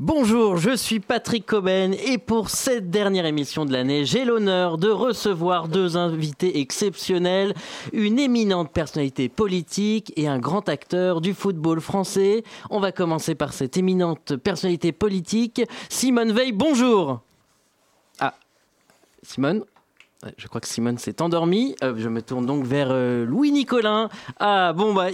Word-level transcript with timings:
Bonjour, 0.00 0.56
je 0.56 0.74
suis 0.74 0.98
Patrick 0.98 1.46
Coben 1.46 1.94
et 1.94 2.18
pour 2.18 2.50
cette 2.50 2.90
dernière 2.90 3.26
émission 3.26 3.64
de 3.64 3.72
l'année, 3.72 4.04
j'ai 4.04 4.24
l'honneur 4.24 4.76
de 4.76 4.90
recevoir 4.90 5.68
deux 5.68 5.96
invités 5.96 6.58
exceptionnels, 6.58 7.54
une 7.92 8.18
éminente 8.18 8.72
personnalité 8.72 9.28
politique 9.28 10.12
et 10.16 10.26
un 10.26 10.40
grand 10.40 10.68
acteur 10.68 11.20
du 11.20 11.32
football 11.32 11.80
français. 11.80 12.42
On 12.70 12.80
va 12.80 12.90
commencer 12.90 13.36
par 13.36 13.52
cette 13.52 13.76
éminente 13.76 14.34
personnalité 14.34 14.90
politique, 14.90 15.62
Simone 15.88 16.32
Veil. 16.32 16.50
Bonjour. 16.50 17.20
Ah, 18.18 18.34
Simone? 19.22 19.64
Je 20.36 20.48
crois 20.48 20.60
que 20.60 20.66
Simone 20.66 20.98
s'est 20.98 21.22
endormie. 21.22 21.76
Euh, 21.84 21.94
je 21.96 22.08
me 22.08 22.20
tourne 22.20 22.46
donc 22.46 22.64
vers 22.64 22.88
euh, 22.90 23.24
Louis 23.24 23.52
Nicolin. 23.52 24.08
Ah 24.40 24.72
bon 24.72 24.92
bah 24.92 25.10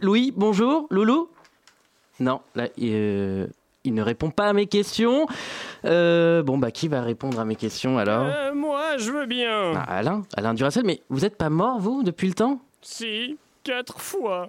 Louis, 0.00 0.32
bonjour. 0.34 0.86
Loulou? 0.88 1.28
Non, 2.20 2.40
là 2.54 2.68
euh, 2.80 3.46
il 3.84 3.94
ne 3.94 4.02
répond 4.02 4.30
pas 4.30 4.46
à 4.48 4.52
mes 4.52 4.66
questions. 4.66 5.26
Euh, 5.84 6.42
bon, 6.42 6.58
bah, 6.58 6.70
qui 6.70 6.88
va 6.88 7.02
répondre 7.02 7.38
à 7.38 7.44
mes 7.44 7.56
questions 7.56 7.98
alors 7.98 8.24
Euh, 8.26 8.54
moi, 8.54 8.96
je 8.98 9.12
veux 9.12 9.26
bien. 9.26 9.72
Ah, 9.76 9.98
Alain, 9.98 10.22
Alain 10.36 10.54
Duracel, 10.54 10.84
mais 10.84 11.00
vous 11.10 11.20
n'êtes 11.20 11.36
pas 11.36 11.50
mort, 11.50 11.78
vous, 11.78 12.02
depuis 12.02 12.28
le 12.28 12.34
temps? 12.34 12.60
Si, 12.80 13.36
quatre 13.62 14.00
fois. 14.00 14.48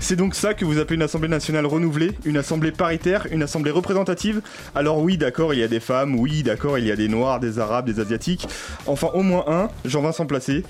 C'est 0.00 0.16
donc 0.16 0.34
ça 0.34 0.54
que 0.54 0.64
vous 0.64 0.78
appelez 0.78 0.94
une 0.94 1.02
assemblée 1.02 1.28
nationale 1.28 1.66
renouvelée, 1.66 2.12
une 2.24 2.36
assemblée 2.36 2.70
paritaire, 2.70 3.26
une 3.30 3.42
assemblée 3.42 3.72
représentative? 3.72 4.40
Alors 4.74 5.02
oui, 5.02 5.18
d'accord, 5.18 5.54
il 5.54 5.60
y 5.60 5.62
a 5.62 5.68
des 5.68 5.80
femmes, 5.80 6.14
oui, 6.14 6.42
d'accord, 6.42 6.78
il 6.78 6.86
y 6.86 6.92
a 6.92 6.96
des 6.96 7.08
noirs, 7.08 7.40
des 7.40 7.58
arabes, 7.58 7.86
des 7.86 8.00
asiatiques, 8.00 8.46
enfin 8.86 9.08
au 9.14 9.22
moins 9.22 9.44
un, 9.48 9.68
Jean-Vincent 9.84 10.26
Placé. 10.26 10.64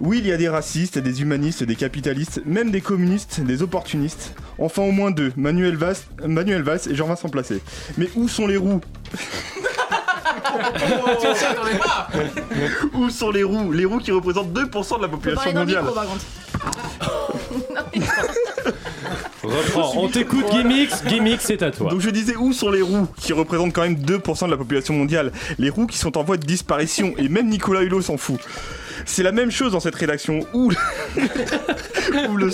Oui, 0.00 0.18
il 0.18 0.26
y 0.26 0.32
a 0.32 0.36
des 0.36 0.48
racistes, 0.48 0.98
des 0.98 1.22
humanistes, 1.22 1.62
des 1.62 1.76
capitalistes, 1.76 2.40
même 2.46 2.70
des 2.70 2.80
communistes, 2.80 3.40
des 3.40 3.62
opportunistes. 3.62 4.34
Enfin 4.58 4.82
au 4.82 4.90
moins 4.90 5.10
deux, 5.10 5.32
Manuel 5.36 5.76
Valls, 5.76 5.96
Manuel 6.26 6.62
Valls 6.62 6.80
et 6.90 6.94
Jean-Vincent 6.94 7.28
Placé. 7.28 7.60
Mais 7.98 8.08
où 8.16 8.26
sont 8.26 8.46
les 8.46 8.56
roues? 8.56 8.80
Où 12.94 13.10
sont 13.10 13.30
les 13.30 13.42
roues? 13.42 13.72
Les 13.72 13.84
roues 13.84 13.98
qui 13.98 14.12
représentent 14.12 14.52
2% 14.52 14.96
de 14.98 15.02
la 15.02 15.08
population 15.08 15.52
mondiale. 15.52 15.84
Reprends, 19.42 19.92
on 19.96 20.08
t'écoute 20.08 20.44
Gimmicks, 20.52 21.04
Gimmicks 21.06 21.40
c'est 21.40 21.62
à 21.62 21.72
toi. 21.72 21.90
Donc 21.90 22.00
je 22.00 22.10
disais 22.10 22.36
où 22.36 22.52
sont 22.52 22.70
les 22.70 22.82
roues 22.82 23.08
qui 23.16 23.32
représentent 23.32 23.72
quand 23.72 23.82
même 23.82 23.96
2% 23.96 24.46
de 24.46 24.50
la 24.50 24.56
population 24.56 24.94
mondiale? 24.94 25.32
Les 25.58 25.68
roues 25.68 25.86
qui 25.86 25.98
sont 25.98 26.16
en 26.16 26.22
voie 26.22 26.36
de 26.36 26.46
disparition. 26.46 27.12
Et 27.18 27.28
même 27.28 27.48
Nicolas 27.48 27.82
Hulot 27.82 28.02
s'en 28.02 28.16
fout. 28.16 28.38
C'est 29.04 29.22
la 29.22 29.32
même 29.32 29.50
chose 29.50 29.72
dans 29.72 29.80
cette 29.80 29.94
rédaction 29.94 30.40
où, 30.54 30.70
où, 32.28 32.36
le, 32.36 32.50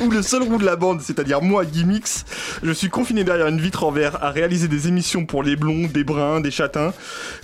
où 0.00 0.10
le 0.10 0.22
seul 0.22 0.42
roux 0.42 0.58
de 0.58 0.64
la 0.64 0.76
bande, 0.76 1.00
c'est-à-dire 1.00 1.42
moi, 1.42 1.64
Gimmicks, 1.64 2.24
je 2.62 2.70
suis 2.72 2.88
confiné 2.88 3.24
derrière 3.24 3.46
une 3.48 3.60
vitre 3.60 3.84
en 3.84 3.90
verre 3.90 4.22
à 4.22 4.30
réaliser 4.30 4.68
des 4.68 4.88
émissions 4.88 5.26
pour 5.26 5.42
les 5.42 5.56
blonds, 5.56 5.88
des 5.92 6.04
bruns, 6.04 6.40
des 6.40 6.50
châtains, 6.50 6.92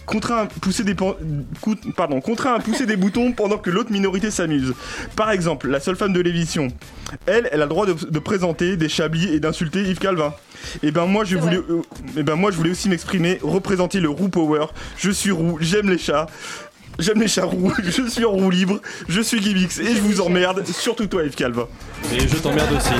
contraint 0.06 0.42
à 0.42 0.46
pousser 0.46 0.84
des, 0.84 0.94
pan- 0.94 1.16
cou- 1.60 1.76
pardon, 1.96 2.20
contraint 2.20 2.54
à 2.54 2.60
pousser 2.60 2.86
des 2.86 2.96
boutons 2.96 3.32
pendant 3.32 3.58
que 3.58 3.70
l'autre 3.70 3.92
minorité 3.92 4.30
s'amuse. 4.30 4.74
Par 5.16 5.30
exemple, 5.30 5.68
la 5.68 5.80
seule 5.80 5.96
femme 5.96 6.12
de 6.12 6.20
l'émission, 6.20 6.68
elle, 7.26 7.48
elle 7.52 7.62
a 7.62 7.64
le 7.64 7.70
droit 7.70 7.86
de, 7.86 7.92
de 7.94 8.18
présenter 8.18 8.76
des 8.76 8.88
chablis 8.88 9.32
et 9.32 9.40
d'insulter 9.40 9.82
Yves 9.82 9.98
Calvin. 9.98 10.34
Et 10.82 10.90
ben 10.90 11.06
moi 11.06 11.24
je 11.24 11.36
voulais, 11.38 11.56
euh, 11.56 11.82
eh 12.16 12.22
ben 12.22 12.34
moi 12.36 12.50
je 12.50 12.56
voulais 12.56 12.70
aussi 12.70 12.88
m'exprimer, 12.88 13.38
représenter 13.42 13.98
le 14.00 14.08
roux 14.10 14.28
power. 14.28 14.66
Je 14.98 15.10
suis 15.10 15.30
roux, 15.30 15.56
j'aime 15.60 15.88
les 15.88 15.98
chats. 15.98 16.26
J'aime 17.00 17.20
les 17.20 17.28
chats 17.28 17.44
roux, 17.44 17.72
je 17.82 18.08
suis 18.08 18.24
en 18.26 18.32
roue 18.32 18.50
libre, 18.50 18.78
je 19.08 19.22
suis 19.22 19.40
Gimmicks 19.40 19.78
et 19.78 19.94
je 19.94 20.00
vous 20.02 20.20
emmerde, 20.20 20.66
surtout 20.66 21.06
toi 21.06 21.24
Yves 21.24 21.34
Calvin. 21.34 21.66
Et 22.12 22.28
je 22.28 22.36
t'emmerde 22.36 22.72
aussi. 22.76 22.94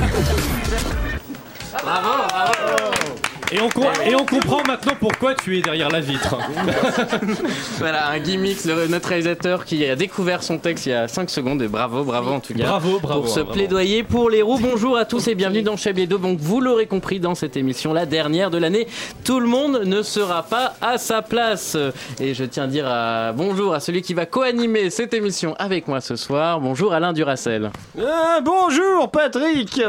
Bravo, 1.83 2.27
bravo 2.27 3.10
Et 3.53 3.59
on, 3.59 3.67
com- 3.67 3.83
et 4.05 4.15
on 4.15 4.25
comprend 4.25 4.63
maintenant 4.65 4.93
pourquoi 4.97 5.35
tu 5.35 5.57
es 5.57 5.61
derrière 5.61 5.89
la 5.89 5.99
vitre. 5.99 6.37
Voilà, 7.79 8.07
un 8.09 8.19
gimmick, 8.19 8.63
le- 8.63 8.87
notre 8.87 9.09
réalisateur 9.09 9.65
qui 9.65 9.85
a 9.85 9.95
découvert 9.95 10.41
son 10.43 10.57
texte 10.57 10.85
il 10.85 10.89
y 10.89 10.93
a 10.93 11.07
5 11.07 11.29
secondes, 11.29 11.61
et 11.61 11.67
bravo, 11.67 12.03
bravo 12.03 12.31
en 12.31 12.39
tout 12.39 12.53
cas. 12.53 12.63
Bravo, 12.63 12.99
bravo. 12.99 13.21
pour 13.21 13.29
ce 13.29 13.41
plaidoyer 13.41 14.03
pour 14.03 14.29
les 14.29 14.41
roues. 14.41 14.59
Bonjour 14.59 14.95
à 14.97 15.03
tous 15.05 15.27
et 15.27 15.35
bienvenue 15.35 15.63
dans 15.63 15.75
Chablis. 15.75 16.07
Donc 16.07 16.39
vous 16.39 16.61
l'aurez 16.61 16.85
compris 16.85 17.19
dans 17.19 17.35
cette 17.35 17.57
émission, 17.57 17.91
la 17.93 18.05
dernière 18.05 18.51
de 18.51 18.57
l'année, 18.57 18.87
tout 19.25 19.39
le 19.39 19.47
monde 19.47 19.81
ne 19.85 20.01
sera 20.01 20.43
pas 20.43 20.75
à 20.79 20.97
sa 20.97 21.21
place. 21.21 21.75
Et 22.21 22.33
je 22.33 22.45
tiens 22.45 22.63
à 22.63 22.67
dire 22.67 22.85
à- 22.87 23.33
bonjour 23.33 23.73
à 23.73 23.79
celui 23.81 24.01
qui 24.01 24.13
va 24.13 24.25
co-animer 24.25 24.89
cette 24.89 25.13
émission 25.13 25.55
avec 25.59 25.87
moi 25.89 25.99
ce 25.99 26.15
soir. 26.15 26.61
Bonjour 26.61 26.93
Alain 26.93 27.11
Duracel. 27.11 27.71
Euh, 27.99 28.41
bonjour, 28.43 29.11
Patrick. 29.11 29.81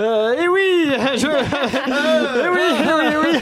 Euh, 0.00 0.34
et 0.34 0.48
oui, 0.48 0.92
je... 1.16 1.26
eh 1.86 2.48
oui, 2.48 2.60
oui, 2.98 3.16
oui. 3.32 3.38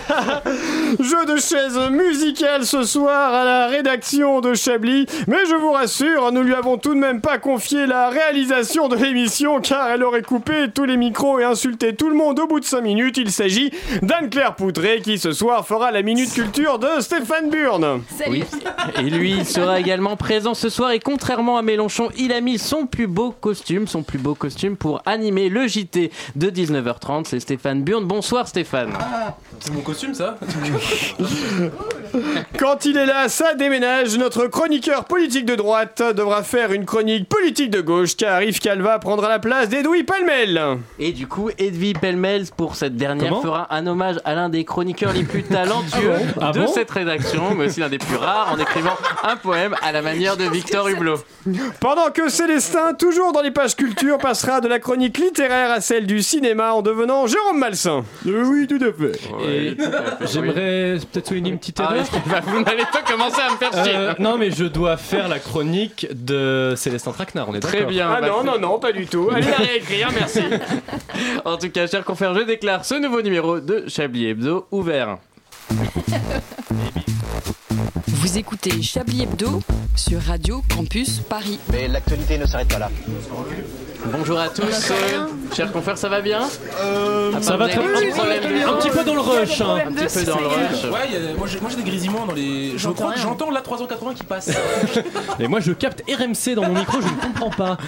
Jeu 1.05 1.27
de 1.27 1.39
chaises 1.39 1.78
musicales 1.91 2.65
ce 2.65 2.83
soir 2.84 3.34
à 3.34 3.44
la 3.44 3.67
rédaction 3.67 4.41
de 4.41 4.55
Chablis. 4.55 5.05
Mais 5.27 5.44
je 5.47 5.55
vous 5.55 5.72
rassure, 5.72 6.33
nous 6.33 6.43
lui 6.43 6.55
avons 6.55 6.78
tout 6.78 6.94
de 6.94 6.99
même 6.99 7.21
pas 7.21 7.37
confié 7.37 7.87
la 7.87 8.09
réalisation 8.09 8.89
de 8.89 8.97
l'émission 8.97 9.61
car 9.61 9.91
elle 9.91 10.03
aurait 10.03 10.22
coupé 10.22 10.67
tous 10.75 10.84
les 10.84 10.97
micros 10.97 11.39
et 11.39 11.44
insulté 11.44 11.94
tout 11.94 12.09
le 12.09 12.17
monde 12.17 12.41
au 12.41 12.47
bout 12.47 12.61
de 12.61 12.65
5 12.65 12.81
minutes. 12.81 13.19
Il 13.19 13.31
s'agit 13.31 13.71
d'Anne-Claire 14.00 14.55
Poutré 14.55 15.03
qui 15.03 15.19
ce 15.19 15.33
soir 15.33 15.67
fera 15.67 15.91
la 15.91 16.00
minute 16.00 16.33
culture 16.33 16.78
de 16.78 17.00
Stéphane 17.00 17.50
Burn. 17.50 18.03
Oui. 18.31 18.44
Et 18.99 19.11
lui, 19.11 19.33
il 19.33 19.44
sera 19.44 19.78
également 19.78 20.17
présent 20.17 20.55
ce 20.55 20.71
soir. 20.71 20.93
Et 20.93 21.00
contrairement 21.00 21.59
à 21.59 21.62
Mélenchon, 21.62 22.09
il 22.17 22.33
a 22.33 22.41
mis 22.41 22.59
son 22.59 22.87
plus 22.87 23.06
beau 23.06 23.33
costume, 23.33 23.87
son 23.87 24.03
plus 24.03 24.19
beau 24.19 24.34
costume 24.34 24.77
pour 24.77 25.03
animer 25.05 25.50
le 25.50 25.67
JT 25.67 26.11
de 26.37 26.46
19h30. 26.51 27.25
C'est 27.27 27.41
Stéphane 27.41 27.83
Burn. 27.83 28.05
Bonsoir 28.05 28.49
Stéphane. 28.49 28.93
C'est 29.61 29.73
mon 29.73 29.81
costume 29.81 30.15
ça 30.15 30.39
Quand 32.59 32.84
il 32.84 32.97
est 32.97 33.07
là, 33.07 33.29
ça 33.29 33.55
déménage. 33.55 34.17
Notre 34.17 34.47
chroniqueur 34.47 35.05
politique 35.05 35.45
de 35.45 35.55
droite 35.55 36.03
devra 36.15 36.43
faire 36.43 36.73
une 36.73 36.85
chronique 36.85 37.29
politique 37.29 37.71
de 37.71 37.81
gauche 37.81 38.17
car 38.17 38.43
Yves 38.43 38.61
Calva 38.61 38.99
prendra 38.99 39.29
la 39.29 39.39
place 39.39 39.69
d'Edoui 39.69 40.05
Palmel. 40.05 40.79
Et 40.99 41.12
du 41.12 41.27
coup, 41.27 41.51
Edwy 41.59 41.93
Pellemel, 41.93 42.47
pour 42.56 42.77
cette 42.77 42.97
dernière, 42.97 43.29
Comment 43.29 43.43
fera 43.43 43.75
un 43.75 43.87
hommage 43.87 44.17
à 44.25 44.35
l'un 44.35 44.49
des 44.49 44.65
chroniqueurs 44.65 45.12
les 45.12 45.25
plus 45.25 45.43
talentueux 45.43 46.15
Ah 46.41 46.53
de 46.53 46.61
bon 46.61 46.67
cette 46.67 46.91
rédaction, 46.91 47.55
mais 47.55 47.67
aussi 47.67 47.81
l'un 47.81 47.89
des 47.89 47.99
plus 47.99 48.17
rares 48.17 48.53
en 48.53 48.59
écrivant 48.59 48.97
un 49.23 49.37
poème 49.37 49.75
à 49.83 49.93
la 49.93 50.03
manière 50.03 50.37
de 50.37 50.45
Victor 50.45 50.89
Hublot. 50.89 51.19
Pendant 51.81 52.11
que 52.11 52.29
Célestin, 52.29 52.95
toujours 52.95 53.33
dans 53.33 53.43
les 53.43 53.51
pages 53.51 53.77
culture, 53.77 54.19
passera 54.19 54.61
de 54.61 54.69
la 54.69 54.79
chronique 54.79 55.19
littéraire 55.19 55.71
à 55.71 55.81
celle 55.81 56.06
du 56.06 56.23
cinéma 56.37 56.75
en 56.75 56.83
devenant 56.83 57.27
Jérôme 57.27 57.59
Malsain. 57.59 58.05
oui, 58.27 58.67
tout 58.67 58.79
à 58.83 58.93
fait. 58.93 59.19
Et 59.49 59.77
j'aimerais 60.31 60.99
peut-être 61.11 61.29
souligner 61.29 61.51
une 61.51 61.59
petite 61.59 61.81
Ah, 61.81 61.95
erreur. 61.95 62.05
bah, 62.27 62.41
vous 62.45 62.61
n'allez 62.63 62.85
pas 62.93 63.01
commencer 63.11 63.41
à 63.41 63.51
me 63.53 63.57
faire 63.57 63.73
chier. 63.85 63.97
Euh, 63.97 64.13
non 64.19 64.37
mais 64.37 64.51
je 64.51 64.65
dois 64.65 64.99
faire 64.99 65.29
la 65.29 65.39
chronique 65.39 66.07
de 66.13 66.75
Célestin 66.77 67.13
Traquenard, 67.13 67.49
on 67.49 67.55
est 67.55 67.61
Très 67.61 67.85
bien. 67.85 68.11
Ah 68.15 68.21
bah, 68.21 68.29
non, 68.29 68.45
non, 68.45 68.59
non, 68.59 68.79
pas 68.79 68.93
du 68.93 69.07
tout. 69.07 69.31
Allez 69.33 69.47
la 69.49 69.57
réécrire, 69.57 70.11
merci. 70.15 70.41
En 71.47 71.57
tout 71.57 71.71
cas, 71.71 71.87
chers 71.87 72.05
confrères, 72.05 72.35
je 72.35 72.43
déclare 72.43 72.85
ce 72.85 72.95
nouveau 72.97 73.23
numéro 73.23 73.61
de 73.61 73.85
Chablis 73.89 74.27
Hebdo 74.27 74.67
ouvert. 74.71 75.17
Vous 78.08 78.38
écoutez 78.38 78.82
Chablis 78.82 79.23
Hebdo 79.23 79.61
sur 79.94 80.20
Radio 80.20 80.62
Campus 80.75 81.20
Paris. 81.20 81.58
Mais 81.73 81.88
l'actualité 81.88 82.38
ne 82.38 82.46
s'arrête 82.46 82.69
pas 82.69 82.78
là. 82.78 82.90
Bonjour 84.12 84.38
à 84.38 84.49
tous. 84.50 84.62
Euh, 84.93 85.26
chers 85.56 85.73
confrères, 85.73 85.99
ça 85.99 86.08
va 86.08 86.20
bien 86.20 86.43
Ah, 86.81 87.40
Ça 87.40 87.56
va 87.56 87.67
très 87.69 87.78
un 87.78 87.82
petit 87.88 88.11
problème 88.11 88.43
de- 88.43 88.69
Un 88.69 88.75
petit 88.75 88.90
peu 88.90 89.02
dans 89.05 89.14
le 89.14 89.20
rush. 89.20 89.61
hein. 89.62 89.78
Un 89.88 89.93
petit 89.93 90.19
peu 90.19 90.25
dans 90.25 90.38
le 90.38 90.46
rush. 90.46 90.84
Ouais, 90.84 91.17
a- 91.32 91.37
moi 91.37 91.49
j'ai 91.49 91.58
moi, 91.61 91.70
j'ai 91.70 91.82
des 91.82 91.90
grésillements 91.90 92.25
dans 92.26 92.34
les. 92.34 92.75
Je 92.78 92.88
crois 92.90 93.14
que 93.14 93.19
j'entends 93.20 93.50
la 93.50 93.62
380 93.62 94.14
qui 94.14 94.22
passe. 94.22 94.50
Et 95.40 95.49
moi 95.49 95.58
je 95.58 95.72
capte 95.72 96.02
RMC 96.08 96.55
dans 96.55 96.69
mon 96.69 96.75
micro, 96.79 97.00
je 97.00 97.06
ne 97.08 97.20
comprends 97.20 97.50
pas. 97.50 97.79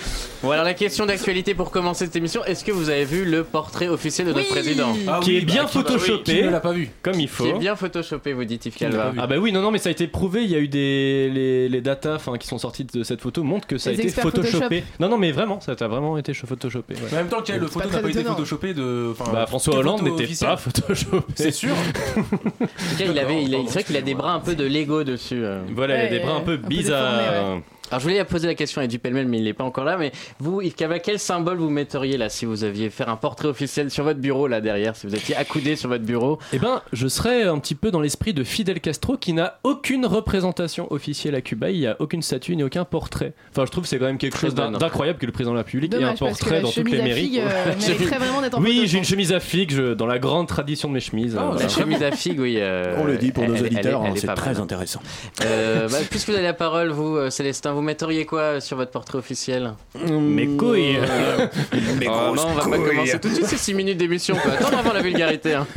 Bon, 0.42 0.50
alors 0.50 0.64
la 0.64 0.74
question 0.74 1.06
d'actualité 1.06 1.54
pour 1.54 1.70
commencer 1.70 2.06
cette 2.06 2.16
émission, 2.16 2.44
est-ce 2.44 2.64
que 2.64 2.72
vous 2.72 2.88
avez 2.90 3.04
vu 3.04 3.24
le 3.24 3.44
portrait 3.44 3.86
officiel 3.88 4.26
de 4.26 4.32
notre 4.32 4.48
président 4.48 4.96
Ah 5.06 5.20
Qui 5.22 5.30
oui, 5.30 5.36
est 5.36 5.40
bien 5.42 5.64
bah, 5.64 5.68
qui- 5.70 5.78
photoshopé. 5.78 6.34
Qui 6.38 6.42
ne 6.42 6.50
l'a 6.50 6.60
pas 6.60 6.72
vu 6.72 6.90
Comme 7.02 7.20
il 7.20 7.28
faut. 7.28 7.44
Qui 7.44 7.50
est 7.50 7.58
bien 7.58 7.76
photoshopé, 7.76 8.32
vous 8.32 8.44
dites 8.44 8.66
Yves 8.66 8.74
Calva. 8.76 9.12
Ah 9.16 9.26
bah 9.28 9.36
oui, 9.38 9.52
non, 9.52 9.60
non, 9.62 9.70
mais 9.70 9.78
ça 9.78 9.88
a 9.88 9.92
été 9.92 10.06
prouvé. 10.08 10.42
Il 10.44 10.50
y 10.50 10.54
a 10.54 10.58
eu 10.58 10.68
des 10.68 11.30
les, 11.32 11.68
les 11.68 11.80
datas, 11.80 12.16
enfin, 12.16 12.36
qui 12.38 12.46
sont 12.48 12.58
sorties 12.58 12.84
de 12.84 13.02
cette 13.02 13.20
photo 13.20 13.42
montrent 13.44 13.66
que 13.66 13.78
ça 13.78 13.90
a 13.90 13.92
été 13.92 14.08
photoshopé. 14.08 14.80
Photoshop. 14.80 14.84
Non, 15.00 15.08
non, 15.08 15.18
mais 15.18 15.30
vraiment, 15.32 15.60
ça 15.60 15.72
a 15.78 15.88
vraiment 15.88 16.18
été 16.18 16.34
photoshopé. 16.34 16.94
ouais. 16.94 17.00
En 17.12 17.16
même 17.16 17.28
temps, 17.28 17.42
quel, 17.44 17.60
le 17.60 17.66
photo 17.66 17.88
n'a 17.90 17.98
pas 17.98 18.08
été 18.08 18.20
étonnant. 18.20 18.34
photoshopé 18.36 18.74
de. 18.74 19.12
Bah, 19.32 19.46
François 19.46 19.76
Hollande 19.76 20.02
n'était 20.02 20.28
pas 20.44 20.56
photoshopé. 20.56 21.32
C'est 21.36 21.50
sûr. 21.52 21.74
En 22.18 22.26
tout 22.62 23.04
cas, 23.04 23.04
il 23.10 23.18
avait, 23.18 23.42
il 23.44 23.54
a- 23.54 23.58
c'est 23.66 23.72
vrai 23.74 23.84
qu'il 23.84 23.96
a 23.96 24.00
des 24.02 24.14
bras 24.14 24.32
un 24.32 24.40
peu 24.40 24.54
de 24.54 24.64
Lego 24.64 25.04
dessus. 25.04 25.44
euh. 25.44 25.62
Voilà, 25.74 26.02
il 26.04 26.06
a 26.06 26.10
des 26.10 26.18
bras 26.20 26.36
un 26.36 26.40
peu 26.40 26.54
un 26.54 26.56
peu 26.56 26.68
bizarres. 26.68 27.58
Alors 27.90 28.00
je 28.00 28.04
voulais 28.08 28.22
poser 28.24 28.46
la 28.46 28.54
question 28.54 28.80
à 28.80 28.84
Edu 28.84 28.98
Pellemel, 28.98 29.28
mais 29.28 29.38
il 29.38 29.44
n'est 29.44 29.54
pas 29.54 29.64
encore 29.64 29.84
là. 29.84 29.96
Mais 29.96 30.12
vous, 30.40 30.60
Yves 30.60 30.74
Cava, 30.74 30.98
quel 30.98 31.18
symbole 31.18 31.56
vous 31.56 31.70
metteriez 31.70 32.18
là 32.18 32.28
si 32.28 32.44
vous 32.44 32.62
aviez 32.64 32.90
faire 32.90 33.08
un 33.08 33.16
portrait 33.16 33.48
officiel 33.48 33.90
sur 33.90 34.04
votre 34.04 34.20
bureau 34.20 34.46
là 34.46 34.60
derrière, 34.60 34.94
si 34.94 35.06
vous 35.06 35.14
étiez 35.14 35.34
accoudé 35.36 35.74
sur 35.74 35.88
votre 35.88 36.04
bureau? 36.04 36.38
Eh 36.52 36.58
ben, 36.58 36.82
je 36.92 37.08
serais 37.08 37.44
un 37.44 37.58
petit 37.58 37.74
peu 37.74 37.90
dans 37.90 38.00
l'esprit 38.00 38.34
de 38.34 38.44
Fidel 38.44 38.80
Castro 38.80 39.16
qui 39.16 39.32
n'a 39.32 39.58
aucune 39.64 40.04
représentation 40.04 40.92
officielle 40.92 41.34
à 41.34 41.40
Cuba. 41.40 41.70
Il 41.70 41.78
n'y 41.80 41.86
a 41.86 41.96
aucune 41.98 42.20
statue 42.20 42.56
ni 42.56 42.62
aucun 42.62 42.84
portrait. 42.84 43.32
Enfin, 43.52 43.64
je 43.64 43.70
trouve 43.70 43.84
que 43.84 43.88
c'est 43.88 43.98
quand 43.98 44.04
même 44.06 44.18
quelque 44.18 44.36
chose 44.38 44.54
d'incroyable 44.54 45.18
que 45.18 45.26
le 45.26 45.32
président 45.32 45.52
de 45.52 45.56
la 45.56 45.62
République 45.62 45.94
ait 45.94 46.04
un 46.04 46.14
portrait 46.14 46.60
dans 46.60 46.68
toutes 46.70 46.84
les 46.90 46.98
chemise 46.98 47.00
à 47.00 47.04
mairies. 47.04 47.40
euh, 47.40 47.74
mériterait 47.88 48.18
vraiment 48.18 48.42
d'être 48.42 48.58
en 48.58 48.62
Oui, 48.62 48.82
j'ai 48.86 48.98
une 48.98 49.04
chemise 49.04 49.32
à 49.32 49.40
figue 49.40 49.70
je- 49.72 49.94
dans 49.94 50.06
la 50.06 50.18
grande 50.18 50.46
tradition 50.46 50.88
de 50.88 50.94
mes 50.94 51.00
chemises. 51.00 51.36
euh, 51.36 51.40
La 51.40 51.44
voilà. 51.52 51.68
chemise 51.68 52.02
à 52.02 52.10
figue, 52.12 52.38
oui. 52.40 52.56
euh, 52.58 52.96
On 52.98 53.04
le 53.04 53.16
dit 53.16 53.32
pour 53.32 53.44
elle- 53.44 53.52
nos 53.52 53.60
auditeurs, 53.60 54.02
hein, 54.02 54.12
est 54.14 54.18
c'est 54.18 54.26
pas 54.26 54.34
très 54.34 54.52
mal. 54.52 54.60
intéressant. 54.62 55.00
Euh, 55.44 55.88
bah, 55.88 55.96
puisque 56.10 56.28
vous 56.28 56.34
avez 56.34 56.42
la 56.42 56.52
parole, 56.52 56.90
vous, 56.90 57.16
euh, 57.16 57.30
Célestin, 57.30 57.72
vous 57.78 57.84
metteriez 57.84 58.26
quoi 58.26 58.60
sur 58.60 58.76
votre 58.76 58.90
portrait 58.90 59.18
officiel 59.18 59.74
Mes 60.08 60.48
couilles. 60.56 60.98
Mes 62.00 62.08
Oh 62.08 62.34
non, 62.34 62.46
on 62.48 62.54
va 62.54 62.62
pas 62.64 62.76
commencer 62.84 63.18
tout 63.20 63.28
de 63.28 63.34
suite 63.34 63.46
ces 63.46 63.56
6 63.56 63.74
minutes 63.74 63.98
d'émission. 63.98 64.36
On 64.36 64.40
peut 64.48 64.52
attendre 64.54 64.78
avant 64.78 64.92
la 64.92 65.00
vulgarité. 65.02 65.54
Hein. 65.54 65.66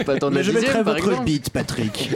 On 0.00 0.04
peut 0.04 0.12
attendre 0.12 0.32
Mais 0.32 0.40
la 0.40 0.42
je 0.42 0.50
dixième, 0.50 0.68
mettrai 0.70 0.84
par 0.84 0.94
votre 0.94 1.08
exemple. 1.08 1.24
bite, 1.24 1.50
Patrick. 1.50 2.10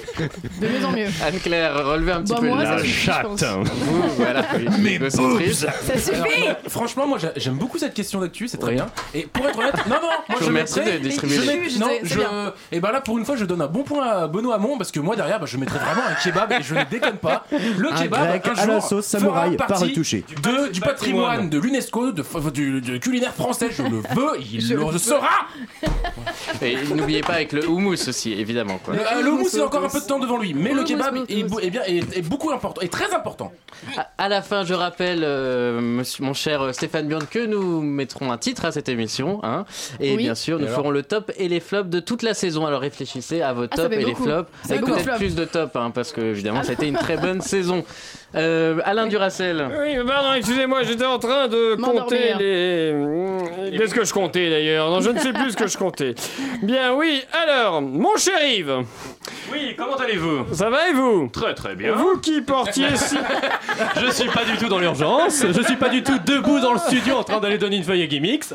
De 0.61 0.67
mieux 0.69 0.85
en 0.85 0.91
mieux. 0.93 1.07
Anne-Claire, 1.25 1.87
relevez 1.87 2.13
un 2.13 2.23
petit 2.23 2.33
Bah, 2.35 2.39
peu 2.41 2.49
moi, 2.49 2.65
ça 2.65 2.79
suffit, 2.79 3.11
je 3.11 3.23
pense. 3.23 3.43
Vous, 3.43 4.03
voilà. 4.17 4.43
Ça 5.11 5.99
suffit 5.99 6.45
franchement, 6.69 7.07
moi 7.07 7.19
j'a- 7.19 7.33
j'aime 7.37 7.57
beaucoup 7.57 7.79
cette 7.79 7.95
question 7.95 8.21
d'actu, 8.21 8.49
c'est 8.49 8.59
très 8.59 8.71
Oui. 8.71 8.75
bien. 8.77 8.87
Et 9.15 9.23
pour 9.27 9.47
être 9.47 9.59
honnête, 9.59 9.75
non, 9.89 9.97
non, 9.97 10.01
moi 10.03 10.19
Je 10.31 10.35
je, 10.37 10.41
vous 10.41 10.47
remercie 10.49 10.79
mettrais- 10.81 10.99
de 10.99 11.03
distribuer 11.05 11.37
je 11.37 11.41
les- 11.43 11.47
mets- 11.47 11.79
non, 11.79 11.89
je, 12.03 12.19
bien. 12.19 12.53
et 12.73 12.81
ben 12.81 12.91
là 12.93 13.01
pour 13.01 13.19
une 13.19 13.25
fois, 13.25 13.37
je 13.37 13.45
donne 13.45 13.61
un 13.63 13.67
bon 13.67 13.83
point 13.83 14.07
à 14.07 14.27
Benoît 14.27 14.57
Hamon 14.57 14.77
parce 14.79 14.91
que 14.93 15.01
moi 15.01 15.17
derrière, 15.17 15.41
bah, 15.41 15.47
je 15.47 15.57
mettrais 15.57 15.79
vraiment 15.79 16.03
un 16.09 16.15
kebab 16.15 16.53
et 16.53 16.63
je 16.63 16.75
ne 16.75 16.85
déconne 16.85 17.17
pas. 17.19 17.45
Le 17.53 17.93
Un 17.93 18.03
kebab, 18.03 18.29
grec 18.29 18.47
un 18.49 18.53
à 18.61 18.67
la 18.67 18.73
jour, 18.75 18.83
sauce 18.89 19.06
samouraï, 19.06 19.56
retouché. 19.58 20.25
De, 20.43 20.70
du 20.73 20.81
patrimoine 20.81 21.49
de 21.49 21.58
l'UNESCO, 21.58 22.12
de, 22.12 22.25
du, 22.50 22.81
du 22.81 23.00
culinaire 23.00 23.35
français, 23.35 23.69
je 23.70 23.82
le 23.82 23.99
veux, 23.99 24.41
il 24.41 24.61
Je 24.67 24.75
le 24.75 24.93
le 24.93 24.99
sera. 24.99 25.29
Et 26.62 26.76
n'oubliez 26.94 27.20
pas 27.20 27.35
avec 27.35 27.53
le 27.53 27.69
houmous 27.69 28.08
aussi, 28.08 28.32
évidemment. 28.32 28.79
Quoi. 28.85 28.94
Le, 28.94 29.00
euh, 29.00 29.23
le 29.23 29.31
houmous, 29.32 29.49
il 29.53 29.61
a 29.61 29.67
encore 29.67 29.85
un 29.85 29.88
peu 29.88 30.00
de 30.00 30.06
temps 30.06 30.19
devant 30.19 30.38
lui, 30.38 30.55
mais 30.55 30.70
le 30.70 30.76
Houmous, 30.81 30.85
kebab 30.87 31.14
houmous, 31.14 31.26
est, 31.29 31.37
houmous. 31.43 31.49
beau- 31.50 31.61
est 31.61 31.70
bien, 31.70 31.82
est, 31.87 32.17
est 32.19 32.23
beaucoup 32.29 32.50
important, 32.50 32.81
est 32.81 32.93
très 32.93 33.12
important. 33.14 33.53
À, 33.97 34.08
à 34.19 34.29
la 34.29 34.43
fin, 34.43 34.64
je 34.64 34.75
rappelle, 34.75 35.20
euh, 35.23 35.81
monsieur, 35.81 36.25
mon 36.25 36.35
cher 36.35 36.75
Stéphane 36.75 37.08
Bjorn, 37.08 37.26
que 37.31 37.44
nous 37.47 37.82
mettrons 37.82 38.32
un 38.32 38.38
titre 38.38 38.64
à 38.64 38.73
cette 38.73 38.88
émission. 38.88 39.41
Hein, 39.43 39.64
et 40.00 40.12
Oui. 40.17 40.23
bien 40.25 40.35
sûr, 40.35 40.58
nous 40.58 40.69
ferons 40.69 40.91
le 40.91 41.03
top 41.03 41.31
et 41.37 41.49
les 41.49 41.61
flops 41.61 41.91
de 41.91 42.00
toute 42.00 42.23
la 42.23 42.35
saison. 42.35 42.67
Alors 42.67 42.81
réfléchissez 42.81 43.43
à 43.43 43.53
vos 43.53 43.64
Ah, 43.64 43.69
tops 43.76 43.94
et 43.94 44.05
les 44.05 44.14
flops. 44.14 44.50
Et 44.70 44.79
peut-être 44.79 45.17
plus 45.17 45.35
de 45.35 45.44
tops, 45.44 45.75
hein, 45.76 45.91
parce 45.94 46.12
que 46.12 46.20
évidemment, 46.20 46.62
c'était 46.62 46.88
une 46.88 46.97
très 46.97 47.17
bonne 47.17 47.41
saison. 47.43 47.85
Euh, 48.35 48.81
Alain 48.96 49.08
Duracel. 49.08 49.69
Oui, 49.78 49.96
pardon, 50.06 50.32
excusez-moi, 50.32 50.82
j'étais 50.82 51.04
en 51.04 51.19
train 51.19 51.48
de 51.48 51.75
compter 51.75 52.32
les. 52.38 53.76
Qu'est-ce 53.76 53.93
que 53.94 54.04
je 54.04 54.12
comptais 54.12 54.48
d'ailleurs 54.48 54.88
Non, 54.90 55.00
je 55.00 55.10
ne 55.10 55.19
sais 55.19 55.32
plus 55.34 55.50
ce 55.50 55.56
que 55.56 55.66
je 55.66 55.76
comptais. 55.76 56.14
Bien, 56.62 56.94
oui, 56.94 57.22
alors, 57.32 57.82
mon 57.82 58.16
cher 58.16 58.38
Yves, 58.43 58.84
Oui, 59.52 59.75
comment 59.76 59.96
allez-vous? 59.96 60.46
Ça 60.54 60.70
va 60.70 60.88
et 60.88 60.93
vous? 60.94 61.28
Très 61.31 61.52
très 61.54 61.75
bien. 61.75 61.93
Vous 61.93 62.19
qui 62.20 62.40
portiez 62.40 62.87
si. 62.96 63.16
Je 64.00 64.10
suis 64.10 64.28
pas 64.31 64.44
du 64.44 64.56
tout 64.56 64.69
dans 64.69 64.78
l'urgence. 64.78 65.44
Je 65.46 65.62
suis 65.62 65.76
pas 65.76 65.90
du 65.90 66.02
tout 66.02 66.19
debout 66.25 66.60
dans 66.60 66.72
le 66.72 66.78
studio 66.78 67.16
en 67.16 67.25
train 67.25 67.38
d'aller 67.40 67.58
donner 67.58 67.76
une 67.76 67.84
feuille 67.84 68.02
à 68.02 68.06
Gimmicks. 68.06 68.46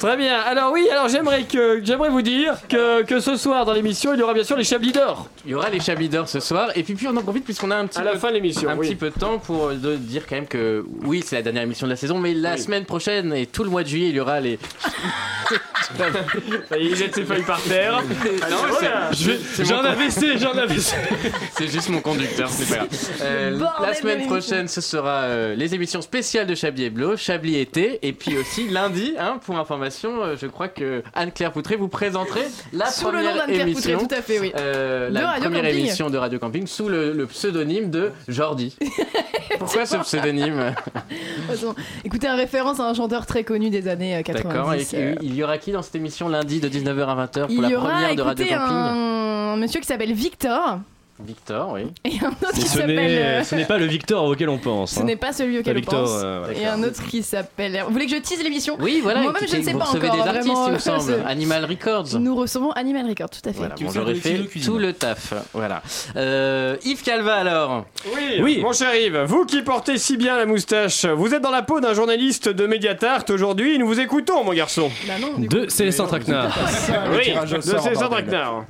Très 0.00 0.16
bien, 0.16 0.36
alors 0.40 0.72
oui, 0.72 0.88
alors 0.90 1.08
j'aimerais 1.08 1.44
que 1.44 1.80
j'aimerais 1.84 2.08
vous 2.10 2.22
dire 2.22 2.54
que, 2.68 3.02
que 3.02 3.20
ce 3.20 3.36
soir 3.36 3.64
dans 3.64 3.72
l'émission, 3.72 4.14
il 4.14 4.20
y 4.20 4.22
aura 4.22 4.34
bien 4.34 4.44
sûr 4.44 4.56
les 4.56 4.64
Chablis 4.64 4.92
d'or. 4.92 5.28
Il 5.44 5.52
y 5.52 5.54
aura 5.54 5.70
les 5.70 5.80
Chablis 5.80 6.08
d'or 6.08 6.28
ce 6.28 6.40
soir. 6.40 6.70
Et 6.74 6.82
puis, 6.82 6.94
puis 6.94 7.06
on 7.06 7.16
en 7.16 7.22
profite 7.22 7.44
puisqu'on 7.44 7.70
a 7.70 7.76
un 7.76 7.86
petit 7.86 7.98
À 8.00 8.04
la 8.04 8.12
peu 8.12 8.18
fin 8.18 8.28
de 8.28 8.34
l'émission, 8.34 8.68
un 8.68 8.76
oui. 8.76 8.88
petit 8.88 8.96
peu 8.96 9.10
de 9.10 9.18
temps 9.18 9.38
pour 9.38 9.59
de 9.68 9.96
dire 9.96 10.26
quand 10.28 10.36
même 10.36 10.46
que 10.46 10.84
oui, 11.04 11.22
c'est 11.24 11.36
la 11.36 11.42
dernière 11.42 11.62
émission 11.62 11.86
de 11.86 11.92
la 11.92 11.96
saison, 11.96 12.18
mais 12.18 12.34
la 12.34 12.56
semaine 12.56 12.84
prochaine 12.84 13.32
et 13.32 13.46
tout 13.46 13.64
le 13.64 13.70
mois 13.70 13.82
de 13.82 13.88
juillet, 13.88 14.08
il 14.10 14.16
y 14.16 14.20
aura 14.20 14.40
les. 14.40 14.58
Ça 16.68 16.78
y 16.78 16.86
est, 16.86 16.90
il 16.90 16.94
jette 16.96 17.14
ses 17.16 17.24
feuilles 17.24 17.42
par 17.42 17.60
terre. 17.62 18.00
AVC, 19.84 20.38
j'ai 20.38 20.46
un 20.46 20.56
AVC. 20.58 20.94
C'est 21.56 21.66
juste 21.68 21.88
mon 21.88 22.00
conducteur, 22.00 22.48
c'est 22.48 22.68
pas 22.68 22.76
grave. 22.84 22.88
Euh, 23.22 23.58
la 23.80 23.94
semaine 23.94 24.26
prochaine, 24.26 24.68
ce 24.68 24.80
sera 24.80 25.22
euh, 25.22 25.54
les 25.56 25.74
émissions 25.74 26.00
spéciales 26.02 26.46
de 26.46 26.54
Chablis 26.54 26.84
et 26.84 26.90
Blo, 26.90 27.16
Chablis 27.16 27.56
été, 27.58 27.98
et 28.06 28.12
puis 28.12 28.36
aussi 28.38 28.68
lundi, 28.68 29.14
hein, 29.18 29.40
pour 29.44 29.58
information, 29.58 30.22
euh, 30.22 30.36
je 30.40 30.46
crois 30.46 30.68
que 30.68 31.02
Anne-Claire 31.14 31.52
Poutré 31.52 31.74
vous 31.76 31.88
présenterez 31.88 32.46
la 32.72 32.86
Sous 32.86 33.06
le 33.10 33.18
nom 33.18 33.24
première 33.24 33.36
d'Anne-Claire 33.46 33.66
émission. 33.66 33.98
Poutré, 33.98 34.08
tout 34.08 34.20
à 34.20 34.22
fait, 34.22 34.38
oui. 34.40 34.52
euh, 34.56 35.08
De 35.08 35.14
la 35.14 35.26
Radio 35.26 35.42
première 35.44 35.62
Camping. 35.62 35.78
émission 35.80 36.10
de 36.10 36.18
Radio 36.18 36.38
Camping 36.38 36.66
sous 36.66 36.88
le, 36.88 37.12
le 37.12 37.26
pseudonyme 37.26 37.90
de 37.90 38.12
Jordi. 38.28 38.76
Pourquoi 39.58 39.86
ce 39.86 39.96
pseudonyme 39.96 40.74
Écoutez, 42.04 42.28
en 42.28 42.36
référence 42.36 42.80
à 42.80 42.88
un 42.88 42.94
chanteur 42.94 43.26
très 43.26 43.44
connu 43.44 43.70
des 43.70 43.88
années 43.88 44.16
euh, 44.16 44.22
90. 44.22 44.48
D'accord. 44.48 44.74
Et, 44.74 44.86
euh, 44.94 45.14
il 45.22 45.34
y 45.34 45.42
aura 45.42 45.58
qui 45.58 45.72
dans 45.72 45.82
cette 45.82 45.96
émission 45.96 46.28
lundi 46.28 46.60
de 46.60 46.68
19h 46.68 47.04
à 47.06 47.26
20h 47.26 47.40
pour 47.42 47.50
Il 47.50 47.60
la 47.62 47.68
y 47.68 47.74
aura, 47.74 47.90
première 47.90 48.14
de 48.14 48.22
Radio 48.22 48.44
écoutez, 48.44 48.58
Camping 48.58 49.10
un 49.50 49.56
monsieur 49.56 49.80
qui 49.80 49.86
s'appelle 49.86 50.12
Victor 50.12 50.78
Victor, 51.26 51.72
oui. 51.72 51.82
et 52.04 52.18
un 52.24 52.28
autre 52.30 52.52
qui 52.54 52.60
Ce 52.62 52.78
s'appelle. 52.78 52.96
n'est 52.96 53.18
euh, 53.22 53.44
ce 53.44 53.54
n'est 53.54 53.64
pas 53.64 53.78
le 53.78 53.86
Victor 53.86 54.24
auquel 54.24 54.48
on 54.48 54.58
pense. 54.58 54.92
Ce 54.92 55.00
hein. 55.00 55.04
n'est 55.04 55.16
pas 55.16 55.32
celui 55.32 55.58
auquel 55.58 55.78
on 55.78 55.80
pense. 55.82 56.10
euh, 56.22 56.44
Et 56.58 56.66
un 56.66 56.82
autre 56.82 57.02
qui 57.06 57.22
s'appelle. 57.22 57.82
Vous 57.86 57.92
voulez 57.92 58.06
que 58.06 58.12
je 58.12 58.20
tease 58.20 58.42
l'émission? 58.42 58.76
Oui, 58.80 59.00
voilà. 59.02 59.20
Moi-même, 59.22 59.42
je 59.48 59.56
ne 59.56 59.62
sais 59.62 59.72
vous 59.72 59.78
pas 59.78 59.84
recevez 59.86 60.08
encore. 60.10 60.22
des 60.24 60.28
artistes, 60.28 60.46
vraiment, 60.46 60.66
il 60.68 60.72
me 60.74 60.78
semble. 60.78 61.24
Animal 61.26 61.64
Records. 61.64 62.18
Nous 62.18 62.34
recevons 62.34 62.70
Animal 62.72 63.06
Record, 63.08 63.30
tout 63.30 63.48
à 63.48 63.52
fait. 63.52 63.58
Voilà, 63.58 63.74
bon, 63.80 63.90
j'aurais 63.90 64.14
fait 64.14 64.40
tout 64.64 64.78
le 64.78 64.92
taf. 64.92 65.34
Voilà. 65.52 65.82
Euh, 66.16 66.76
Yves 66.84 67.02
Calva 67.02 67.34
alors. 67.36 67.86
Oui, 68.14 68.40
Oui. 68.42 68.60
mon 68.62 68.72
cher 68.72 68.94
Yves, 68.94 69.24
vous 69.26 69.44
qui 69.44 69.62
portez 69.62 69.98
si 69.98 70.16
bien 70.16 70.36
la 70.36 70.46
moustache, 70.46 71.04
vous 71.04 71.34
êtes 71.34 71.42
dans 71.42 71.50
la 71.50 71.62
peau 71.62 71.80
d'un 71.80 71.94
journaliste 71.94 72.48
de 72.48 72.66
Mediatart 72.66 73.24
aujourd'hui, 73.30 73.78
nous 73.78 73.86
vous 73.86 74.00
écoutons, 74.00 74.44
mon 74.44 74.52
garçon. 74.52 74.90
Bah 75.06 75.14
non. 75.20 75.32
De 75.38 75.68
Célestin 75.68 76.06
Traquenard. 76.06 76.56
Oui, 77.12 77.32
de 77.32 77.72
bordel. 77.72 78.24
Traquenard. 78.26 78.64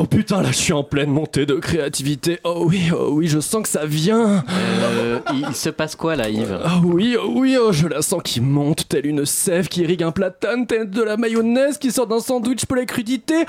Oh 0.00 0.04
putain, 0.06 0.42
là 0.42 0.52
je 0.52 0.56
suis 0.56 0.72
en 0.72 0.84
pleine 0.84 1.10
montée 1.10 1.44
de 1.44 1.54
créativité. 1.54 2.38
Oh 2.44 2.62
oui, 2.68 2.90
oh 2.94 3.08
oui, 3.10 3.26
je 3.26 3.40
sens 3.40 3.64
que 3.64 3.68
ça 3.68 3.84
vient. 3.84 4.44
Euh, 4.48 5.18
il, 5.32 5.44
il 5.48 5.54
se 5.56 5.70
passe 5.70 5.96
quoi 5.96 6.14
là, 6.14 6.28
Yves 6.28 6.56
Oh 6.64 6.80
oui, 6.84 7.16
oh 7.20 7.32
oui, 7.34 7.56
oh, 7.60 7.72
je 7.72 7.88
la 7.88 8.00
sens 8.00 8.22
qui 8.22 8.40
monte, 8.40 8.88
telle 8.88 9.06
une 9.06 9.26
sève 9.26 9.66
qui 9.66 9.80
irrigue 9.80 10.04
un 10.04 10.12
platane, 10.12 10.68
telle 10.68 10.88
de 10.88 11.02
la 11.02 11.16
mayonnaise 11.16 11.78
qui 11.78 11.90
sort 11.90 12.06
d'un 12.06 12.20
sandwich 12.20 12.64
pour 12.66 12.76
la 12.76 12.84
crudité. 12.84 13.44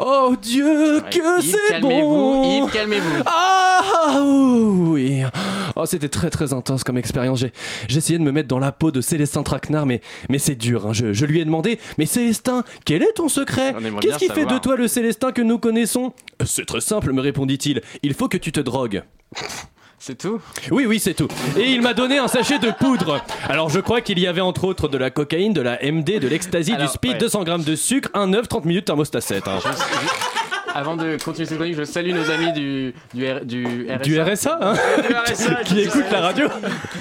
Oh 0.00 0.34
Dieu, 0.42 1.00
que 1.08 1.40
c'est 1.40 1.56
calmez-vous. 1.68 2.08
bon 2.08 2.64
Yves, 2.66 2.72
calmez-vous. 2.72 3.22
Ah 3.26 4.20
oui 4.24 5.22
Oh 5.76 5.86
c'était 5.86 6.08
très 6.08 6.30
très 6.30 6.52
intense 6.52 6.82
comme 6.82 6.98
expérience. 6.98 7.38
J'ai, 7.38 7.52
essayé 7.96 8.18
de 8.18 8.24
me 8.24 8.32
mettre 8.32 8.48
dans 8.48 8.58
la 8.58 8.72
peau 8.72 8.90
de 8.90 9.00
Célestin 9.00 9.44
Traquenard, 9.44 9.86
mais, 9.86 10.00
mais 10.28 10.38
c'est 10.38 10.56
dur. 10.56 10.86
hein. 10.88 10.92
Je, 10.92 11.12
je 11.12 11.24
lui 11.26 11.40
ai 11.40 11.44
demandé, 11.44 11.78
mais 11.96 12.06
Célestin, 12.06 12.64
quel 12.84 13.02
est 13.04 13.12
ton 13.12 13.28
secret? 13.28 13.72
Qu'est-ce 14.00 14.18
qui 14.18 14.26
fait 14.26 14.40
savoir. 14.40 14.54
de 14.54 14.58
toi 14.62 14.76
le 14.76 14.88
Célestin 14.88 15.30
que 15.30 15.40
nous 15.42 15.58
connaissons 15.58 15.91
C'est 16.44 16.66
très 16.66 16.80
simple, 16.80 17.12
me 17.12 17.20
répondit-il. 17.20 17.82
Il 18.02 18.14
faut 18.14 18.28
que 18.28 18.36
tu 18.38 18.52
te 18.52 18.60
drogues. 18.60 19.02
C'est 20.04 20.18
tout? 20.18 20.40
Oui, 20.72 20.84
oui, 20.84 20.98
c'est 20.98 21.14
tout. 21.14 21.28
Et 21.56 21.70
il 21.70 21.80
m'a 21.80 21.94
donné 21.94 22.18
un 22.18 22.26
sachet 22.26 22.58
de 22.58 22.72
poudre. 22.72 23.22
Alors 23.48 23.68
je 23.68 23.78
crois 23.78 24.00
qu'il 24.00 24.18
y 24.18 24.26
avait 24.26 24.40
entre 24.40 24.64
autres 24.64 24.88
de 24.88 24.98
la 24.98 25.10
cocaïne, 25.10 25.52
de 25.52 25.60
la 25.60 25.78
MD, 25.80 26.18
de 26.18 26.26
l'ecstasy, 26.26 26.76
du 26.76 26.88
speed, 26.88 27.12
ouais. 27.12 27.18
200 27.18 27.44
grammes 27.44 27.62
de 27.62 27.76
sucre, 27.76 28.08
un 28.12 28.32
œuf, 28.32 28.48
30 28.48 28.64
minutes 28.64 28.84
thermostat 28.86 29.20
7. 29.20 29.46
hein. 29.46 29.60
Avant 30.74 30.96
de 30.96 31.16
continuer 31.22 31.46
cette 31.46 31.58
chronique, 31.58 31.76
je 31.76 31.84
salue 31.84 32.12
nos 32.12 32.30
amis 32.30 32.52
du, 32.52 32.94
du, 33.12 33.24
R- 33.24 33.44
du 33.44 33.86
RSA. 33.90 33.98
Du 34.02 34.20
RSA, 34.20 34.58
hein. 34.62 34.74
Du 35.06 35.14
RSA, 35.14 35.54
Qui 35.64 35.80
écoute 35.82 36.04
la 36.10 36.20
radio. 36.20 36.48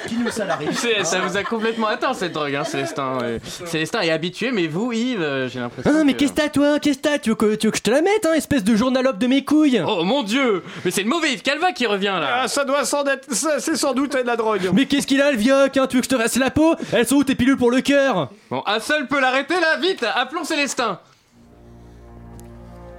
Qui 0.07 0.15
nous 0.17 0.29
salarie. 0.29 0.67
Ça 1.03 1.19
vous 1.21 1.37
a 1.37 1.43
complètement 1.43 1.87
atteint 1.87 2.13
cette 2.13 2.33
drogue, 2.33 2.53
hein, 2.55 2.63
Célestin. 2.65 3.19
Euh, 3.23 3.39
Célestin 3.65 4.01
est 4.01 4.11
habitué, 4.11 4.51
mais 4.51 4.67
vous, 4.67 4.91
Yves, 4.91 5.21
euh, 5.21 5.47
j'ai 5.47 5.59
l'impression. 5.59 5.91
Ah, 5.95 6.03
mais 6.03 6.13
que- 6.13 6.19
qu'est-ce 6.19 6.33
que 6.33 6.41
t'as, 6.41 6.49
toi? 6.49 6.79
Qu'est-ce 6.79 6.97
que 6.97 7.03
t'as? 7.03 7.17
Tu 7.19 7.29
veux, 7.29 7.35
que, 7.35 7.55
tu 7.55 7.67
veux 7.67 7.71
que 7.71 7.77
je 7.77 7.83
te 7.83 7.91
la 7.91 8.01
mette, 8.01 8.25
hein, 8.25 8.33
espèce 8.33 8.63
de 8.63 8.75
journalope 8.75 9.17
de 9.17 9.27
mes 9.27 9.45
couilles? 9.45 9.81
Oh 9.87 10.03
mon 10.03 10.23
dieu! 10.23 10.63
Mais 10.83 10.91
c'est 10.91 11.03
le 11.03 11.09
mauvais 11.09 11.31
Yves 11.33 11.41
Calva 11.41 11.71
qui 11.71 11.85
revient 11.85 12.17
là. 12.19 12.41
Ah, 12.43 12.47
ça 12.47 12.65
doit 12.65 12.83
sans 12.83 13.05
être, 13.05 13.33
ça, 13.33 13.59
c'est 13.59 13.77
sans 13.77 13.93
doute 13.93 14.11
de 14.13 14.27
la 14.27 14.35
drogue. 14.35 14.69
Mais 14.73 14.85
qu'est-ce 14.85 15.07
qu'il 15.07 15.21
a, 15.21 15.31
le 15.31 15.37
vioc 15.37 15.77
hein? 15.77 15.87
Tu 15.87 15.95
veux 15.95 16.01
que 16.01 16.09
je 16.09 16.15
te 16.15 16.21
fasse 16.21 16.35
la 16.37 16.49
peau? 16.51 16.75
Elles 16.91 17.07
sont 17.07 17.15
où 17.15 17.23
tes 17.23 17.35
pilules 17.35 17.57
pour 17.57 17.71
le 17.71 17.81
cœur? 17.81 18.29
Bon, 18.49 18.63
un 18.65 18.79
seul 18.81 19.07
peut 19.07 19.21
l'arrêter 19.21 19.55
là, 19.61 19.77
vite! 19.81 20.05
Appelons 20.15 20.43
Célestin 20.43 20.99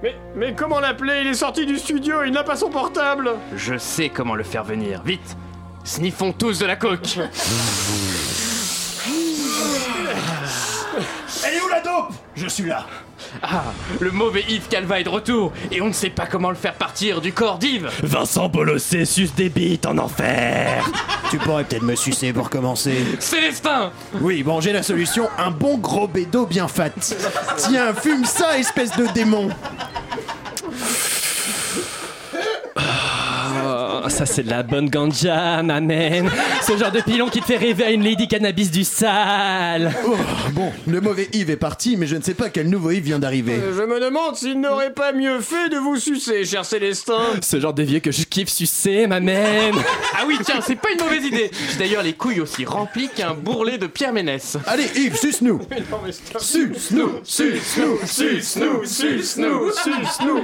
Mais, 0.03 0.15
mais 0.35 0.53
comment 0.53 0.81
l'appeler? 0.81 1.21
Il 1.21 1.27
est 1.27 1.33
sorti 1.33 1.65
du 1.65 1.79
studio, 1.79 2.23
il 2.25 2.33
n'a 2.33 2.43
pas 2.43 2.57
son 2.57 2.69
portable. 2.69 3.31
Je 3.55 3.77
sais 3.77 4.09
comment 4.09 4.35
le 4.35 4.43
faire 4.43 4.65
venir, 4.65 5.01
vite 5.03 5.37
Sniffons 5.85 6.33
tous 6.33 6.59
de 6.59 6.65
la 6.65 6.75
coke 6.75 7.17
Elle 11.45 11.53
est 11.53 11.61
où 11.61 11.69
la 11.69 11.79
dope? 11.79 12.11
Je 12.35 12.47
suis 12.47 12.65
là. 12.65 12.85
Ah, 13.41 13.63
le 13.99 14.11
mauvais 14.11 14.43
Yves 14.47 14.67
Calva 14.69 14.99
est 14.99 15.03
de 15.03 15.09
retour 15.09 15.51
et 15.71 15.81
on 15.81 15.87
ne 15.87 15.93
sait 15.93 16.09
pas 16.09 16.25
comment 16.25 16.49
le 16.49 16.55
faire 16.55 16.73
partir 16.75 17.21
du 17.21 17.33
corps 17.33 17.57
d'Yves. 17.57 17.89
Vincent 18.03 18.49
Bolossé 18.49 19.05
suce 19.05 19.33
des 19.35 19.49
bites 19.49 19.85
en 19.85 19.97
enfer. 19.97 20.85
Tu 21.31 21.39
pourrais 21.39 21.63
peut-être 21.63 21.81
me 21.81 21.95
sucer 21.95 22.31
pour 22.31 22.47
commencer. 22.51 22.95
Célestin 23.17 23.91
Oui, 24.21 24.43
bon, 24.43 24.61
j'ai 24.61 24.71
la 24.71 24.83
solution. 24.83 25.27
Un 25.39 25.49
bon 25.49 25.79
gros 25.79 26.07
bédo 26.07 26.45
bien 26.45 26.67
fat. 26.67 26.91
Tiens, 27.57 27.91
fume 27.95 28.23
ça, 28.25 28.59
espèce 28.59 28.95
de 28.95 29.07
démon. 29.15 29.49
Oh, 34.05 34.09
ça 34.09 34.25
c'est 34.25 34.43
de 34.43 34.49
la 34.49 34.63
bonne 34.63 34.89
ganja, 34.89 35.63
ma 35.63 35.79
man. 35.79 36.29
Ce 36.67 36.75
genre 36.75 36.91
de 36.91 36.99
pilon 36.99 37.29
qui 37.29 37.39
te 37.39 37.45
fait 37.45 37.55
rêver 37.55 37.85
à 37.85 37.91
une 37.91 38.03
lady 38.03 38.27
cannabis 38.27 38.69
du 38.69 38.83
sale. 38.83 39.93
Oh, 40.05 40.15
bon, 40.51 40.73
le 40.87 40.99
mauvais 40.99 41.29
Yves 41.31 41.49
est 41.51 41.55
parti, 41.55 41.95
mais 41.95 42.05
je 42.05 42.17
ne 42.17 42.21
sais 42.21 42.33
pas 42.33 42.49
quel 42.49 42.67
nouveau 42.69 42.91
Yves 42.91 43.03
vient 43.05 43.19
d'arriver. 43.19 43.53
Euh, 43.53 43.73
Je 43.77 43.83
me 43.83 44.01
demande 44.01 44.35
s'il 44.35 44.59
n'aurait 44.59 44.91
pas 44.91 45.13
mieux 45.13 45.39
fait 45.39 45.69
de 45.69 45.77
vous 45.77 45.95
sucer, 45.95 46.43
cher 46.43 46.65
Célestin. 46.65 47.21
Ce 47.41 47.59
genre 47.61 47.73
de 47.73 47.83
vieux 47.83 47.99
que 48.01 48.11
je 48.11 48.23
kiffe 48.25 48.49
sucer, 48.49 49.07
ma 49.07 49.21
man. 49.21 49.73
Ah 50.15 50.25
oui, 50.27 50.37
tiens, 50.45 50.59
c'est 50.65 50.75
pas 50.75 50.89
une 50.91 51.03
mauvaise 51.03 51.25
idée. 51.25 51.49
J'ai 51.71 51.77
d'ailleurs 51.79 52.03
les 52.03 52.13
couilles 52.13 52.39
aussi 52.41 52.65
remplies 52.65 53.09
qu'un 53.09 53.33
bourrelet 53.33 53.77
de 53.77 53.87
Pierre 53.87 54.13
Ménès. 54.13 54.57
Allez, 54.67 54.85
Yves, 54.95 55.15
suce-nous. 55.17 55.61
Suce-nous, 56.39 57.19
suce-nous, 57.23 57.99
suce-nous, 58.05 58.85
suce-nous, 58.85 59.71
suce-nous. 59.71 60.39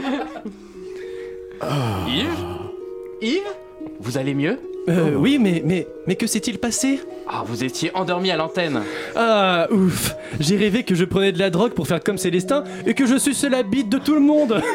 Yves 2.08 2.59
Yves 3.22 3.42
Vous 4.00 4.18
allez 4.18 4.34
mieux 4.34 4.60
Euh, 4.88 5.14
oui, 5.16 5.38
mais, 5.40 5.62
mais, 5.66 5.88
mais 6.08 6.16
que 6.16 6.26
s'est-il 6.28 6.58
passé? 6.58 7.00
Ah, 7.28 7.44
vous 7.46 7.64
étiez 7.64 7.92
endormi 7.96 8.32
à 8.32 8.38
l'antenne. 8.38 8.82
Ah, 9.16 9.68
ouf. 9.72 10.16
J'ai 10.40 10.58
rêvé 10.58 10.84
que 10.84 10.96
je 10.96 11.06
prenais 11.06 11.32
de 11.32 11.40
la 11.40 11.50
drogue 11.50 11.74
pour 11.74 11.88
faire 11.88 12.04
comme 12.04 12.18
Célestin 12.18 12.64
et 12.86 12.94
que 12.94 13.06
je 13.06 13.18
suçais 13.18 13.50
la 13.50 13.64
bite 13.64 13.90
de 13.90 13.98
tout 14.00 14.14
le 14.16 14.22
monde. 14.22 14.62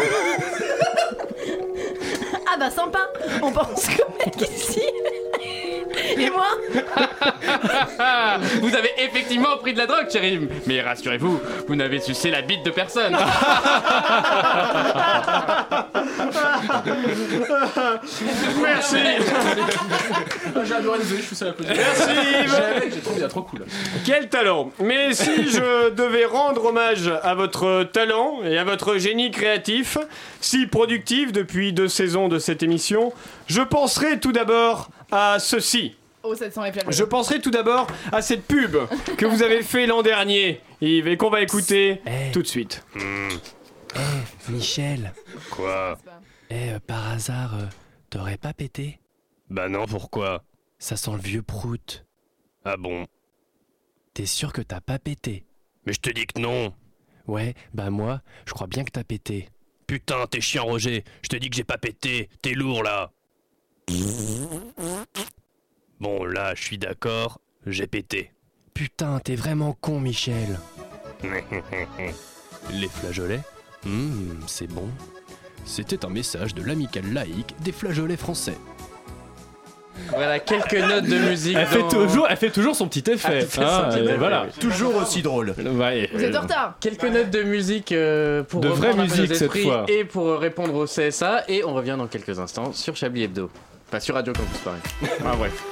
Ah 2.46 2.56
bah 2.56 2.70
sympa 2.70 3.00
On 3.42 3.50
pense 3.50 3.88
mec 4.24 4.48
ici 4.56 4.80
Et 6.16 6.30
moi 6.30 6.46
vous 8.60 8.74
avez 8.74 8.90
effectivement 8.98 9.56
pris 9.58 9.72
de 9.72 9.78
la 9.78 9.86
drogue, 9.86 10.10
chérie. 10.10 10.48
Mais 10.66 10.80
rassurez-vous, 10.80 11.40
vous 11.66 11.76
n'avez 11.76 12.00
sucé 12.00 12.30
la 12.30 12.42
bite 12.42 12.64
de 12.64 12.70
personne. 12.70 13.16
Merci. 18.62 18.96
J'ai 20.64 20.74
adoré, 20.74 20.98
désolé, 20.98 21.20
je 21.20 21.26
fais 21.26 21.34
ça 21.34 21.44
à 21.46 21.48
la 21.48 21.54
pause. 21.54 21.66
Merci, 21.68 22.10
Yves. 22.42 22.92
J'ai 22.94 23.00
trouvé 23.00 23.20
ça 23.20 23.28
trop 23.28 23.42
cool. 23.42 23.64
Quel 24.04 24.28
talent 24.28 24.70
Mais 24.80 25.12
si 25.14 25.50
je 25.50 25.90
devais 25.90 26.24
rendre 26.24 26.66
hommage 26.66 27.10
à 27.22 27.34
votre 27.34 27.84
talent 27.92 28.40
et 28.44 28.58
à 28.58 28.64
votre 28.64 28.98
génie 28.98 29.30
créatif, 29.30 29.98
si 30.40 30.66
productif 30.66 31.32
depuis 31.32 31.72
deux 31.72 31.88
saisons 31.88 32.28
de 32.28 32.38
cette 32.38 32.62
émission, 32.62 33.12
je 33.46 33.62
penserais 33.62 34.18
tout 34.18 34.32
d'abord 34.32 34.88
à 35.10 35.38
ceci. 35.38 35.94
Oh. 36.26 36.34
Je 36.88 37.04
penserai 37.04 37.40
tout 37.40 37.50
d'abord 37.50 37.86
à 38.10 38.22
cette 38.22 38.46
pub 38.46 38.76
que 39.18 39.26
vous 39.26 39.42
avez 39.42 39.62
fait 39.62 39.86
l'an 39.86 40.02
dernier, 40.02 40.62
Yves, 40.80 41.06
et 41.08 41.16
qu'on 41.18 41.28
va 41.28 41.42
écouter 41.42 42.00
tout 42.32 42.40
de 42.40 42.46
suite. 42.46 42.84
Eh, 42.96 44.50
Michel. 44.50 45.12
Quoi 45.50 45.98
Eh, 46.50 46.70
euh, 46.70 46.78
par 46.86 47.10
hasard, 47.10 47.54
euh, 47.54 47.66
t'aurais 48.08 48.38
pas 48.38 48.54
pété? 48.54 49.00
Bah 49.50 49.68
non, 49.68 49.86
pourquoi? 49.86 50.42
Ça 50.78 50.96
sent 50.96 51.12
le 51.12 51.20
vieux 51.22 51.42
prout. 51.42 52.04
Ah 52.64 52.76
bon? 52.78 53.06
T'es 54.14 54.26
sûr 54.26 54.52
que 54.52 54.62
t'as 54.62 54.80
pas 54.80 54.98
pété? 54.98 55.44
Mais 55.86 55.92
je 55.92 56.00
te 56.00 56.10
dis 56.10 56.26
que 56.26 56.40
non 56.40 56.72
Ouais, 57.26 57.54
bah 57.74 57.90
moi, 57.90 58.22
je 58.46 58.52
crois 58.52 58.66
bien 58.66 58.84
que 58.84 58.90
t'as 58.90 59.04
pété. 59.04 59.48
Putain, 59.86 60.26
t'es 60.26 60.40
chiant, 60.40 60.64
Roger 60.64 61.04
Je 61.22 61.28
te 61.28 61.36
dis 61.36 61.50
que 61.50 61.56
j'ai 61.56 61.64
pas 61.64 61.76
pété 61.76 62.30
T'es 62.40 62.52
lourd, 62.52 62.82
là 62.82 63.12
Bon, 66.04 66.26
là, 66.26 66.52
je 66.54 66.62
suis 66.62 66.76
d'accord, 66.76 67.40
j'ai 67.66 67.86
pété. 67.86 68.30
Putain, 68.74 69.20
t'es 69.24 69.36
vraiment 69.36 69.74
con, 69.80 70.00
Michel. 70.00 70.58
Les 72.70 72.88
flageolets 72.88 73.40
Hum, 73.86 74.38
c'est 74.46 74.66
bon. 74.66 74.86
C'était 75.64 76.04
un 76.04 76.10
message 76.10 76.54
de 76.54 76.62
l'amicale 76.62 77.10
laïque 77.10 77.54
des 77.60 77.72
flageolets 77.72 78.18
français. 78.18 78.58
Voilà 80.10 80.40
quelques 80.40 80.74
notes 80.74 81.06
de 81.06 81.16
musique. 81.30 81.56
Elle 81.58 81.68
fait, 81.68 81.88
toujours, 81.88 82.26
elle 82.28 82.36
fait 82.36 82.50
toujours 82.50 82.76
son 82.76 82.86
petit 82.86 83.10
effet. 83.10 83.38
Elle 83.38 83.46
fait 83.46 83.62
son 83.62 83.62
hein, 83.62 83.88
petit 83.88 84.00
effet, 84.00 84.16
voilà. 84.18 84.48
Toujours 84.60 84.96
aussi 84.96 85.22
drôle. 85.22 85.54
Ouais, 85.56 86.10
Vous 86.12 86.22
êtes 86.22 86.36
en 86.36 86.42
retard 86.42 86.76
Quelques 86.80 87.04
notes 87.04 87.30
de 87.30 87.44
musique 87.44 87.92
euh, 87.92 88.42
pour 88.42 88.60
De 88.60 88.68
vraie 88.68 88.94
musique, 88.94 89.34
cette 89.34 89.56
fois. 89.56 89.86
et 89.88 90.04
pour 90.04 90.38
répondre 90.38 90.74
au 90.74 90.84
CSA 90.84 91.44
et 91.48 91.64
on 91.64 91.72
revient 91.72 91.94
dans 91.96 92.08
quelques 92.08 92.38
instants 92.38 92.74
sur 92.74 92.94
Chablis 92.94 93.22
Hebdo. 93.22 93.48
Enfin 93.88 94.00
sur 94.00 94.14
Radio 94.16 94.32
Campus 94.32 94.58
Paris. 94.58 94.80
ah 95.24 95.36
bref. 95.36 95.62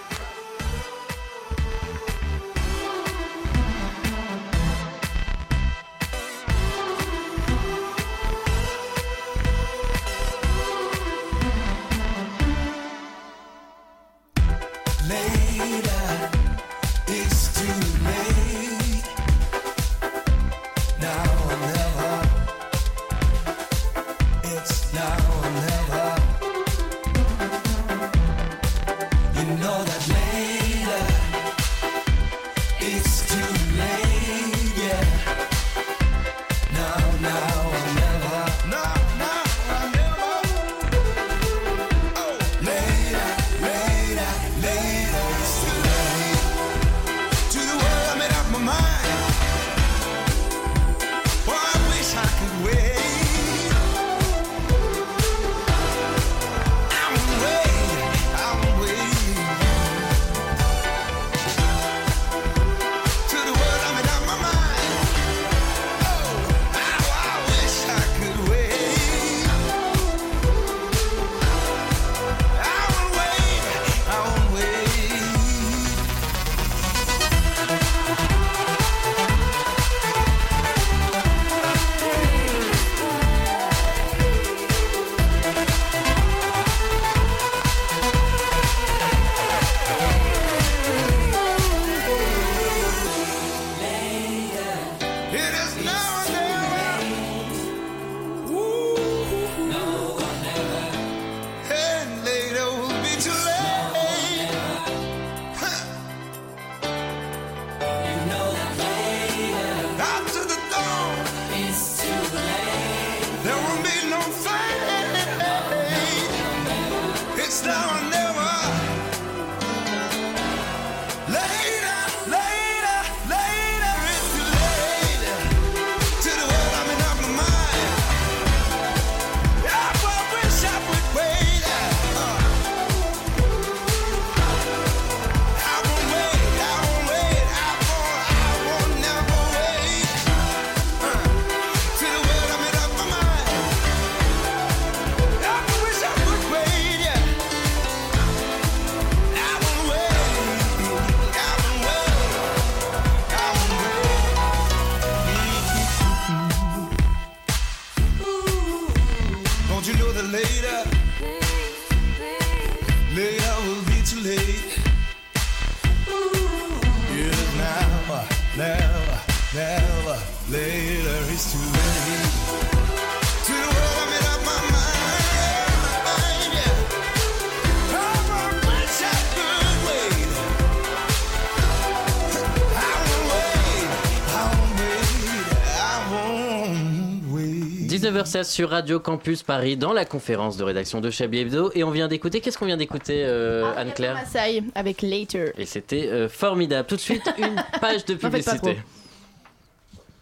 96 188.33 188.49
sur 188.49 188.71
Radio 188.71 188.99
Campus 188.99 189.43
Paris 189.43 189.77
dans 189.77 189.93
la 189.93 190.07
conférence 190.07 190.57
de 190.57 190.65
rédaction 190.65 191.03
de 191.03 191.11
Chablis 191.11 191.41
Hebdo. 191.41 191.71
Et 191.75 191.85
on 191.85 191.91
vient 191.91 192.09
d'écouter, 192.09 192.41
qu'est-ce 192.41 192.57
qu'on 192.57 192.65
vient 192.65 192.79
d'écouter, 192.79 193.25
euh, 193.27 193.71
ah, 193.77 193.81
Anne-Claire 193.81 194.15
Massai 194.15 194.63
avec 194.75 195.03
Later. 195.03 195.53
Et 195.59 195.67
c'était 195.67 196.09
euh, 196.09 196.31
formidable. 196.31 196.89
Tout 196.89 196.97
de 196.97 197.01
suite, 197.01 197.23
une 197.39 197.63
page 197.79 198.07
de 198.07 198.15
publicité. 198.15 198.79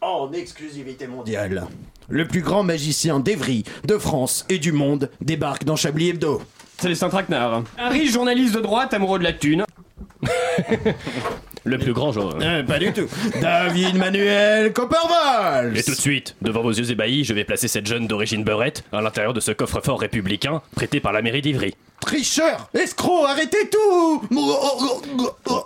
En 0.00 0.32
exclusivité 0.32 1.06
mondiale, 1.06 1.68
le 2.08 2.26
plus 2.26 2.40
grand 2.40 2.64
magicien 2.64 3.20
d'Evry, 3.20 3.62
de 3.84 3.96
France 3.96 4.44
et 4.48 4.58
du 4.58 4.72
monde 4.72 5.08
débarque 5.20 5.62
dans 5.62 5.76
Chablis 5.76 6.08
Hebdo. 6.08 6.42
Célestin 6.78 7.10
Traquenard, 7.10 7.62
un 7.78 7.88
riche 7.90 8.10
journaliste 8.10 8.56
de 8.56 8.60
droite 8.60 8.92
amoureux 8.92 9.20
de 9.20 9.24
la 9.24 9.34
thune. 9.34 9.64
Le 11.64 11.78
plus 11.78 11.92
grand 11.92 12.12
genre. 12.12 12.38
Euh, 12.40 12.62
pas 12.62 12.78
du 12.78 12.92
tout. 12.92 13.06
David 13.40 13.96
Manuel 13.96 14.72
Copperval 14.72 15.76
Et 15.76 15.82
tout 15.82 15.92
de 15.92 15.96
suite, 15.96 16.36
devant 16.40 16.62
vos 16.62 16.72
yeux 16.72 16.90
ébahis, 16.90 17.24
je 17.24 17.34
vais 17.34 17.44
placer 17.44 17.68
cette 17.68 17.86
jeune 17.86 18.06
d'origine 18.06 18.44
beurette 18.44 18.84
à 18.92 19.00
l'intérieur 19.00 19.34
de 19.34 19.40
ce 19.40 19.52
coffre-fort 19.52 20.00
républicain 20.00 20.62
prêté 20.74 21.00
par 21.00 21.12
la 21.12 21.22
mairie 21.22 21.42
d'Ivry. 21.42 21.74
Tricheur 22.00 22.68
Escroc 22.74 23.26
Arrêtez 23.26 23.68
tout 23.70 24.22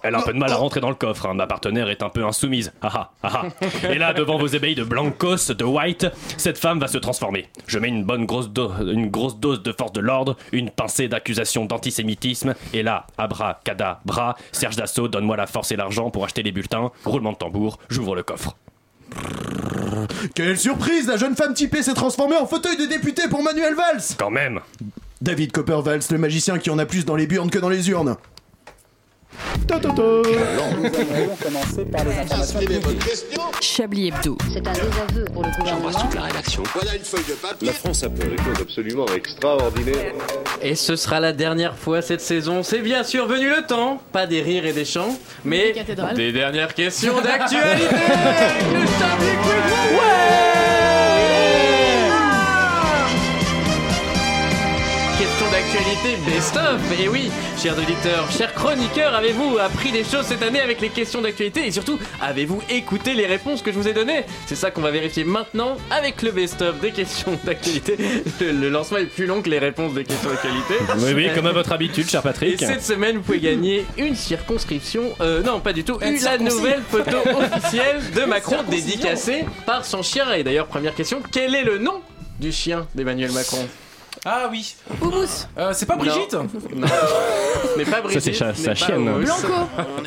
Elle 0.02 0.14
a 0.14 0.18
un 0.18 0.22
peu 0.22 0.32
de 0.32 0.38
mal 0.38 0.50
à 0.52 0.56
rentrer 0.56 0.80
dans 0.80 0.88
le 0.88 0.94
coffre, 0.94 1.26
hein. 1.26 1.34
ma 1.34 1.46
partenaire 1.46 1.88
est 1.88 2.02
un 2.02 2.08
peu 2.08 2.24
insoumise. 2.24 2.72
Ah 2.82 3.10
ah, 3.22 3.30
ah. 3.62 3.88
Et 3.90 3.98
là, 3.98 4.12
devant 4.12 4.36
vos 4.38 4.46
ébahis 4.46 4.74
de 4.74 4.84
blancos, 4.84 5.50
de 5.50 5.64
white, 5.64 6.06
cette 6.36 6.58
femme 6.58 6.78
va 6.80 6.88
se 6.88 6.98
transformer. 6.98 7.48
Je 7.66 7.78
mets 7.78 7.88
une 7.88 8.04
bonne 8.04 8.26
grosse, 8.26 8.50
do- 8.50 8.72
une 8.80 9.10
grosse 9.10 9.36
dose 9.38 9.62
de 9.62 9.72
force 9.72 9.92
de 9.92 10.00
l'ordre, 10.00 10.36
une 10.52 10.70
pincée 10.70 11.08
d'accusations 11.08 11.64
d'antisémitisme, 11.64 12.54
et 12.72 12.82
là, 12.82 13.06
abracadabra, 13.16 14.36
Serge 14.52 14.76
Dassault, 14.76 15.08
donne-moi 15.08 15.36
la 15.36 15.46
force 15.46 15.72
et 15.72 15.76
l'argent 15.76 16.10
pour 16.10 16.24
acheter 16.24 16.42
les 16.42 16.52
bulletins, 16.52 16.90
roulement 17.04 17.32
de 17.32 17.36
tambour, 17.38 17.78
j'ouvre 17.88 18.14
le 18.16 18.22
coffre. 18.22 18.56
Quelle 20.34 20.58
surprise 20.58 21.06
La 21.06 21.16
jeune 21.16 21.36
femme 21.36 21.54
typée 21.54 21.82
s'est 21.82 21.94
transformée 21.94 22.36
en 22.36 22.46
fauteuil 22.46 22.76
de 22.76 22.86
député 22.86 23.22
pour 23.28 23.42
Manuel 23.42 23.74
Valls 23.74 24.02
Quand 24.18 24.30
même 24.30 24.60
David 25.24 25.52
Coppervalls, 25.52 26.02
le 26.10 26.18
magicien 26.18 26.58
qui 26.58 26.68
en 26.68 26.78
a 26.78 26.84
plus 26.84 27.06
dans 27.06 27.16
les 27.16 27.26
burnes 27.26 27.48
que 27.50 27.58
dans 27.58 27.70
les 27.70 27.88
urnes. 27.88 28.16
Nous 29.66 29.74
allons 29.74 30.22
commencer 31.42 31.84
par 31.90 32.04
les 32.04 32.12
informations. 32.12 32.60
Chablis 33.62 34.08
Hebdo. 34.08 34.36
C'est 34.52 34.58
un 34.68 34.72
désaveu 34.72 35.24
pour 35.32 35.42
le 35.42 35.50
gouvernement. 35.58 35.88
rédaction. 36.26 36.62
Voilà 36.74 36.94
une 36.94 37.02
feuille 37.02 37.24
de 37.26 37.32
papier. 37.32 37.66
La 37.68 37.72
France 37.72 38.04
a 38.04 38.10
fait 38.10 38.28
des 38.28 38.36
choses 38.36 38.60
absolument 38.60 39.06
extraordinaires. 39.16 40.12
Et 40.60 40.74
ce 40.74 40.94
sera 40.94 41.20
la 41.20 41.32
dernière 41.32 41.74
fois 41.76 42.02
cette 42.02 42.20
saison. 42.20 42.62
C'est 42.62 42.80
bien 42.80 43.02
sûr 43.02 43.26
venu 43.26 43.48
le 43.48 43.64
temps, 43.66 44.02
pas 44.12 44.26
des 44.26 44.42
rires 44.42 44.66
et 44.66 44.74
des 44.74 44.84
chants, 44.84 45.18
mais 45.44 45.72
Des 45.72 46.14
des 46.14 46.32
dernières 46.32 46.74
questions 46.74 47.18
d'actualité. 47.22 47.86
le 47.88 48.86
Chablis. 48.86 49.36
Question 49.42 50.53
d'actualité 55.64 56.16
best-of. 56.26 57.00
Et 57.00 57.08
oui, 57.08 57.30
chers 57.58 57.76
auditeurs, 57.78 58.30
chers 58.30 58.52
chroniqueurs, 58.54 59.14
avez-vous 59.14 59.58
appris 59.58 59.92
des 59.92 60.04
choses 60.04 60.26
cette 60.26 60.42
année 60.42 60.60
avec 60.60 60.80
les 60.80 60.88
questions 60.88 61.20
d'actualité 61.20 61.66
Et 61.66 61.70
surtout, 61.70 61.98
avez-vous 62.20 62.60
écouté 62.68 63.14
les 63.14 63.26
réponses 63.26 63.62
que 63.62 63.72
je 63.72 63.78
vous 63.78 63.88
ai 63.88 63.92
données? 63.92 64.24
C'est 64.46 64.56
ça 64.56 64.70
qu'on 64.70 64.80
va 64.82 64.90
vérifier 64.90 65.24
maintenant 65.24 65.76
avec 65.90 66.22
le 66.22 66.32
best-of 66.32 66.80
des 66.80 66.90
questions 66.90 67.38
d'actualité. 67.44 67.96
Le, 68.40 68.52
le 68.52 68.68
lancement 68.68 68.98
est 68.98 69.06
plus 69.06 69.26
long 69.26 69.42
que 69.42 69.48
les 69.50 69.58
réponses 69.58 69.94
des 69.94 70.04
questions 70.04 70.30
d'actualité. 70.30 70.74
Oui, 70.98 71.12
oui, 71.14 71.28
comme 71.34 71.46
à 71.46 71.52
votre 71.52 71.72
habitude, 71.72 72.08
cher 72.08 72.20
Et 72.20 72.24
Patrick. 72.24 72.58
cette 72.60 72.82
semaine, 72.82 73.16
vous 73.16 73.22
pouvez 73.22 73.40
gagner 73.40 73.84
une 73.96 74.14
circonscription. 74.14 75.12
Euh, 75.20 75.42
non, 75.42 75.60
pas 75.60 75.72
du 75.72 75.84
tout. 75.84 75.98
Une 76.02 76.20
la 76.22 76.38
nouvelle 76.38 76.82
photo 76.88 77.16
officielle 77.38 78.00
de 78.14 78.22
Macron 78.24 78.56
dédicacée 78.68 79.44
par 79.66 79.84
son 79.84 80.02
chien. 80.02 80.32
Et 80.32 80.42
d'ailleurs, 80.44 80.66
première 80.66 80.94
question 80.94 81.22
quel 81.32 81.54
est 81.54 81.64
le 81.64 81.78
nom 81.78 82.00
du 82.40 82.52
chien 82.52 82.86
d'Emmanuel 82.94 83.32
Macron? 83.32 83.66
Ah 84.24 84.48
oui. 84.50 84.74
Houmous. 85.02 85.46
Euh, 85.58 85.70
c'est 85.72 85.86
pas 85.86 85.96
Brigitte 85.96 86.34
Non, 86.34 86.86
n'est 87.76 87.84
pas 87.84 88.00
Brigitte. 88.00 88.22
c'est 88.22 88.32
sa- 88.32 88.52
pas 88.52 88.74
chienne. 88.74 89.04
Blanco. 89.20 89.52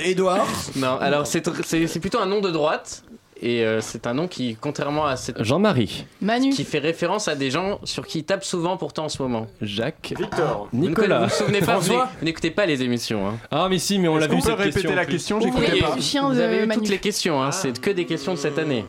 Edouard 0.04 0.48
Non, 0.76 0.98
alors 1.00 1.28
c'est 1.28 1.46
tr- 1.46 1.62
c'est 1.66 1.88
c'est 1.88 2.00
plutôt 2.00 2.20
un 2.20 2.26
nom 2.26 2.42
de 2.42 2.50
droite. 2.50 3.04
Et 3.40 3.64
euh, 3.64 3.82
c'est 3.82 4.08
un 4.08 4.16
nom 4.16 4.28
qui, 4.28 4.58
contrairement 4.60 5.06
à 5.06 5.16
cette. 5.16 5.44
Jean-Marie. 5.44 6.08
Manu. 6.22 6.50
Qui 6.50 6.64
fait 6.64 6.80
référence 6.80 7.28
à 7.28 7.36
des 7.36 7.52
gens 7.52 7.80
sur 7.84 8.08
qui 8.08 8.20
il 8.20 8.24
tape 8.24 8.44
souvent 8.44 8.78
pourtant 8.78 9.06
en 9.06 9.10
ce 9.10 9.22
moment. 9.22 9.46
Jacques. 9.62 10.16
Victor. 10.18 10.68
Vous 10.74 10.82
ne 10.82 10.88
Nicolas. 10.88 11.20
Vous 11.20 11.24
vous 11.26 11.36
souvenez 11.36 11.60
pas, 11.60 11.76
vous 11.78 11.84
François 11.84 12.10
vous 12.20 12.26
n'écoutez 12.26 12.50
pas 12.50 12.66
les 12.66 12.82
émissions. 12.82 13.28
Hein. 13.28 13.36
Ah, 13.52 13.68
mais 13.70 13.78
si, 13.78 14.00
mais 14.00 14.08
on 14.08 14.16
l'a 14.18 14.26
Est-ce 14.26 14.30
vu 14.34 14.38
qu'on 14.38 14.42
peut 14.42 14.50
cette 14.50 14.58
répéter 14.58 14.74
question. 14.82 14.96
la 14.96 15.06
question 15.06 15.38
Oui, 15.38 15.44
J'écoutais 15.56 15.80
pas. 15.82 16.02
chien 16.02 16.28
vous 16.28 16.34
de 16.34 16.42
avez 16.42 16.64
eu 16.64 16.66
Manu. 16.66 16.80
toutes 16.82 16.90
les 16.90 16.98
questions, 16.98 17.40
hein, 17.44 17.52
c'est 17.52 17.80
que 17.80 17.92
des 17.92 18.06
questions 18.06 18.34
de 18.34 18.40
cette 18.40 18.58
année. 18.58 18.86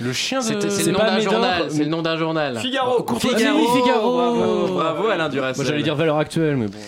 Le 0.00 0.12
chien 0.12 0.40
de. 0.40 0.44
C'est 0.44 0.70
c'est 0.70 0.84
le 0.86 0.92
nom 0.92 0.98
d'un 0.98 1.20
journal. 1.20 1.66
C'est 1.68 1.84
le 1.84 1.90
nom 1.90 2.02
d'un 2.02 2.16
journal. 2.16 2.58
Figaro. 2.58 3.06
Figaro. 3.18 3.58
Oui, 3.58 3.80
Figaro. 3.80 4.12
Bravo, 4.16 4.66
bravo 4.74 5.08
Alain 5.08 5.28
Duracell. 5.28 5.56
Moi 5.56 5.64
j'allais 5.64 5.82
dire 5.82 5.96
valeur 5.96 6.18
actuelle, 6.18 6.56
mais 6.56 6.66
bon. 6.66 6.78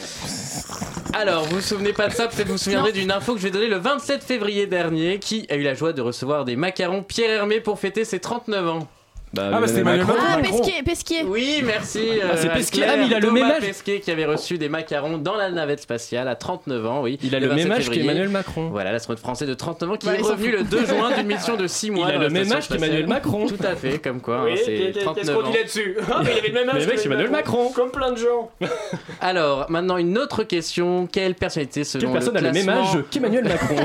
Alors, 1.13 1.45
vous 1.45 1.57
vous 1.57 1.61
souvenez 1.61 1.93
pas 1.93 2.09
de 2.09 2.15
ça 2.15 2.29
Peut-être 2.29 2.47
vous 2.47 2.53
vous 2.53 2.59
souviendrez 2.59 2.93
d'une 2.93 3.11
info 3.11 3.35
que 3.35 3.41
je 3.41 3.45
vais 3.45 3.51
donner 3.51 3.67
le 3.67 3.79
27 3.79 4.23
février 4.23 4.67
dernier. 4.67 5.19
Qui 5.19 5.47
a 5.51 5.57
eu 5.57 5.63
la 5.63 5.75
joie 5.75 5.93
de 5.93 6.01
recevoir 6.01 6.45
des 6.45 6.57
macarons 6.57 7.03
Pierre 7.03 7.31
Hermé 7.31 7.61
pour 7.61 7.79
fêter 7.79 8.05
ses 8.05 8.21
39 8.21 8.69
ans 8.69 8.89
Bah, 9.33 9.51
Ah, 9.55 9.61
bah, 9.61 9.67
c'était 9.69 9.81
Emmanuel 9.81 10.07
Ah, 10.09 10.39
Macron. 10.39 10.59
Pesquier, 10.59 10.83
Pesquier. 10.83 11.23
Oui, 11.25 11.63
merci. 11.65 12.01
euh, 12.01 12.31
Ah, 12.33 12.37
c'est 12.37 12.49
Pesquet. 12.53 12.83
Anne-Claire. 12.83 12.91
Ah, 12.93 12.97
mais 12.97 13.07
il 13.07 13.15
a 13.15 13.21
le 13.21 13.27
Thomas 13.29 13.41
même 13.41 13.51
âge. 13.53 13.61
Pesquet 13.61 14.01
qui 14.01 14.11
avait 14.11 14.25
reçu 14.25 14.59
des 14.59 14.69
macarons 14.69 15.19
dans 15.19 15.37
la 15.37 15.51
navette 15.51 15.81
spatiale 15.81 16.27
à 16.27 16.35
39 16.35 16.85
ans, 16.87 17.03
oui. 17.03 17.17
Il 17.23 17.35
a 17.37 17.39
le 17.39 17.47
27 17.47 17.69
même 17.69 17.77
âge 17.79 17.91
qu'Emmanuel 17.91 18.29
Macron. 18.29 18.71
Voilà, 18.71 18.91
l'astronaute 18.91 19.21
français 19.21 19.47
de 19.47 19.55
39 19.55 19.91
ans 19.91 19.97
qui 19.97 20.09
Ouais, 20.09 20.19
est 20.19 20.23
revenu 20.23 20.51
le 20.51 20.65
2 20.65 20.85
juin 20.87 21.11
d'une 21.17 21.27
mission 21.29 21.57
de 21.57 21.67
6 21.69 21.91
mois. 21.93 22.09
Il 22.11 22.15
a 22.17 22.19
le 22.19 22.29
même 22.31 22.51
âge 22.53 22.69
qu'Emmanuel. 22.69 23.07
Macron. 23.07 23.47
Tout 23.47 23.55
à 23.65 23.77
fait, 23.77 23.99
comme 24.01 24.21
quoi, 24.21 24.43
Oui, 24.45 24.53
hein, 24.55 24.57
c'est 24.65 24.77
qu'est- 24.77 24.93
qu'est-ce 24.95 25.05
39 25.05 25.37
qu'on 25.37 25.51
dit 25.51 25.57
là-dessus 25.57 25.97
Ah, 26.11 26.21
mais 26.25 26.31
il 26.33 26.39
avait 26.39 26.49
le 26.49 26.55
même 26.55 26.69
âge 26.69 26.75
Mais 26.75 26.87
mec, 26.87 26.95
que 26.95 27.01
c'est 27.01 27.07
Emmanuel 27.07 27.31
Macron. 27.31 27.71
Comme 27.73 27.91
plein 27.93 28.11
de 28.13 28.19
gens. 28.19 28.51
Alors, 29.21 29.71
maintenant 29.71 29.97
une 29.97 30.19
autre 30.19 30.43
question. 30.43 31.07
Quelle 31.07 31.35
personnalité 31.37 31.85
selon 31.85 32.07
Quelle 32.07 32.13
personne 32.15 32.35
le 32.35 32.41
a 32.41 32.43
le 32.43 32.53
même 32.53 32.69
âge 32.69 32.99
qu'Emmanuel 33.11 33.45
Macron 33.45 33.77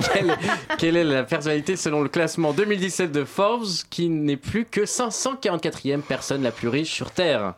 quelle, 0.79 0.97
est 0.97 1.03
la 1.03 1.23
personnalité 1.23 1.75
selon 1.75 2.01
le 2.01 2.10
classement 2.10 2.51
2017 2.53 3.12
de 3.12 3.23
Forbes 3.25 3.65
qui 3.89 4.10
n'est 4.10 4.38
plus 4.38 4.65
que 4.65 4.86
544e 5.41 6.01
personne 6.01 6.43
la 6.43 6.51
plus 6.51 6.67
riche 6.67 6.91
sur 6.93 7.11
Terre 7.11 7.53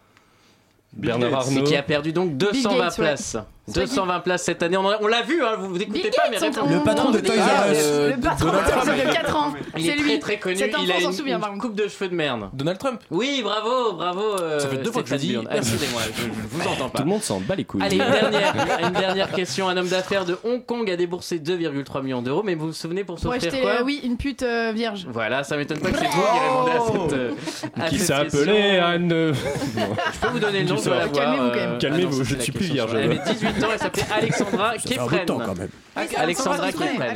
Bernard 0.93 1.29
Et 1.29 1.33
Arnault. 1.33 1.63
qui 1.63 1.75
a 1.75 1.83
perdu 1.83 2.11
donc 2.13 2.37
220 2.37 2.77
Gates, 2.77 2.97
ouais. 2.97 3.05
places. 3.05 3.37
220 3.73 4.19
places 4.21 4.43
cette 4.43 4.63
année. 4.63 4.77
On, 4.77 4.85
en 4.85 4.89
a- 4.91 4.97
on 5.01 5.07
l'a 5.07 5.21
vu, 5.23 5.43
hein, 5.43 5.55
vous 5.59 5.69
vous 5.69 5.81
écoutez 5.81 6.01
Bill 6.03 6.11
pas, 6.11 6.29
mais 6.31 6.37
on- 6.61 6.69
Le 6.77 6.83
patron 6.83 7.11
de 7.11 7.19
Toys 7.19 7.33
R 7.35 7.71
Us. 7.71 7.77
Euh, 7.81 8.15
Le 8.15 8.21
patron 8.21 8.45
de 8.47 8.51
Donald 8.51 8.65
Toys 8.67 8.81
Trump. 8.81 8.89
R 8.89 8.97
Us 9.01 9.07
de 9.07 9.13
4 9.13 9.35
ans. 9.35 9.53
Il 9.77 9.83
C'est 9.85 9.91
est 9.91 9.95
lui. 9.95 10.03
très 10.07 10.19
très 10.19 10.37
connu. 10.37 10.55
Enfant 10.73 10.83
il 10.83 10.91
a 10.91 10.99
une, 11.01 11.13
souvient, 11.13 11.39
une 11.53 11.59
coupe 11.59 11.75
de 11.75 11.87
cheveux 11.87 12.09
de 12.09 12.15
merde. 12.15 12.49
Donald 12.53 12.77
Trump. 12.79 13.01
Oui, 13.11 13.41
bravo, 13.43 13.93
bravo. 13.93 14.21
euh, 14.39 14.59
Ça 14.59 14.67
fait 14.69 14.77
deux 14.77 14.91
fois 14.91 15.03
que 15.03 15.09
je 15.09 15.15
dis. 15.15 15.37
Ah, 15.49 15.57
Excusez-moi, 15.57 16.01
je, 16.15 16.21
je 16.23 16.27
vous 16.51 16.67
entends 16.67 16.89
pas. 16.89 16.99
Tout 16.99 17.03
le 17.05 17.09
monde 17.09 17.21
s'en 17.23 17.39
bat 17.39 17.55
les 17.55 17.63
couilles. 17.65 17.81
Allez, 17.83 17.97
une 17.97 18.09
dernière, 18.11 18.53
une 18.83 18.93
dernière 18.93 19.31
question. 19.31 19.67
Un 19.69 19.75
homme 19.77 19.87
d'affaires 19.89 20.25
de 20.25 20.37
Hong 20.43 20.65
Kong 20.65 20.89
a 20.89 20.95
déboursé 20.95 21.39
2,3 21.39 22.01
millions 22.03 22.21
d'euros, 22.21 22.43
mais 22.43 22.55
vous 22.55 22.67
vous 22.67 22.73
souvenez 22.73 23.03
pour 23.03 23.19
s'offrir 23.19 23.51
quoi 23.61 23.71
euh, 23.71 23.83
oui, 23.83 23.99
une 24.03 24.17
pute 24.17 24.43
euh, 24.43 24.71
vierge. 24.73 25.05
Voilà, 25.11 25.43
ça 25.43 25.57
m'étonne 25.57 25.79
pas 25.79 25.91
que 25.91 25.97
c'est 25.97 26.05
vous 26.05 26.11
qui 26.21 26.39
répondez 26.39 26.71
à 26.71 26.79
cette, 27.09 27.13
euh, 27.13 27.87
Qui 27.89 27.99
s'appelait. 27.99 28.79
Anne. 28.79 29.09
Je 29.09 30.19
peux 30.21 30.27
vous 30.31 30.39
donner 30.39 30.61
le 30.63 30.69
nom, 30.69 30.77
je 30.77 30.89
l'avoir, 30.89 31.11
Calmez-vous, 31.11 31.43
quand 31.49 31.55
euh, 31.55 31.55
même. 31.55 31.71
ah 31.75 31.77
Calmez-vous, 31.79 32.17
ça, 32.17 32.23
je 32.23 32.33
ne 32.33 32.37
la 32.37 32.43
suis 32.43 32.51
plus 32.51 32.65
vierge. 32.65 32.91
Elle 32.95 33.03
avait 33.03 33.19
18 33.33 33.56
elle 33.71 33.79
s'appelait 33.79 34.03
Alexandra 34.11 34.75
Kefren. 34.77 35.25
quand 35.25 35.55
même. 35.55 35.69
Alexandra 36.17 36.71
Kefren. 36.71 37.15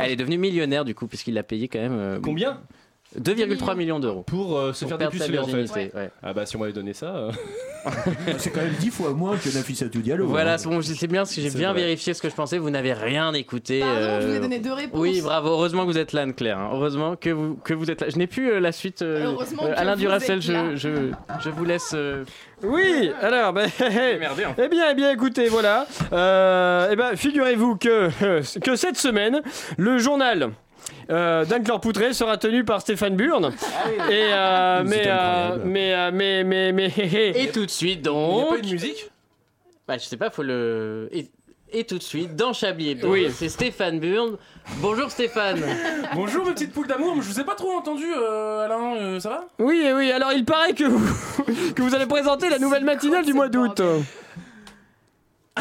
Elle 0.00 0.10
est 0.10 0.16
devenue 0.16 0.38
millionnaire 0.38 0.84
du 0.84 0.94
coup, 0.94 1.06
puisqu'il 1.06 1.34
l'a 1.34 1.42
payé 1.42 1.68
quand 1.68 1.78
même. 1.78 1.98
euh, 1.98 2.18
Combien? 2.22 2.60
2,3 3.18 3.76
millions 3.76 4.00
d'euros. 4.00 4.22
Pour 4.22 4.58
euh, 4.58 4.72
se 4.72 4.84
Pour 4.84 4.98
faire 4.98 5.10
dépuceler 5.10 5.38
en 5.38 5.46
fait. 5.46 5.70
ouais. 5.74 6.10
Ah 6.22 6.32
bah 6.32 6.46
si 6.46 6.56
on 6.56 6.60
m'avait 6.60 6.72
donné 6.72 6.92
ça. 6.92 7.06
euh. 7.14 7.30
C'est 8.38 8.50
quand 8.50 8.60
même 8.60 8.74
10 8.78 8.90
fois 8.90 9.12
moins 9.14 9.36
que 9.36 9.48
Nafissatou 9.54 10.00
Diallo. 10.00 10.26
Voilà, 10.26 10.54
hein. 10.54 10.58
c'est 10.58 10.68
bon, 10.68 10.80
je 10.80 10.92
sais 10.92 11.06
bien 11.06 11.20
parce 11.22 11.34
que 11.34 11.40
j'ai 11.40 11.50
bien 11.50 11.72
vrai. 11.72 11.82
vérifié 11.82 12.12
ce 12.14 12.20
que 12.20 12.28
je 12.28 12.34
pensais. 12.34 12.58
Vous 12.58 12.70
n'avez 12.70 12.92
rien 12.92 13.32
écouté. 13.34 13.80
Pardon, 13.80 14.20
je 14.20 14.26
vous 14.26 14.32
ai 14.32 14.36
euh, 14.36 14.40
donné 14.40 14.58
deux 14.58 14.72
réponses. 14.72 15.00
Oui, 15.00 15.20
bravo. 15.22 15.48
Heureusement 15.50 15.82
que 15.86 15.92
vous 15.92 15.98
êtes 15.98 16.12
là, 16.12 16.22
Anne-Claire. 16.22 16.58
hein. 16.58 16.70
Heureusement 16.72 17.16
que 17.16 17.30
vous, 17.30 17.54
que 17.64 17.74
vous 17.74 17.90
êtes 17.90 18.00
là. 18.02 18.08
Je 18.10 18.16
n'ai 18.18 18.26
plus 18.26 18.50
euh, 18.50 18.60
la 18.60 18.72
suite. 18.72 19.02
euh, 19.02 19.24
Heureusement 19.26 19.62
que 19.62 19.72
Alain 19.78 19.94
vous 19.94 20.00
Duracell, 20.00 20.38
êtes 20.38 20.48
là. 20.48 20.74
je, 20.74 20.76
je, 20.76 20.90
je 21.44 21.50
vous 21.50 21.64
laisse. 21.64 21.92
euh, 21.94 22.24
Oui, 22.62 23.10
alors, 23.22 23.52
ben, 23.52 23.68
Merdé, 23.80 24.44
hein. 24.44 24.54
eh 24.62 24.68
bien, 24.68 24.84
eh 24.90 24.94
bien, 24.94 25.10
écoutez, 25.12 25.48
voilà. 25.48 25.86
Euh, 26.12 26.88
eh 26.90 26.96
ben, 26.96 27.16
figurez-vous 27.16 27.76
que, 27.76 28.58
que 28.60 28.76
cette 28.76 28.96
semaine, 28.98 29.40
le 29.76 29.98
journal 29.98 30.50
euh, 31.10 31.44
d'Anne-Claire 31.44 31.80
Poutré 31.80 32.12
sera 32.12 32.36
tenu 32.36 32.64
par 32.64 32.80
Stéphane 32.80 33.16
Burn. 33.16 33.50
Ah 33.52 34.10
Et 34.10 34.22
euh, 34.32 34.82
mais, 34.86 35.06
euh, 35.06 35.12
incroyable. 35.12 35.62
mais, 35.66 35.94
euh, 35.94 36.10
mais, 36.12 36.44
mais, 36.72 36.72
mais, 36.72 37.32
Et 37.34 37.48
tout 37.50 37.64
de 37.66 37.70
suite 37.70 38.02
donc. 38.02 38.36
Il 38.36 38.38
y 38.38 38.42
a 38.42 38.50
pas 38.50 38.58
une 38.66 38.72
musique? 38.72 39.10
Bah, 39.86 39.96
je 39.98 40.04
sais 40.04 40.16
pas, 40.16 40.30
faut 40.30 40.42
le. 40.42 41.08
Et, 41.12 41.28
et 41.70 41.84
tout 41.84 41.98
de 41.98 42.02
suite, 42.02 42.34
dans 42.36 42.52
Chablis 42.54 42.90
Hebdo, 42.90 43.10
Oui. 43.10 43.28
c'est 43.34 43.48
Stéphane 43.50 44.00
Burn. 44.00 44.36
Bonjour 44.80 45.10
Stéphane. 45.10 45.60
Bonjour 46.14 46.44
mes 46.46 46.52
petites 46.52 46.72
poules 46.72 46.86
d'amour, 46.86 47.14
je 47.16 47.28
vous 47.28 47.40
ai 47.40 47.44
pas 47.44 47.54
trop 47.54 47.72
entendu 47.72 48.04
euh, 48.16 48.64
Alain, 48.64 48.96
euh, 48.96 49.20
ça 49.20 49.28
va? 49.30 49.44
Oui, 49.58 49.82
et 49.84 49.92
oui, 49.92 50.10
alors 50.12 50.32
il 50.32 50.44
paraît 50.44 50.72
que 50.72 50.84
vous, 50.84 51.04
que 51.74 51.82
vous 51.82 51.94
allez 51.94 52.06
présenter 52.06 52.48
la 52.50 52.58
nouvelle 52.58 52.84
matinale 52.84 53.24
du 53.24 53.32
mois 53.34 53.48
d'août. 53.48 53.80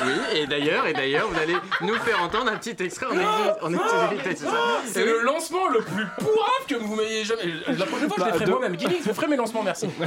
Oui, 0.05 0.37
et 0.39 0.47
d'ailleurs, 0.47 0.85
et 0.87 0.93
d'ailleurs, 0.93 1.27
vous 1.29 1.39
allez 1.39 1.55
nous 1.81 1.95
faire 1.95 2.21
entendre 2.21 2.51
un 2.51 2.57
petit 2.57 2.75
extrait 2.83 3.05
en 3.07 3.65
en 3.65 3.73
exclusivité. 3.73 4.35
c'est 4.35 4.45
ça 4.45 4.51
C'est 4.85 5.01
Et 5.01 5.03
oui. 5.03 5.09
le 5.09 5.21
lancement 5.25 5.67
le 5.69 5.79
plus 5.81 6.05
pourrave 6.19 6.65
que 6.67 6.75
vous 6.75 6.95
m'ayez 6.95 7.23
jamais. 7.23 7.43
La 7.77 7.85
prochaine 7.85 8.07
fois, 8.09 8.15
je 8.17 8.21
Bah, 8.23 8.27
les 8.27 8.33
ferai 8.33 8.45
de- 8.45 8.51
moi-même. 8.51 8.75
Guilix, 8.75 9.05
vous 9.07 9.13
ferez 9.13 9.27
mes 9.27 9.35
lancements, 9.37 9.63
merci. 9.63 9.87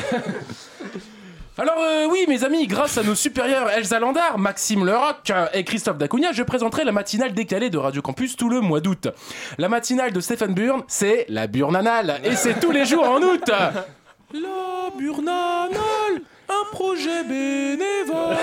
Alors 1.58 1.76
euh, 1.78 2.06
oui 2.10 2.24
mes 2.26 2.42
amis, 2.44 2.66
grâce 2.66 2.96
à 2.96 3.02
nos 3.02 3.14
supérieurs 3.14 3.68
Elsa 3.68 3.98
Landard, 3.98 4.38
Maxime 4.38 4.86
Leroc 4.86 5.30
et 5.52 5.62
Christophe 5.64 5.98
Dacunia, 5.98 6.32
je 6.32 6.42
présenterai 6.42 6.84
la 6.84 6.92
matinale 6.92 7.34
décalée 7.34 7.68
de 7.68 7.76
Radio 7.76 8.00
Campus 8.00 8.34
tout 8.36 8.48
le 8.48 8.60
mois 8.60 8.80
d'août. 8.80 9.08
La 9.58 9.68
matinale 9.68 10.12
de 10.12 10.20
Stéphane 10.20 10.54
Burn, 10.54 10.82
c'est 10.88 11.26
la 11.28 11.48
Burnanale 11.48 12.20
et 12.24 12.34
c'est 12.34 12.60
tous 12.60 12.70
les 12.70 12.86
jours 12.86 13.06
en 13.06 13.20
août. 13.20 13.42
La 14.32 14.90
Burnanale, 14.96 16.22
un 16.50 16.64
projet 16.72 17.22
bénévole. 17.24 18.36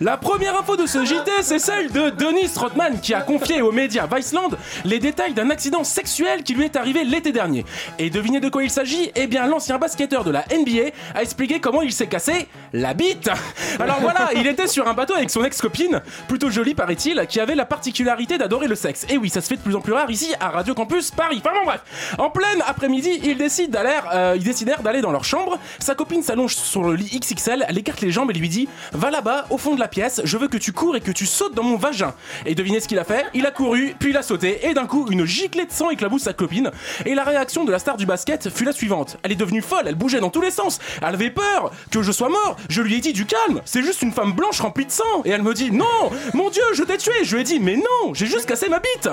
La 0.00 0.16
première 0.16 0.58
info 0.58 0.76
de 0.76 0.86
ce 0.86 1.04
JT, 1.04 1.30
c'est 1.42 1.58
celle 1.58 1.90
de 1.92 2.10
Denis 2.10 2.50
Rothman 2.56 2.98
qui 3.00 3.14
a 3.14 3.20
confié 3.20 3.62
aux 3.62 3.70
médias 3.70 4.08
Viceland 4.12 4.50
les 4.84 4.98
détails 4.98 5.32
d'un 5.32 5.50
accident 5.50 5.84
sexuel 5.84 6.42
qui 6.42 6.54
lui 6.54 6.64
est 6.64 6.76
arrivé 6.76 7.04
l'été 7.04 7.30
dernier. 7.30 7.64
Et 7.98 8.10
devinez 8.10 8.40
de 8.40 8.48
quoi 8.48 8.64
il 8.64 8.70
s'agit? 8.70 9.12
Eh 9.14 9.26
bien, 9.26 9.46
l'ancien 9.46 9.78
basketteur 9.78 10.24
de 10.24 10.30
la 10.30 10.44
NBA 10.50 10.90
a 11.14 11.22
expliqué 11.22 11.60
comment 11.60 11.82
il 11.82 11.92
s'est 11.92 12.08
cassé 12.08 12.48
la 12.72 12.94
bite. 12.94 13.30
Alors 13.78 14.00
voilà, 14.00 14.30
il 14.34 14.46
était 14.46 14.66
sur 14.66 14.88
un 14.88 14.94
bateau 14.94 15.14
avec 15.14 15.30
son 15.30 15.44
ex-copine, 15.44 16.02
plutôt 16.26 16.50
jolie 16.50 16.74
paraît-il, 16.74 17.24
qui 17.28 17.38
avait 17.38 17.54
la 17.54 17.64
particularité 17.64 18.38
d'adorer 18.38 18.66
le 18.66 18.74
sexe. 18.74 19.06
Et 19.08 19.18
oui, 19.18 19.28
ça 19.28 19.40
se 19.40 19.48
fait 19.48 19.56
de 19.56 19.62
plus 19.62 19.76
en 19.76 19.80
plus 19.80 19.92
rare 19.92 20.10
ici 20.10 20.34
à 20.40 20.50
Radio 20.50 20.74
Campus 20.74 21.10
Paris. 21.10 21.42
Enfin 21.44 21.54
bon 21.56 21.66
bref, 21.66 21.80
en 22.18 22.30
pleine 22.30 22.62
après-midi, 22.66 23.20
ils 23.22 23.38
d'aller, 23.68 23.98
euh, 24.12 24.34
ils 24.36 24.44
décidèrent 24.44 24.82
d'aller 24.82 25.00
dans 25.00 25.12
leur 25.12 25.24
chambre. 25.24 25.58
Sa 25.78 25.94
copine 25.94 26.22
s'allonge 26.22 26.56
sur 26.72 26.82
le 26.84 26.94
lit 26.94 27.20
XXL, 27.20 27.66
elle 27.68 27.76
écarte 27.76 28.00
les 28.00 28.10
jambes 28.10 28.30
et 28.30 28.34
lui 28.34 28.48
dit 28.48 28.66
"Va 28.92 29.10
là-bas, 29.10 29.44
au 29.50 29.58
fond 29.58 29.74
de 29.74 29.80
la 29.80 29.88
pièce, 29.88 30.22
je 30.24 30.38
veux 30.38 30.48
que 30.48 30.56
tu 30.56 30.72
cours 30.72 30.96
et 30.96 31.02
que 31.02 31.10
tu 31.10 31.26
sautes 31.26 31.54
dans 31.54 31.62
mon 31.62 31.76
vagin." 31.76 32.14
Et 32.46 32.54
devinez 32.54 32.80
ce 32.80 32.88
qu'il 32.88 32.98
a 32.98 33.04
fait? 33.04 33.26
Il 33.34 33.44
a 33.44 33.50
couru, 33.50 33.94
puis 33.98 34.08
il 34.10 34.16
a 34.16 34.22
sauté, 34.22 34.66
et 34.66 34.72
d'un 34.72 34.86
coup, 34.86 35.06
une 35.10 35.26
giclée 35.26 35.66
de 35.66 35.70
sang 35.70 35.90
éclabousse 35.90 36.22
sa 36.22 36.32
copine. 36.32 36.70
Et 37.04 37.14
la 37.14 37.24
réaction 37.24 37.64
de 37.66 37.70
la 37.70 37.78
star 37.78 37.98
du 37.98 38.06
basket 38.06 38.48
fut 38.48 38.64
la 38.64 38.72
suivante 38.72 39.18
Elle 39.22 39.32
est 39.32 39.36
devenue 39.36 39.60
folle, 39.60 39.84
elle 39.86 39.96
bougeait 39.96 40.20
dans 40.20 40.30
tous 40.30 40.40
les 40.40 40.50
sens, 40.50 40.78
elle 41.02 41.14
avait 41.14 41.30
peur 41.30 41.70
que 41.90 42.00
je 42.00 42.10
sois 42.10 42.30
mort. 42.30 42.56
Je 42.70 42.80
lui 42.80 42.94
ai 42.94 43.00
dit 43.00 43.12
du 43.12 43.26
calme, 43.26 43.60
c'est 43.66 43.82
juste 43.82 44.00
une 44.00 44.12
femme 44.12 44.32
blanche 44.32 44.60
remplie 44.60 44.86
de 44.86 44.92
sang. 44.92 45.02
Et 45.26 45.30
elle 45.30 45.42
me 45.42 45.52
dit 45.52 45.72
"Non, 45.72 46.10
mon 46.32 46.48
Dieu, 46.48 46.62
je 46.72 46.84
t'ai 46.84 46.96
tué." 46.96 47.12
Je 47.22 47.34
lui 47.34 47.42
ai 47.42 47.44
dit 47.44 47.60
"Mais 47.60 47.76
non, 47.76 48.14
j'ai 48.14 48.26
juste 48.26 48.46
cassé 48.46 48.70
ma 48.70 48.78
bite." 48.78 49.10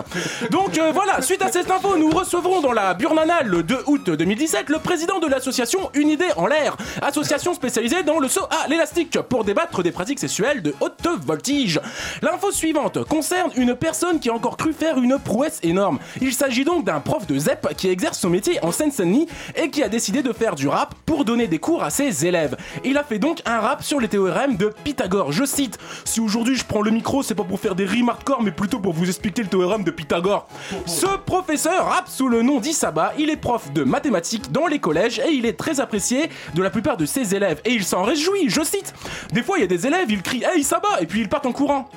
Donc 0.49 0.77
euh, 0.77 0.93
voilà, 0.93 1.21
suite 1.21 1.41
à 1.41 1.51
cette 1.51 1.69
info, 1.69 1.97
nous 1.97 2.09
recevrons 2.09 2.61
dans 2.61 2.71
la 2.71 2.93
Burnanale 2.93 3.47
le 3.47 3.63
2 3.63 3.83
août 3.87 4.09
2017 4.09 4.69
le 4.69 4.79
président 4.79 5.19
de 5.19 5.27
l'association 5.27 5.89
Une 5.93 6.09
idée 6.09 6.29
en 6.37 6.47
l'air, 6.47 6.77
association 7.01 7.48
spécialisée 7.53 8.03
dans 8.03 8.19
le 8.19 8.27
saut 8.27 8.45
à 8.49 8.67
l'élastique 8.67 9.19
pour 9.21 9.43
débattre 9.43 9.83
des 9.83 9.91
pratiques 9.91 10.19
sexuelles 10.19 10.61
de 10.61 10.73
haute 10.79 11.07
voltige. 11.25 11.79
L'info 12.21 12.51
suivante 12.51 13.03
concerne 13.05 13.51
une 13.55 13.75
personne 13.75 14.19
qui 14.19 14.29
a 14.29 14.33
encore 14.33 14.57
cru 14.57 14.73
faire 14.73 14.97
une 14.97 15.17
prouesse 15.17 15.59
énorme. 15.63 15.99
Il 16.21 16.33
s'agit 16.33 16.63
donc 16.63 16.85
d'un 16.85 16.99
prof 16.99 17.25
de 17.27 17.37
ZEP 17.37 17.75
qui 17.75 17.89
exerce 17.89 18.19
son 18.19 18.29
métier 18.29 18.63
en 18.63 18.71
Seine-Saint-Denis 18.71 19.27
et 19.55 19.69
qui 19.69 19.83
a 19.83 19.89
décidé 19.89 20.21
de 20.21 20.33
faire 20.33 20.55
du 20.55 20.67
rap 20.67 20.93
pour 21.05 21.25
donner 21.25 21.47
des 21.47 21.59
cours 21.59 21.83
à 21.83 21.89
ses 21.89 22.25
élèves. 22.25 22.55
Il 22.83 22.97
a 22.97 23.03
fait 23.03 23.19
donc 23.19 23.41
un 23.45 23.59
rap 23.59 23.83
sur 23.83 23.99
les 23.99 24.07
théorèmes 24.07 24.57
de 24.57 24.71
Pythagore. 24.83 25.31
Je 25.31 25.45
cite 25.45 25.77
Si 26.05 26.19
aujourd'hui 26.19 26.55
je 26.55 26.65
prends 26.65 26.81
le 26.81 26.91
micro, 26.91 27.23
c'est 27.23 27.35
pas 27.35 27.43
pour 27.43 27.59
faire 27.59 27.75
des 27.75 27.85
rimes 27.85 28.09
hardcore, 28.09 28.43
mais 28.43 28.51
plutôt 28.51 28.79
pour 28.79 28.93
vous 28.93 29.07
expliquer 29.07 29.43
le 29.43 29.49
théorème 29.49 29.83
de 29.83 29.91
Pythagore. 29.91 30.47
Ce 30.85 31.17
professeur 31.25 31.87
rappe 31.87 32.07
sous 32.07 32.27
le 32.27 32.41
nom 32.41 32.59
d'Isaba. 32.59 33.13
Il 33.17 33.29
est 33.29 33.37
prof 33.37 33.71
de 33.73 33.83
mathématiques 33.83 34.51
dans 34.51 34.67
les 34.67 34.79
collèges 34.79 35.19
et 35.19 35.31
il 35.31 35.45
est 35.45 35.57
très 35.57 35.79
apprécié 35.79 36.29
de 36.53 36.61
la 36.61 36.69
plupart 36.69 36.97
de 36.97 37.05
ses 37.05 37.35
élèves. 37.35 37.38
Et 37.65 37.73
il 37.73 37.83
s'en 37.83 38.03
réjouit, 38.03 38.49
je 38.49 38.61
cite. 38.63 38.93
Des 39.33 39.43
fois, 39.43 39.57
il 39.57 39.61
y 39.61 39.63
a 39.63 39.67
des 39.67 39.87
élèves, 39.87 40.09
ils 40.09 40.21
crient 40.21 40.43
Hey 40.43 40.61
Isaba 40.61 41.01
et 41.01 41.05
puis 41.05 41.21
ils 41.21 41.29
partent 41.29 41.45
en 41.45 41.51
courant. 41.51 41.89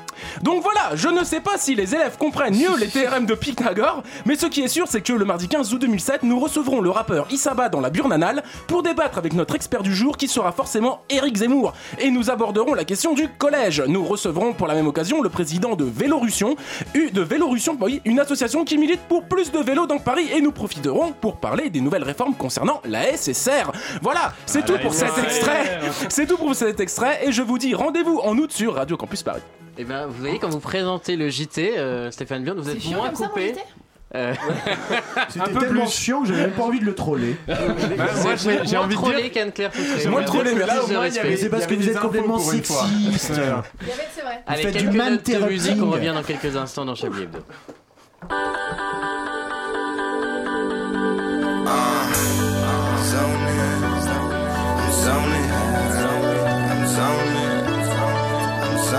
Donc 0.42 0.62
voilà, 0.62 0.94
je 0.94 1.08
ne 1.08 1.24
sais 1.24 1.40
pas 1.40 1.56
si 1.58 1.74
les 1.74 1.94
élèves 1.94 2.16
comprennent 2.18 2.56
mieux 2.56 2.76
les 2.78 2.88
théorèmes 2.88 3.26
de 3.26 3.34
Pythagore, 3.34 4.02
mais 4.26 4.36
ce 4.36 4.46
qui 4.46 4.60
est 4.62 4.68
sûr, 4.68 4.86
c'est 4.88 5.00
que 5.00 5.12
le 5.12 5.24
mardi 5.24 5.48
15 5.48 5.72
août 5.74 5.78
2007, 5.80 6.22
nous 6.22 6.38
recevrons 6.38 6.80
le 6.80 6.90
rappeur 6.90 7.26
Isaba 7.30 7.68
dans 7.68 7.80
la 7.80 7.90
Burnanale 7.90 8.42
pour 8.68 8.82
débattre 8.82 9.18
avec 9.18 9.32
notre 9.32 9.54
expert 9.54 9.82
du 9.82 9.94
jour 9.94 10.16
qui 10.16 10.28
sera 10.28 10.52
forcément 10.52 11.00
Eric 11.10 11.36
Zemmour. 11.36 11.72
Et 11.98 12.10
nous 12.10 12.30
aborderons 12.30 12.74
la 12.74 12.84
question 12.84 13.14
du 13.14 13.28
collège. 13.28 13.82
Nous 13.88 14.04
recevrons 14.04 14.52
pour 14.52 14.66
la 14.66 14.74
même 14.74 14.86
occasion 14.86 15.22
le 15.22 15.28
président 15.28 15.74
de 15.74 15.84
Vélorussion, 15.84 16.56
de 16.94 17.20
Vélorussion, 17.22 17.76
oui, 17.80 18.00
une 18.04 18.20
association 18.20 18.64
qui 18.64 18.78
milite 18.78 19.00
pour 19.08 19.24
plus 19.24 19.50
de 19.50 19.58
vélos 19.58 19.86
dans 19.86 19.98
Paris 19.98 20.28
et 20.32 20.40
nous 20.40 20.52
profiterons 20.52 21.12
pour 21.12 21.36
parler 21.36 21.70
des 21.70 21.80
nouvelles 21.80 22.04
réformes 22.04 22.34
concernant 22.34 22.80
la 22.84 23.16
SSR. 23.16 23.72
Voilà, 24.02 24.32
c'est 24.46 24.60
Ah, 24.62 24.66
tout 24.66 24.78
pour 24.82 24.94
cet 24.94 25.08
SSR. 25.08 25.22
Extrait. 25.36 25.80
C'est 26.08 26.26
tout 26.26 26.36
pour 26.36 26.54
cet 26.54 26.80
extrait 26.80 27.20
et 27.26 27.32
je 27.32 27.42
vous 27.42 27.58
dis 27.58 27.74
rendez-vous 27.74 28.18
en 28.22 28.36
août 28.38 28.52
sur 28.52 28.74
Radio 28.74 28.96
Campus 28.96 29.22
Paris. 29.22 29.42
Et 29.78 29.84
ben, 29.84 30.06
vous 30.06 30.14
voyez, 30.20 30.38
quand 30.38 30.50
vous 30.50 30.60
présentez 30.60 31.16
le 31.16 31.28
JT, 31.28 31.78
euh, 31.78 32.10
Stéphane 32.10 32.44
Burn, 32.44 32.58
vous 32.60 32.68
êtes 32.70 32.84
moins 32.86 33.10
coupé. 33.10 33.54
Euh, 34.14 34.34
C'était 35.30 35.58
tellement 35.58 35.86
chiant 35.86 36.20
que 36.20 36.28
j'avais 36.28 36.42
même 36.42 36.50
pas 36.50 36.64
envie 36.64 36.80
de 36.80 36.84
le 36.84 36.94
troller. 36.94 37.34
Bah, 37.48 37.54
moi, 38.22 38.34
j'ai- 38.36 38.76
envie 38.76 38.94
de 38.94 39.00
trollé 39.00 39.22
dire- 39.22 39.32
qu'Anne-Claire 39.32 39.70
Poutré. 39.70 40.00
C'est 40.00 40.08
moins 40.10 40.22
trollé, 40.22 40.52
mais 40.54 40.66
là, 40.66 40.74
Plus 40.74 40.84
au 40.84 40.88
de 40.88 40.92
moins, 40.92 41.06
il 41.06 41.14
y 41.14 41.18
respect. 41.18 41.20
avait- 41.28 41.36
C'est 41.38 41.48
parce 41.48 41.66
que 41.66 41.74
vous 41.74 41.88
êtes 41.88 41.98
complètement 41.98 42.36
pour 42.36 42.52
une 42.52 42.62
fois. 42.62 42.82
sexiste. 42.84 43.30
Il 43.30 43.36
y 43.38 43.40
avait, 43.90 44.08
c'est 44.14 44.20
vrai. 44.20 44.42
Allez, 44.46 44.62
faites 44.64 44.76
du 44.76 44.84
notes 44.88 45.24
de 45.26 45.38
man 45.38 45.48
musique, 45.48 45.82
on 45.82 45.90
revient 45.90 46.12
dans 46.14 46.22
quelques 46.22 46.54
instants 46.56 46.84
dans 46.84 46.94
Chablis 46.94 47.22
Hebdo. 47.22 47.38
I'm 51.64 52.01
Ah, 58.94 58.98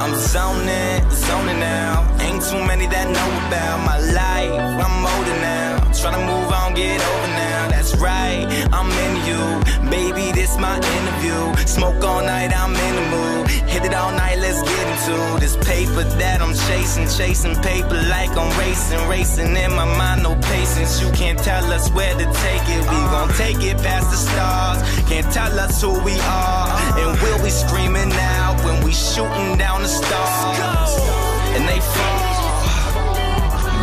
ah, 0.00 0.14
zoning, 0.16 1.10
zoning 1.10 1.60
now. 1.60 2.08
Ain't 2.20 2.42
too 2.42 2.64
many 2.64 2.86
that 2.86 3.10
know 3.12 3.30
about 3.46 3.84
my 3.84 3.98
life. 4.00 4.56
I'm 4.80 5.04
older 5.12 5.38
now. 5.42 5.76
Tryna 5.92 6.24
move 6.24 6.50
on, 6.50 6.72
get 6.72 7.00
over 7.04 7.28
now. 7.36 7.68
That's 7.68 7.94
right, 7.96 8.46
I'm 8.72 8.88
into 9.04 9.20
you. 9.28 9.42
Baby, 9.90 10.32
this 10.32 10.56
my 10.56 10.76
interview. 10.76 11.54
Smoke 11.66 12.02
all 12.02 12.22
night, 12.22 12.50
I'm 12.56 12.74
in 12.74 12.94
the 12.96 13.02
mood. 13.10 13.37
It 13.88 13.94
all 13.94 14.12
night, 14.12 14.38
let's 14.38 14.60
get 14.60 14.84
into 14.84 15.16
this 15.40 15.56
paper 15.64 16.04
that 16.20 16.42
I'm 16.42 16.52
chasing. 16.68 17.08
Chasing 17.08 17.56
paper 17.64 17.96
like 18.12 18.28
I'm 18.36 18.52
racing. 18.60 19.00
Racing 19.08 19.56
in 19.56 19.72
my 19.72 19.88
mind, 19.96 20.22
no 20.22 20.36
patience. 20.52 21.00
You 21.00 21.10
can't 21.12 21.38
tell 21.38 21.64
us 21.72 21.88
where 21.96 22.12
to 22.12 22.26
take 22.44 22.66
it. 22.68 22.82
We 22.84 22.98
uh. 23.00 23.12
gon' 23.14 23.32
take 23.40 23.64
it 23.64 23.78
past 23.80 24.10
the 24.12 24.20
stars. 24.20 24.78
Can't 25.08 25.32
tell 25.32 25.58
us 25.58 25.80
who 25.80 25.96
we 26.04 26.12
are. 26.20 26.68
Uh. 26.68 27.00
And 27.00 27.16
we'll 27.22 27.42
be 27.42 27.48
screaming 27.48 28.12
out 28.12 28.60
when 28.60 28.84
we 28.84 28.92
shooting 28.92 29.56
down 29.56 29.80
the 29.80 29.88
stars. 29.88 30.92
And 31.56 31.64
they 31.64 31.80
fall 31.80 32.28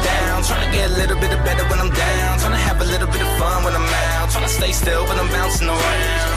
down. 0.05 0.43
trying 0.45 0.69
to 0.69 0.71
get 0.77 0.91
a 0.91 0.95
little 1.01 1.17
bit 1.17 1.33
better 1.41 1.65
when 1.65 1.79
I'm 1.81 1.89
down. 1.89 2.37
trying 2.37 2.53
to 2.53 2.61
have 2.69 2.77
a 2.79 2.85
little 2.85 3.09
bit 3.09 3.21
of 3.25 3.31
fun 3.41 3.63
when 3.65 3.73
I'm 3.73 3.89
out. 4.13 4.29
trying 4.29 4.45
to 4.45 4.53
stay 4.53 4.71
still 4.71 5.01
when 5.09 5.17
I'm 5.17 5.31
bouncing 5.33 5.67
around. 5.67 6.34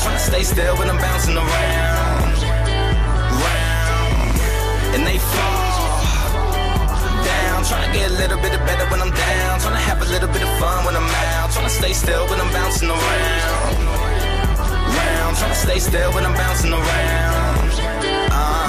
Round. 0.00 0.18
Tryna 0.18 0.18
stay 0.18 0.42
still 0.42 0.76
when 0.76 0.88
I'm 0.88 0.96
bouncing 0.98 1.36
around. 1.36 2.36
Round. 3.44 4.38
And 4.94 5.06
they 5.06 5.18
fall 5.18 6.32
down. 7.24 7.64
Tryna 7.64 7.92
get 7.92 8.10
a 8.10 8.14
little 8.14 8.38
bit 8.38 8.52
better 8.66 8.86
when 8.90 9.00
I'm 9.00 9.10
down. 9.10 9.60
Tryna 9.60 9.76
have 9.76 10.00
a 10.00 10.06
little 10.06 10.28
bit 10.28 10.42
of 10.42 10.48
fun 10.58 10.84
when 10.84 10.96
I'm 10.96 11.04
out. 11.04 11.50
Tryna 11.50 11.70
stay 11.70 11.92
still 11.92 12.26
when 12.28 12.40
I'm 12.40 12.52
bouncing 12.52 12.88
around. 12.88 13.76
Round. 14.96 15.36
Tryna 15.36 15.54
stay 15.54 15.78
still 15.78 16.12
when 16.14 16.24
I'm 16.24 16.34
bouncing 16.34 16.72
around. 16.72 17.70
Uh, 18.32 18.68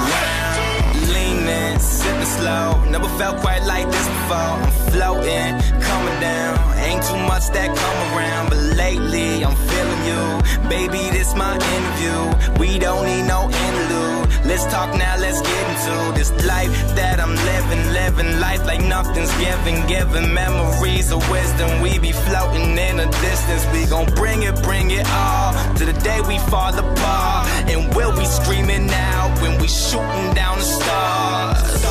leaning, 1.12 1.78
sipping 1.78 2.26
slow. 2.26 2.84
Never 2.90 3.08
felt 3.18 3.40
quite 3.40 3.62
like 3.64 3.86
this 3.90 4.06
before. 4.06 4.36
I'm 4.36 4.70
floating, 4.90 5.80
coming 5.80 6.20
down. 6.20 6.61
Ain't 6.82 7.02
too 7.04 7.16
much 7.30 7.46
that 7.54 7.70
come 7.82 7.98
around, 8.10 8.50
but 8.50 8.58
lately 8.76 9.44
I'm 9.44 9.56
feeling 9.70 10.02
you. 10.10 10.68
Baby, 10.68 11.02
this 11.16 11.34
my 11.34 11.54
interview. 11.54 12.18
We 12.58 12.78
don't 12.78 13.04
need 13.06 13.26
no 13.26 13.44
interlude. 13.44 14.22
Let's 14.44 14.64
talk 14.66 14.90
now, 14.96 15.16
let's 15.18 15.40
get 15.40 15.64
into 15.72 16.18
this 16.18 16.30
life 16.44 16.72
that 16.96 17.20
I'm 17.20 17.34
living. 17.34 17.82
Living 17.92 18.40
life 18.40 18.66
like 18.66 18.80
nothing's 18.80 19.32
given. 19.38 19.86
Giving 19.86 20.34
memories 20.34 21.12
of 21.12 21.20
wisdom. 21.30 21.80
We 21.80 21.98
be 21.98 22.12
floating 22.12 22.76
in 22.76 22.96
the 22.96 23.06
distance. 23.22 23.64
We 23.72 23.86
gon' 23.86 24.12
bring 24.14 24.42
it, 24.42 24.60
bring 24.62 24.90
it 24.90 25.06
all 25.10 25.52
to 25.76 25.84
the 25.84 25.96
day 26.02 26.20
we 26.22 26.38
fall 26.50 26.74
apart. 26.76 27.46
And 27.70 27.94
we'll 27.94 28.16
be 28.16 28.26
screaming 28.26 28.90
out 28.90 29.30
when 29.40 29.60
we 29.60 29.68
shooting 29.68 30.34
down 30.34 30.58
the 30.58 30.64
stars. 30.64 31.84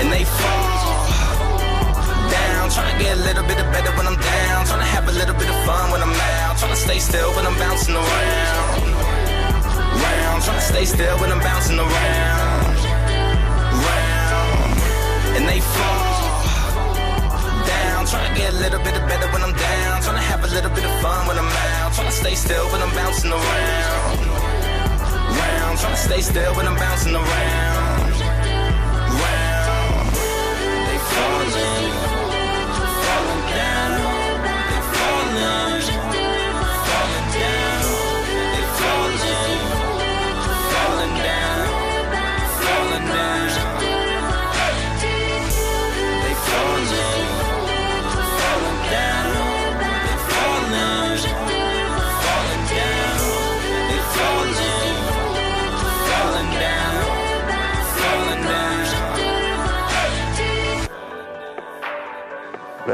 And 0.00 0.10
they 0.10 0.24
fall. 0.24 0.57
Trying 2.78 2.94
to 2.94 3.02
get 3.02 3.18
a 3.18 3.22
little 3.26 3.42
bit 3.42 3.58
better 3.74 3.90
when 3.98 4.06
I'm 4.06 4.14
down. 4.14 4.66
Trying 4.66 4.78
to 4.86 4.90
have 4.94 5.08
a 5.08 5.10
little 5.10 5.34
bit 5.34 5.50
of 5.50 5.58
fun 5.66 5.90
when 5.90 6.00
I'm 6.00 6.14
out. 6.14 6.58
Trying 6.58 6.70
to 6.70 6.76
stay 6.78 7.00
still 7.00 7.34
when 7.34 7.44
I'm 7.44 7.58
bouncing 7.58 7.96
around. 7.96 8.78
Round. 9.98 10.38
Trying 10.46 10.60
to 10.62 10.66
stay 10.72 10.84
still 10.84 11.18
when 11.18 11.32
I'm 11.34 11.40
bouncing 11.40 11.78
around. 11.82 12.78
Round. 13.82 14.78
And 15.34 15.44
they 15.50 15.58
fall 15.58 16.46
down. 17.66 18.06
Trying 18.06 18.30
to 18.30 18.34
get 18.38 18.54
a 18.54 18.58
little 18.62 18.78
bit 18.78 18.94
better 19.10 19.26
when 19.34 19.42
I'm 19.42 19.56
down. 19.58 20.02
Trying 20.06 20.18
to 20.22 20.26
have 20.30 20.44
a 20.44 20.50
little 20.54 20.70
bit 20.70 20.84
of 20.84 20.94
fun 21.02 21.26
when 21.26 21.36
I'm 21.36 21.50
out. 21.50 21.94
Trying 21.94 22.06
to 22.06 22.14
stay 22.14 22.36
still 22.36 22.66
when 22.70 22.80
I'm 22.80 22.94
bouncing 22.94 23.32
around. 23.32 24.18
Round. 25.34 25.74
Trying 25.82 25.96
to 25.98 26.02
stay 26.08 26.20
still 26.22 26.54
when 26.54 26.68
I'm 26.68 26.78
bouncing 26.78 27.16
around. 27.16 28.12
Round. 29.18 30.14
They 30.86 30.98
falling. 31.10 31.87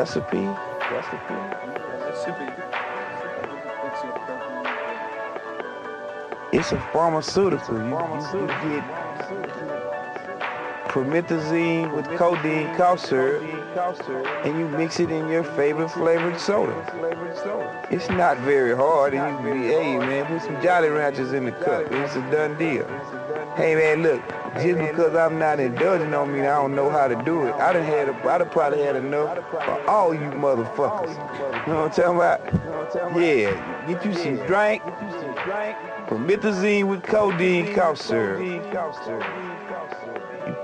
Recipe? 0.04 0.36
Recipe? 0.36 1.34
Recipe. 2.04 2.44
It's 6.52 6.72
a 6.72 6.80
pharmaceutical. 6.92 7.78
You, 7.78 7.84
you, 7.84 8.40
you 8.40 8.46
get 8.68 8.84
promethazine 10.88 11.96
with 11.96 12.06
codeine 12.18 12.76
cough 12.76 13.00
syrup, 13.00 13.42
and 14.44 14.58
you 14.58 14.68
mix 14.68 15.00
it 15.00 15.10
in 15.10 15.26
your 15.28 15.42
favorite 15.42 15.88
flavored 15.88 16.38
soda. 16.38 16.76
It's 17.90 18.10
not 18.10 18.36
very 18.40 18.76
hard, 18.76 19.14
and 19.14 19.42
you 19.42 19.54
be, 19.54 19.60
hey 19.68 19.96
man, 19.96 20.26
put 20.26 20.42
some 20.42 20.60
Jolly 20.62 20.90
Ranchers 20.90 21.32
in 21.32 21.46
the 21.46 21.52
cup. 21.52 21.90
It's 21.90 22.14
a 22.14 22.20
done 22.30 22.58
deal. 22.58 22.86
Hey 23.56 23.74
man, 23.76 24.02
look, 24.02 24.20
just 24.54 24.78
because 24.78 25.14
I'm 25.14 25.38
not 25.38 25.60
indulging 25.60 26.10
don't 26.10 26.32
mean 26.32 26.42
I 26.42 26.56
don't 26.56 26.74
know 26.74 26.90
how 26.90 27.06
to 27.06 27.14
do 27.24 27.46
it. 27.46 27.54
I 27.54 27.72
done 27.72 27.84
had, 27.84 28.08
a, 28.08 28.28
I 28.28 28.38
done 28.38 28.48
probably 28.50 28.82
had 28.82 28.96
enough 28.96 29.36
for 29.50 29.88
all 29.88 30.12
you 30.12 30.20
motherfuckers. 30.20 31.10
You 31.66 31.72
know 31.72 31.82
what 31.82 31.98
I'm 31.98 32.00
talking 32.04 32.16
about? 32.16 32.40
Yeah, 33.16 33.86
get 33.86 34.04
you 34.04 34.12
some 34.14 34.36
drink, 34.46 34.82
promethazine 36.08 36.88
with 36.88 37.04
codeine 37.04 37.72
cough 37.74 38.00
syrup. 38.00 38.40
You 38.40 38.60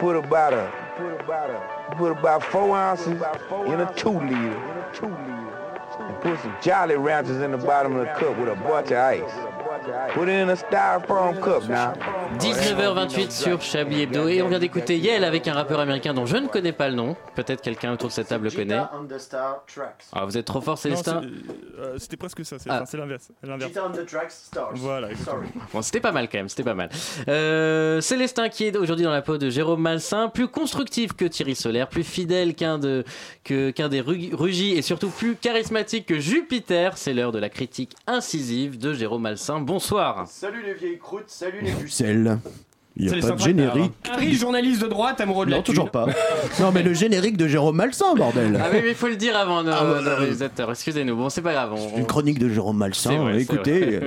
put 0.00 0.16
about 0.16 0.52
a, 0.52 0.72
you 1.90 1.96
put 1.96 2.10
about 2.10 2.42
four 2.42 2.76
ounces 2.76 3.22
in 3.66 3.80
a 3.80 3.92
two 3.96 4.18
liter. 4.18 4.66
And 6.00 6.20
put 6.22 6.40
some 6.40 6.56
Jolly 6.62 6.96
Ranchers 6.96 7.40
in 7.40 7.52
the 7.52 7.58
bottom 7.58 7.94
of 7.94 8.04
the 8.06 8.12
cup 8.14 8.36
with 8.36 8.48
a 8.48 8.56
bunch 8.56 8.90
of 8.90 8.98
ice. 8.98 9.49
Put 10.14 10.22
it 10.28 10.28
in 10.30 10.48
a 10.48 10.56
styrofoam 10.56 11.40
cup 11.40 11.68
now. 11.68 11.92
19h28 12.38 13.30
sur 13.30 13.60
Chablis 13.60 14.02
Hebdo 14.02 14.28
et 14.28 14.42
on 14.42 14.48
vient 14.48 14.58
d'écouter 14.58 14.98
Yel 14.98 15.24
avec 15.24 15.46
un 15.48 15.54
rappeur 15.54 15.80
américain 15.80 16.14
dont 16.14 16.26
je 16.26 16.36
ne 16.36 16.46
connais 16.48 16.72
pas 16.72 16.88
le 16.88 16.94
nom. 16.94 17.16
Peut-être 17.34 17.60
quelqu'un 17.60 17.92
autour 17.92 18.08
de 18.08 18.12
cette 18.14 18.28
table 18.28 18.44
le 18.44 18.50
connaît. 18.50 18.74
Ah, 20.12 20.24
vous 20.24 20.36
êtes 20.38 20.44
trop 20.46 20.60
fort, 20.60 20.78
Célestin. 20.78 21.22
C'est- 21.22 21.80
euh, 21.80 21.98
C'était 21.98 22.16
presque 22.16 22.44
ça, 22.44 22.56
c'est 22.58 22.70
Ah. 22.70 22.80
enfin, 22.82 22.98
l'inverse. 22.98 23.28
Voilà. 24.74 25.08
Bon, 25.72 25.82
c'était 25.82 26.00
pas 26.00 26.12
mal 26.12 26.28
quand 26.28 26.38
même, 26.38 26.48
c'était 26.48 26.62
pas 26.64 26.74
mal. 26.74 26.88
Euh, 27.28 28.00
Célestin 28.00 28.48
qui 28.48 28.64
est 28.66 28.76
aujourd'hui 28.76 29.04
dans 29.04 29.10
la 29.12 29.22
peau 29.22 29.38
de 29.38 29.50
Jérôme 29.50 29.80
Malsain, 29.82 30.28
plus 30.28 30.48
constructif 30.48 31.12
que 31.14 31.24
Thierry 31.24 31.54
Solaire, 31.54 31.88
plus 31.88 32.04
fidèle 32.04 32.54
qu'un 32.54 32.78
de, 32.78 33.04
que, 33.44 33.70
qu'un 33.70 33.88
des 33.88 34.00
ru- 34.00 34.30
rugis 34.32 34.72
et 34.76 34.82
surtout 34.82 35.08
plus 35.10 35.34
charismatique 35.36 36.06
que 36.06 36.18
Jupiter. 36.18 36.96
C'est 36.96 37.12
l'heure 37.14 37.32
de 37.32 37.38
la 37.38 37.48
critique 37.48 37.94
incisive 38.06 38.78
de 38.78 38.92
Jérôme 38.92 39.22
Malsain. 39.22 39.60
Bonsoir. 39.80 40.28
Salut 40.28 40.62
les 40.62 40.74
vieilles 40.74 40.98
croûtes, 40.98 41.30
salut 41.30 41.62
les 41.62 41.72
puces. 41.72 42.02
Il 43.02 43.10
n'y 43.10 43.18
a 43.18 43.20
pas 43.28 43.30
de 43.34 43.40
générique. 43.40 43.92
Harry, 44.12 44.34
journaliste 44.34 44.82
de 44.82 44.86
droite, 44.88 45.20
amoureux 45.20 45.46
de 45.46 45.50
la 45.52 45.56
Non, 45.58 45.62
toujours 45.62 45.90
pas. 45.90 46.06
non, 46.60 46.70
mais 46.72 46.82
le 46.82 46.92
générique 46.92 47.36
de 47.36 47.48
Jérôme 47.48 47.76
Malsain, 47.76 48.14
bordel. 48.14 48.60
Ah 48.62 48.68
oui, 48.72 48.80
mais 48.82 48.90
il 48.90 48.94
faut 48.94 49.08
le 49.08 49.16
dire 49.16 49.36
avant 49.36 49.62
nos, 49.62 49.70
Ah 49.72 49.84
nos 49.84 50.06
ouais. 50.06 50.14
réalisateurs. 50.14 50.70
Excusez-nous. 50.70 51.16
Bon, 51.16 51.30
c'est 51.30 51.40
pas 51.42 51.52
grave. 51.52 51.72
on- 51.74 51.98
Une 51.98 52.06
chronique 52.06 52.38
de 52.38 52.48
Jérôme 52.50 52.76
Malsain, 52.76 53.16
vrai, 53.18 53.40
écoutez. 53.42 54.00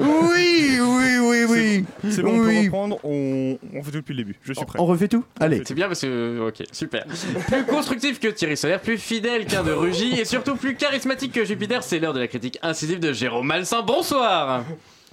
Oui, 0.00 0.78
oui, 0.80 1.18
oui, 1.20 1.38
oui. 1.48 1.84
C'est 2.10 2.22
bon, 2.22 2.30
on 2.34 2.38
peut 2.38 2.46
Oui. 2.48 2.64
reprendre. 2.66 2.98
On, 3.04 3.58
on 3.74 3.82
fait 3.82 3.90
tout 3.90 3.96
depuis 3.98 4.12
le 4.14 4.18
début. 4.24 4.36
Je 4.42 4.52
suis 4.52 4.64
prêt. 4.64 4.78
On 4.80 4.86
refait 4.86 5.08
tout 5.08 5.24
Allez. 5.40 5.62
C'est 5.66 5.74
bien 5.74 5.88
parce 5.88 6.00
que. 6.00 6.48
Ok, 6.48 6.62
super. 6.72 7.04
Plus 7.06 7.64
constructif 7.64 8.20
que 8.20 8.28
Thierry 8.28 8.56
Solaire, 8.56 8.80
plus 8.80 8.98
fidèle 8.98 9.46
qu'un 9.46 9.62
de 9.62 9.72
Rugy 9.72 10.18
et 10.20 10.24
surtout 10.24 10.56
plus 10.56 10.74
charismatique 10.76 11.31
Jupiter, 11.40 11.82
c'est 11.82 11.98
l'heure 11.98 12.12
de 12.12 12.20
la 12.20 12.28
critique 12.28 12.58
incisive 12.62 13.00
de 13.00 13.12
Jérôme 13.12 13.46
Malsain. 13.46 13.82
Bonsoir 13.82 14.64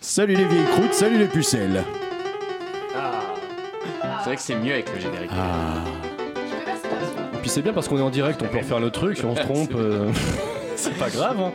Salut 0.02 0.36
les 0.36 0.46
vieilles 0.46 0.66
croûtes, 0.66 0.94
salut 0.94 1.18
les 1.18 1.28
pucelles. 1.28 1.84
C'est 4.20 4.26
vrai 4.26 4.36
que 4.36 4.42
c'est 4.42 4.56
mieux 4.56 4.74
avec 4.74 4.94
le 4.94 5.00
générique. 5.00 5.32
Et 7.34 7.38
puis 7.38 7.50
c'est 7.50 7.62
bien 7.62 7.74
parce 7.74 7.88
qu'on 7.88 7.98
est 7.98 8.02
en 8.02 8.10
direct, 8.10 8.42
on 8.44 8.48
peut 8.48 8.58
refaire 8.58 8.80
le 8.80 8.92
truc, 8.92 9.18
si 9.18 9.26
on 9.26 9.36
se 9.36 9.42
trompe, 9.42 9.72
euh, 9.76 10.12
c'est 10.76 10.98
pas 10.98 11.10
grave. 11.10 11.40
Hein. 11.40 11.52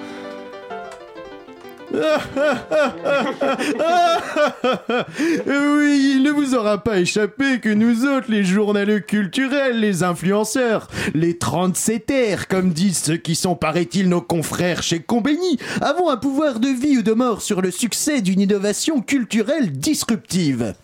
Oui, 5.46 6.12
il 6.16 6.22
ne 6.22 6.30
vous 6.30 6.54
aura 6.54 6.82
pas 6.82 6.98
échappé 6.98 7.60
que 7.60 7.68
nous 7.68 8.04
autres, 8.06 8.30
les 8.30 8.44
journaleux 8.44 9.00
culturels, 9.00 9.80
les 9.80 10.02
influenceurs, 10.02 10.88
les 11.14 11.38
37 11.38 12.06
terres, 12.06 12.48
comme 12.48 12.70
disent 12.72 13.02
ceux 13.04 13.16
qui 13.16 13.34
sont, 13.34 13.56
paraît-il, 13.56 14.08
nos 14.08 14.20
confrères 14.20 14.82
chez 14.82 15.00
Combini, 15.00 15.58
avons 15.80 16.10
un 16.10 16.16
pouvoir 16.16 16.60
de 16.60 16.68
vie 16.68 16.98
ou 16.98 17.02
de 17.02 17.12
mort 17.12 17.42
sur 17.42 17.60
le 17.60 17.70
succès 17.70 18.20
d'une 18.20 18.40
innovation 18.40 19.00
culturelle 19.00 19.72
disruptive. 19.72 20.74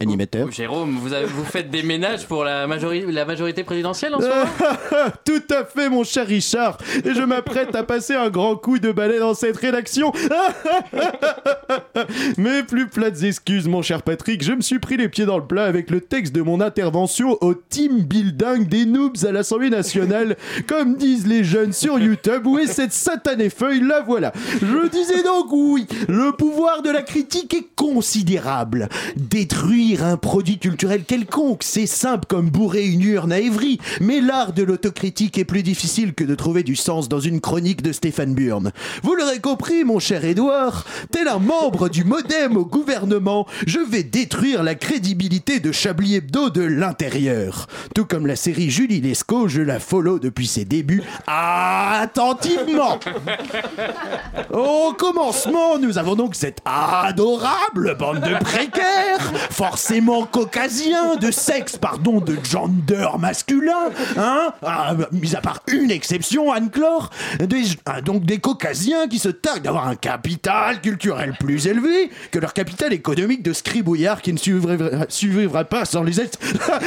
Animateur 0.00 0.50
Jérôme, 0.52 0.96
vous, 1.00 1.12
avez- 1.12 1.26
vous 1.26 1.44
faites 1.44 1.70
des 1.70 1.82
ménages 1.82 2.26
pour 2.26 2.44
la, 2.44 2.66
majori- 2.68 3.10
la 3.10 3.24
majorité 3.24 3.64
présidentielle 3.64 4.14
en 4.14 4.20
ce 4.20 4.26
moment? 4.26 5.10
Tout 5.24 5.42
à 5.50 5.64
fait, 5.64 5.88
mon 5.88 6.04
cher 6.04 6.26
Richard. 6.26 6.78
Et 7.04 7.14
je 7.14 7.22
m'apprête 7.22 7.74
à 7.74 7.82
passer 7.82 8.14
un 8.14 8.30
grand 8.30 8.56
coup 8.56 8.78
de 8.78 8.92
balai 8.92 9.18
dans 9.18 9.34
cette 9.34 9.56
rédaction. 9.56 10.12
Mais 12.36 12.62
plus 12.62 12.86
plates 12.88 13.22
excuses, 13.22 13.66
mon 13.66 13.82
cher 13.82 14.02
Patrick. 14.02 14.42
Je 14.44 14.52
me 14.52 14.60
suis 14.60 14.78
pris 14.78 14.96
les 14.96 15.08
pieds 15.08 15.26
dans 15.26 15.38
le 15.38 15.46
plat 15.46 15.64
avec 15.64 15.90
le 15.90 16.00
texte 16.00 16.34
de 16.34 16.42
mon 16.42 16.60
intervention 16.60 17.36
au 17.40 17.54
team 17.54 18.02
building 18.02 18.66
des 18.66 18.84
noobs 18.86 19.24
à 19.26 19.32
l'Assemblée 19.32 19.70
nationale. 19.70 20.36
Comme 20.66 20.96
disent 20.96 21.26
les 21.26 21.44
jeunes 21.44 21.72
sur 21.72 21.98
YouTube, 21.98 22.46
où 22.46 22.58
est 22.58 22.66
cette 22.66 22.92
satanée 22.92 23.50
feuille? 23.50 23.80
La 23.80 24.00
voilà. 24.02 24.32
Je 24.62 24.88
disais 24.88 25.22
donc 25.22 25.46
oui, 25.50 25.86
le 26.08 26.32
pouvoir 26.32 26.82
de 26.82 26.90
la 26.90 27.02
critique 27.02 27.54
est 27.54 27.66
considérable. 27.74 28.88
Un 29.96 30.18
produit 30.18 30.58
culturel 30.58 31.04
quelconque, 31.04 31.62
c'est 31.62 31.86
simple 31.86 32.26
comme 32.28 32.50
bourrer 32.50 32.86
une 32.86 33.02
urne 33.02 33.32
à 33.32 33.38
Évry. 33.38 33.78
Mais 34.00 34.20
l'art 34.20 34.52
de 34.52 34.62
l'autocritique 34.62 35.38
est 35.38 35.46
plus 35.46 35.62
difficile 35.62 36.12
que 36.12 36.24
de 36.24 36.34
trouver 36.34 36.62
du 36.62 36.76
sens 36.76 37.08
dans 37.08 37.20
une 37.20 37.40
chronique 37.40 37.80
de 37.80 37.92
Stéphane 37.92 38.34
Burn. 38.34 38.70
Vous 39.02 39.14
l'aurez 39.14 39.40
compris, 39.40 39.84
mon 39.84 39.98
cher 39.98 40.26
Édouard, 40.26 40.84
tel 41.10 41.26
un 41.26 41.38
membre 41.38 41.88
du 41.88 42.04
modem 42.04 42.58
au 42.58 42.66
gouvernement, 42.66 43.46
je 43.66 43.78
vais 43.78 44.02
détruire 44.02 44.62
la 44.62 44.74
crédibilité 44.74 45.58
de 45.58 45.72
Chablis 45.72 46.16
Hebdo 46.16 46.50
de 46.50 46.62
l'intérieur. 46.62 47.66
Tout 47.94 48.04
comme 48.04 48.26
la 48.26 48.36
série 48.36 48.70
Julie 48.70 49.00
Lescaut, 49.00 49.48
je 49.48 49.62
la 49.62 49.80
follow 49.80 50.18
depuis 50.18 50.46
ses 50.46 50.66
débuts 50.66 51.02
attentivement. 51.26 52.98
Au 54.52 54.92
commencement, 54.92 55.78
nous 55.78 55.96
avons 55.96 56.14
donc 56.14 56.34
cette 56.34 56.60
adorable 56.66 57.96
bande 57.98 58.20
de 58.20 58.38
précaires 58.44 59.32
forcément 59.78 60.26
caucasien, 60.26 61.14
de 61.14 61.30
sexe, 61.30 61.76
pardon, 61.76 62.18
de 62.18 62.36
gender 62.42 63.10
masculin, 63.16 63.90
hein 64.16 64.52
ah, 64.60 64.96
Mis 65.12 65.36
à 65.36 65.40
part 65.40 65.60
une 65.68 65.92
exception, 65.92 66.50
Anne-Clore, 66.50 67.10
des, 67.38 67.62
ah, 67.86 68.00
donc 68.00 68.24
des 68.24 68.38
caucasiens 68.38 69.06
qui 69.06 69.20
se 69.20 69.28
targuent 69.28 69.62
d'avoir 69.62 69.86
un 69.86 69.94
capital 69.94 70.80
culturel 70.80 71.34
plus 71.38 71.68
élevé 71.68 72.10
que 72.32 72.40
leur 72.40 72.54
capital 72.54 72.92
économique 72.92 73.44
de 73.44 73.52
scribouillard 73.52 74.20
qui 74.20 74.32
ne 74.32 74.38
survivra 74.38 75.62
pas 75.62 75.84
sans 75.84 76.02
les 76.02 76.20
aides, 76.22 76.34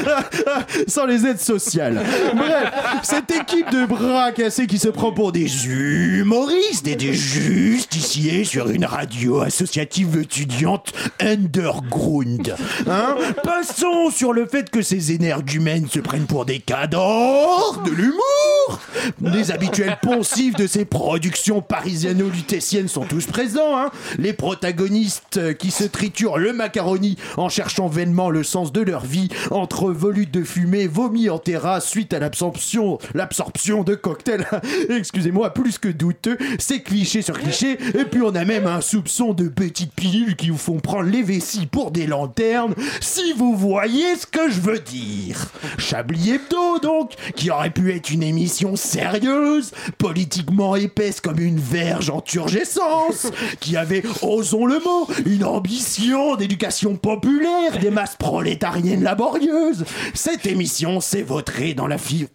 sans 0.88 1.06
les 1.06 1.26
aides 1.26 1.40
sociales. 1.40 2.02
Bref, 2.36 2.74
cette 3.04 3.32
équipe 3.32 3.72
de 3.72 3.86
bras 3.86 4.34
cassés 4.34 4.68
qui 4.68 4.80
se 4.80 4.90
prend 4.90 5.14
pour 5.14 5.32
des 5.32 5.66
humoristes 5.66 6.88
et 6.88 6.98
des 6.98 7.14
justiciers 7.14 8.44
sur 8.44 8.70
une 8.70 8.84
radio 8.84 9.40
associative 9.40 10.20
étudiante 10.20 10.92
underground. 11.22 12.54
Hein 12.90 13.16
Passons 13.44 14.10
sur 14.12 14.34
le 14.34 14.46
fait 14.46 14.70
que 14.70 14.82
ces 14.82 15.12
énergumènes 15.12 15.88
se 15.88 16.00
prennent 16.00 16.26
pour 16.26 16.46
des 16.46 16.60
cadors 16.60 17.82
de 17.86 17.92
l'humour. 17.92 18.80
Les 19.22 19.52
habituels 19.52 19.98
poncifs 20.02 20.56
de 20.56 20.68
ces 20.68 20.86
productions 20.86 21.62
parisiano-lutétiennes 21.62 22.88
sont 22.88 23.06
tous 23.06 23.26
présents. 23.26 23.78
Hein 23.78 23.92
Les 24.18 24.34
protagonistes 24.34 25.58
qui 25.58 25.72
se 25.72 25.84
triturent 25.84 26.38
le 26.38 26.54
macaroni 26.54 27.18
en 27.38 27.50
cherchant 27.50 27.88
vainement 27.88 28.30
le 28.30 28.44
sens 28.44 28.72
de 28.72 28.82
leur 28.82 29.06
vie 29.06 29.30
entre 29.50 29.92
volutes 29.92 30.32
de 30.32 30.44
fumée 30.44 30.88
vomis 30.88 31.30
en 31.30 31.38
terrasse 31.38 31.88
suite 31.88 32.14
à 32.14 32.20
l'absorption 32.20 33.00
l'absorption 33.14 33.84
de 33.84 33.96
cocktails, 33.96 34.46
excusez-moi, 34.90 35.54
plus 35.54 35.78
que 35.78 35.88
douteux, 35.88 36.38
c'est 36.60 36.82
cliché 36.82 37.22
sur 37.22 37.40
cliché, 37.40 37.78
et 37.98 38.06
puis 38.06 38.22
on 38.22 38.36
a 38.36 38.46
même 38.46 38.68
un 38.68 38.82
soupçon 38.82 39.34
de 39.34 39.48
petites 39.48 39.94
pilules 39.94 40.36
qui 40.36 40.50
vous 40.50 40.58
font 40.58 40.80
prendre 40.80 41.10
les 41.10 41.24
vessies 41.24 41.66
pour 41.66 41.92
des 41.92 42.08
lanternes, 42.08 42.71
si 43.00 43.34
vous 43.34 43.56
voyez 43.56 44.16
ce 44.16 44.26
que 44.26 44.50
je 44.50 44.60
veux 44.62 44.80
dire. 44.80 45.38
Chablis 45.78 46.32
Hebdo, 46.32 46.80
donc, 46.82 47.12
qui 47.36 47.50
aurait 47.52 47.70
pu 47.70 47.94
être 47.94 48.10
une 48.12 48.24
émission 48.24 48.76
sérieuse, 48.76 49.72
politiquement 49.98 50.76
épaisse 50.76 51.22
comme 51.22 51.40
une 51.40 51.60
verge 51.60 52.10
en 52.10 52.22
turgescence, 52.22 53.28
qui 53.60 53.78
avait, 53.78 54.04
osons 54.22 54.66
le 54.66 54.80
mot, 54.80 55.08
une 55.26 55.44
ambition 55.44 56.36
d'éducation 56.36 56.96
populaire 56.96 57.78
des 57.80 57.92
masses 57.92 58.16
prolétariennes 58.18 59.04
laborieuses. 59.04 59.86
Cette 60.14 60.46
émission 60.46 61.00
s'est 61.00 61.22
vautrée 61.24 61.74
dans 61.74 61.88
la 61.88 61.98
fi- 61.98 62.28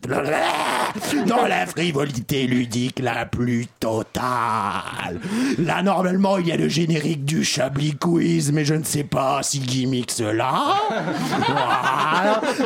dans 1.27 1.47
la 1.47 1.67
frivolité 1.67 2.47
ludique 2.47 2.99
la 3.01 3.27
plus 3.27 3.67
totale. 3.81 5.21
Là, 5.59 5.83
normalement, 5.83 6.39
il 6.39 6.47
y 6.49 6.53
a 6.53 6.57
le 6.57 6.69
générique 6.69 7.25
du 7.25 7.45
Chablis 7.45 7.97
Quiz, 7.97 8.53
mais 8.53 8.65
je 8.65 8.75
ne 8.75 8.85
sais 8.85 9.05
pas 9.05 9.43
si 9.43 9.59
gimmick 9.61 10.11
Voilà. 10.27 10.75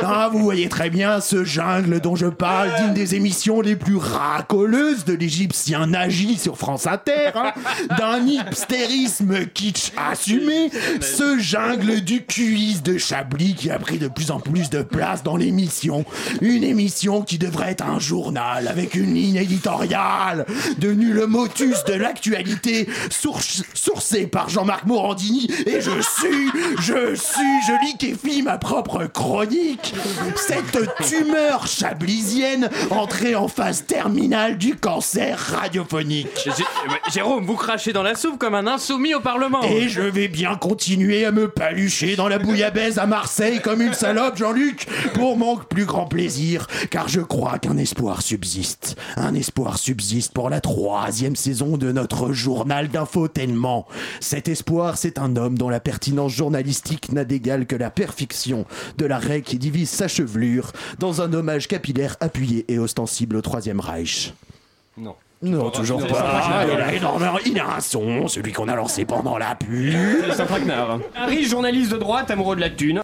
Ah, 0.03 0.29
vous 0.31 0.39
voyez 0.39 0.67
très 0.67 0.89
bien 0.89 1.21
ce 1.21 1.43
jungle 1.43 1.99
dont 1.99 2.15
je 2.15 2.25
parle, 2.25 2.69
d'une 2.81 2.93
des 2.93 3.15
émissions 3.15 3.61
les 3.61 3.75
plus 3.75 3.97
racoleuses 3.97 5.05
de 5.05 5.13
l'égyptien 5.13 5.87
Nagy 5.87 6.37
sur 6.37 6.57
France 6.57 6.87
Inter, 6.87 7.31
hein. 7.35 7.51
d'un 7.97 8.25
hipstérisme 8.25 9.45
kitsch 9.45 9.91
assumé, 9.95 10.71
ce 11.01 11.37
jungle 11.39 12.01
du 12.01 12.25
quiz 12.25 12.81
de 12.81 12.97
Chablis 12.97 13.55
qui 13.55 13.69
a 13.69 13.79
pris 13.79 13.99
de 13.99 14.07
plus 14.07 14.31
en 14.31 14.39
plus 14.39 14.69
de 14.69 14.81
place 14.81 15.23
dans 15.23 15.37
l'émission. 15.37 16.05
Une 16.41 16.63
émission 16.63 17.21
qui 17.21 17.37
devrait 17.37 17.71
être 17.71 17.85
un 17.85 17.99
journal 17.99 18.67
avec 18.67 18.95
une 18.95 19.13
ligne 19.13 19.35
éditoriale 19.35 20.45
de 20.79 20.91
nul 20.91 21.25
motus 21.27 21.83
de 21.85 21.93
l'actualité 21.93 22.87
sourcée 23.09 24.27
par 24.27 24.49
Jean-Marc 24.49 24.85
Morandini 24.85 25.49
et 25.65 25.81
je 25.81 25.91
suis, 26.01 26.51
je 26.79 27.15
suis, 27.15 27.40
je 27.65 27.85
liquéfie 27.85 28.41
ma 28.41 28.57
propre 28.57 29.05
chronique. 29.05 29.93
Cette 30.35 30.89
tumeur 31.07 31.67
chablisienne 31.67 32.69
entrée 32.89 33.35
en 33.35 33.47
phase 33.47 33.85
terminale 33.85 34.57
du 34.57 34.75
cancer 34.75 35.37
radiophonique. 35.37 36.49
Jérôme, 37.13 37.45
vous 37.45 37.55
crachez 37.55 37.93
dans 37.93 38.03
la 38.03 38.15
soupe 38.15 38.37
comme 38.37 38.55
un 38.55 38.67
insoumis 38.67 39.13
au 39.13 39.19
Parlement. 39.19 39.63
Et 39.63 39.89
je 39.89 40.01
vais 40.01 40.27
bien 40.27 40.55
continuer 40.55 41.25
à 41.25 41.31
me 41.31 41.47
palucher 41.47 42.15
dans 42.15 42.27
la 42.27 42.39
bouillabaisse 42.39 42.97
à 42.97 43.05
Marseille 43.05 43.61
comme 43.61 43.81
une 43.81 43.93
salope, 43.93 44.37
Jean-Luc, 44.37 44.87
pour 45.13 45.37
mon 45.37 45.57
plus 45.57 45.85
grand 45.85 46.05
plaisir, 46.05 46.67
car 46.89 47.07
je 47.07 47.21
crois 47.21 47.59
qu'un 47.59 47.77
espoir 47.77 48.21
subsiste. 48.21 48.95
Un 49.17 49.33
espoir 49.35 49.77
subsiste 49.77 50.33
pour 50.33 50.49
la 50.49 50.61
troisième 50.61 51.35
saison 51.35 51.77
de 51.77 51.91
notre 51.91 52.33
journal 52.33 52.87
d'infotainment. 52.87 53.87
Cet 54.19 54.47
espoir, 54.47 54.97
c'est 54.97 55.19
un 55.19 55.35
homme 55.35 55.57
dont 55.57 55.69
la 55.69 55.79
pertinence 55.79 56.33
journalistique 56.33 57.11
n'a 57.11 57.25
d'égal 57.31 57.65
que 57.65 57.77
la 57.77 57.89
perfection 57.89 58.65
de 58.97 59.05
la 59.05 59.17
raie 59.17 59.41
qui 59.41 59.57
divise 59.57 59.89
sa 59.89 60.09
chevelure 60.09 60.73
dans 60.99 61.21
un 61.21 61.31
hommage 61.33 61.69
capillaire 61.69 62.17
appuyé 62.19 62.65
et 62.67 62.77
ostensible 62.77 63.37
au 63.37 63.41
Troisième 63.41 63.79
Reich. 63.79 64.33
Non. 64.97 65.15
Non, 65.41 65.71
toujours 65.71 66.01
Non, 66.01 66.07
pas. 66.07 66.21
pas. 66.21 66.65
Il 66.71 66.81
a 66.81 66.93
énormément- 66.93 67.39
il 67.45 67.57
a 67.59 67.75
un 67.77 67.79
son, 67.79 68.27
celui 68.27 68.51
qu'on 68.51 68.67
a 68.67 68.75
lancé 68.75 69.05
pendant 69.05 69.37
la 69.37 69.55
pub. 69.55 69.93
Traquenard. 70.35 70.99
Un 71.15 71.25
riche 71.25 71.49
journaliste 71.49 71.93
de 71.93 71.97
droite 71.97 72.29
amoureux 72.29 72.55
de 72.57 72.61
la 72.61 72.69
thune. 72.69 73.01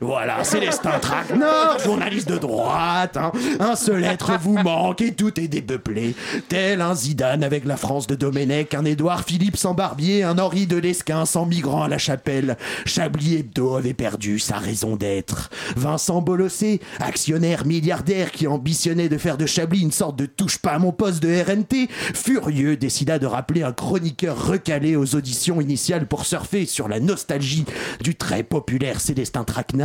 Voilà, 0.00 0.44
Célestin 0.44 0.98
Traquenard, 1.00 1.78
journaliste 1.80 2.28
de 2.28 2.38
droite. 2.38 3.16
hein. 3.16 3.32
Un 3.60 3.76
seul 3.76 4.04
être 4.04 4.32
vous 4.40 4.58
manque 4.58 5.00
et 5.00 5.14
tout 5.14 5.38
est 5.40 5.48
dépeuplé. 5.48 6.14
Tel 6.48 6.80
un 6.80 6.94
Zidane 6.94 7.42
avec 7.44 7.64
la 7.64 7.76
France 7.76 8.06
de 8.06 8.14
Domenech, 8.14 8.74
un 8.74 8.84
Édouard 8.84 9.24
Philippe 9.24 9.56
sans 9.56 9.74
barbier, 9.74 10.22
un 10.22 10.38
Henri 10.38 10.66
de 10.66 10.76
Lesquin 10.76 11.24
sans 11.24 11.46
migrant 11.46 11.82
à 11.82 11.88
la 11.88 11.98
chapelle. 11.98 12.56
Chablis 12.86 13.36
Hebdo 13.36 13.76
avait 13.76 13.94
perdu 13.94 14.38
sa 14.38 14.58
raison 14.58 14.96
d'être. 14.96 15.50
Vincent 15.76 16.20
Bolossé, 16.20 16.80
actionnaire 17.00 17.66
milliardaire 17.66 18.30
qui 18.30 18.46
ambitionnait 18.46 19.08
de 19.08 19.18
faire 19.18 19.36
de 19.36 19.46
Chablis 19.46 19.80
une 19.80 19.92
sorte 19.92 20.16
de 20.18 20.26
touche 20.26 20.58
pas 20.58 20.72
à 20.72 20.78
mon 20.78 20.92
poste 20.92 21.22
de 21.22 21.28
RNT, 21.42 21.88
furieux 22.14 22.76
décida 22.76 23.18
de 23.18 23.26
rappeler 23.26 23.62
un 23.62 23.72
chroniqueur 23.72 24.46
recalé 24.46 24.96
aux 24.96 25.14
auditions 25.14 25.60
initiales 25.60 26.06
pour 26.06 26.26
surfer 26.26 26.66
sur 26.66 26.88
la 26.88 27.00
nostalgie 27.00 27.64
du 28.02 28.14
très 28.14 28.42
populaire 28.42 29.00
Célestin 29.00 29.44
Traquenard, 29.44 29.77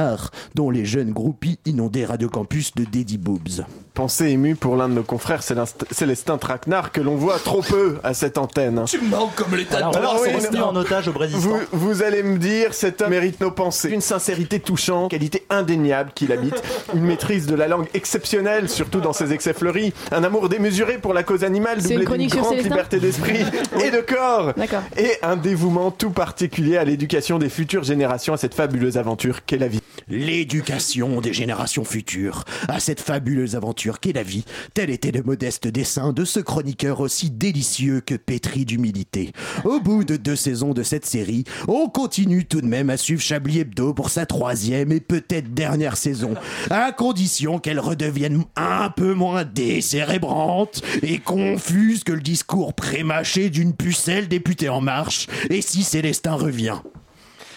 dont 0.55 0.69
les 0.69 0.85
jeunes 0.85 1.11
groupies 1.11 1.59
inondaient 1.65 2.05
Radio 2.05 2.29
Campus 2.29 2.73
de 2.75 2.83
Daddy 2.83 3.17
Boobs. 3.17 3.63
Pensée 3.93 4.29
émue 4.29 4.55
pour 4.55 4.75
l'un 4.75 4.89
de 4.89 4.95
nos 4.95 5.03
confrères, 5.03 5.43
Célest- 5.43 5.85
Célestin 5.91 6.39
Traquenard, 6.39 6.91
que 6.91 6.99
l'on 6.99 7.13
voit 7.15 7.37
trop 7.37 7.61
peu 7.61 7.97
à 8.03 8.15
cette 8.15 8.39
antenne. 8.39 8.85
Tu 8.87 8.99
me 8.99 9.09
manques 9.09 9.35
comme 9.35 9.55
l'état 9.55 9.77
de 9.91 9.95
Alors, 9.97 10.19
oui, 10.19 10.29
non. 10.51 10.63
en 10.69 10.75
otage 10.75 11.07
au 11.09 11.11
Brésil. 11.11 11.37
Vous, 11.39 11.59
vous 11.71 12.01
allez 12.01 12.23
me 12.23 12.39
dire, 12.39 12.73
cet 12.73 13.03
homme 13.03 13.11
mérite 13.11 13.39
nos 13.39 13.51
pensées. 13.51 13.89
Une 13.91 14.01
sincérité 14.01 14.59
touchante, 14.59 15.11
qualité 15.11 15.45
indéniable 15.51 16.09
qu'il 16.15 16.31
habite, 16.31 16.59
une 16.95 17.03
maîtrise 17.03 17.45
de 17.45 17.53
la 17.53 17.67
langue 17.67 17.85
exceptionnelle, 17.93 18.67
surtout 18.67 18.99
dans 18.99 19.13
ses 19.13 19.31
excès 19.31 19.53
fleuris, 19.53 19.93
un 20.11 20.23
amour 20.23 20.49
démesuré 20.49 20.97
pour 20.97 21.13
la 21.13 21.21
cause 21.21 21.43
animale, 21.43 21.79
doublé 21.79 21.97
d'une 22.17 22.27
grande 22.29 22.57
liberté 22.57 22.99
d'esprit 22.99 23.45
et 23.85 23.91
de 23.91 24.01
corps, 24.01 24.53
D'accord. 24.57 24.81
et 24.97 25.11
un 25.21 25.35
dévouement 25.35 25.91
tout 25.91 26.09
particulier 26.09 26.77
à 26.77 26.83
l'éducation 26.83 27.37
des 27.37 27.49
futures 27.49 27.83
générations 27.83 28.33
à 28.33 28.37
cette 28.37 28.55
fabuleuse 28.55 28.97
aventure 28.97 29.45
qu'est 29.45 29.59
la 29.59 29.67
vie. 29.67 29.81
L'éducation 30.09 31.21
des 31.21 31.33
générations 31.33 31.83
futures 31.83 32.43
à 32.67 32.79
cette 32.79 32.99
fabuleuse 32.99 33.55
aventure 33.55 33.99
qu'est 33.99 34.13
la 34.13 34.23
vie, 34.23 34.45
tel 34.73 34.89
était 34.89 35.11
le 35.11 35.23
modeste 35.23 35.67
dessin 35.67 36.13
de 36.13 36.25
ce 36.25 36.39
chroniqueur 36.39 36.99
aussi 36.99 37.29
délicieux 37.29 38.01
que 38.01 38.15
pétri 38.15 38.65
d'humilité. 38.65 39.31
Au 39.63 39.79
bout 39.79 40.03
de 40.03 40.17
deux 40.17 40.35
saisons 40.35 40.73
de 40.73 40.83
cette 40.83 41.05
série, 41.05 41.43
on 41.67 41.87
continue 41.87 42.45
tout 42.45 42.61
de 42.61 42.67
même 42.67 42.89
à 42.89 42.97
suivre 42.97 43.21
Chablis 43.21 43.59
Hebdo 43.59 43.93
pour 43.93 44.09
sa 44.09 44.25
troisième 44.25 44.91
et 44.91 44.99
peut-être 44.99 45.53
dernière 45.53 45.97
saison, 45.97 46.33
à 46.69 46.91
condition 46.91 47.59
qu'elle 47.59 47.79
redevienne 47.79 48.43
un 48.55 48.89
peu 48.89 49.13
moins 49.13 49.43
décérébrante 49.45 50.81
et 51.01 51.19
confuse 51.19 52.03
que 52.03 52.13
le 52.13 52.21
discours 52.21 52.73
prémâché 52.73 53.49
d'une 53.49 53.73
pucelle 53.73 54.27
députée 54.27 54.69
en 54.69 54.81
marche, 54.81 55.27
et 55.49 55.61
si 55.61 55.83
Célestin 55.83 56.33
revient? 56.33 56.79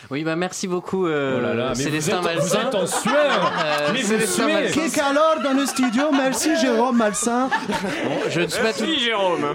Oui, 0.09 0.23
bah 0.23 0.37
merci 0.37 0.69
beaucoup, 0.69 1.07
euh, 1.09 1.37
Oh 1.39 1.43
là 1.43 1.55
là, 1.55 1.69
mais 1.77 1.83
Célestin 1.83 2.21
vous 2.21 2.29
êtes- 2.29 2.37
Malsain. 2.37 2.59
vous 2.61 2.67
êtes 2.69 2.75
en 2.77 2.87
sueur. 2.87 3.53
Euh, 3.67 3.91
Mais 3.93 4.03
Célestin. 4.03 4.47
Malsain. 4.47 5.03
Alors 5.05 5.43
dans 5.43 5.53
le 5.53 5.67
studio 5.67 6.05
Merci 6.13 6.57
Jérôme 6.61 6.97
Malsain. 6.97 7.49
Bon, 7.49 8.19
je 8.29 8.41
ne 8.43 8.47
suis 8.47 8.63
pas 8.63 8.73
tout... 8.73 8.85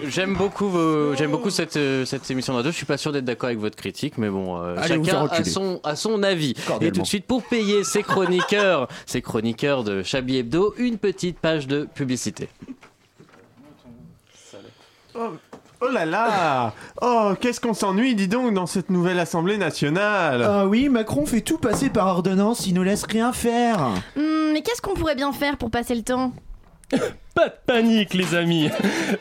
J'aime 0.10 0.36
beaucoup, 0.36 0.68
vos- 0.68 1.16
j'aime 1.16 1.32
beaucoup 1.32 1.50
cette, 1.50 1.78
euh, 1.78 2.04
cette 2.06 2.30
émission 2.30 2.58
de 2.58 2.64
deux. 2.64 2.72
Je 2.72 2.76
suis 2.76 2.86
pas 2.86 2.98
sûr 2.98 3.12
d'être 3.14 3.24
d'accord 3.26 3.48
avec 3.48 3.60
votre 3.60 3.78
critique, 3.78 4.18
mais 4.18 4.30
bon, 4.30 4.58
euh, 4.62 4.76
Allez, 4.78 5.02
chacun 5.04 5.28
a 5.84 5.96
son, 5.96 6.24
avis. 6.24 6.54
Et 6.82 6.92
tout 6.92 7.02
de 7.02 7.08
suite, 7.08 7.26
pour 7.26 7.44
payer 7.44 7.84
ses 7.86 8.04
chroniqueurs, 8.04 8.88
ses 9.06 9.22
chroniqueurs 9.22 9.84
de 9.86 10.04
Chablis 10.04 10.38
Hebdo, 10.40 10.74
une 10.78 10.98
petite 10.98 11.40
page 11.40 11.68
de 11.68 11.88
publicité. 11.96 12.50
Oh, 15.16 15.30
oh 15.82 15.90
là 15.92 16.06
là. 16.06 16.74
Oh, 17.02 17.34
qu'est-ce 17.40 17.60
qu'on 17.60 17.74
s'ennuie, 17.74 18.16
dis 18.16 18.28
donc, 18.28 18.54
dans 18.54 18.66
cette 18.66 18.90
nouvelle 18.90 19.20
Assemblée 19.20 19.58
nationale. 19.58 20.44
Ah 20.44 20.66
oui, 20.68 20.90
Macron 20.90 21.26
fait 21.26 21.42
tout 21.42 21.58
passer 21.58 21.90
par 21.90 22.08
ordonnance, 22.08 22.68
il 22.68 22.74
nous 22.74 22.84
laisse 22.84 23.04
rien 23.04 23.34
faire. 23.34 23.90
Hmm, 24.16 24.54
mais 24.54 24.62
qu'est-ce 24.62 24.82
qu'on 24.82 24.94
pourrait 24.94 25.16
bien 25.16 25.32
faire 25.34 25.58
pour 25.58 25.70
passer 25.72 25.96
le 25.96 26.04
temps? 26.04 26.32
Pas 27.34 27.48
de 27.48 27.54
panique 27.66 28.14
les 28.14 28.36
amis. 28.36 28.70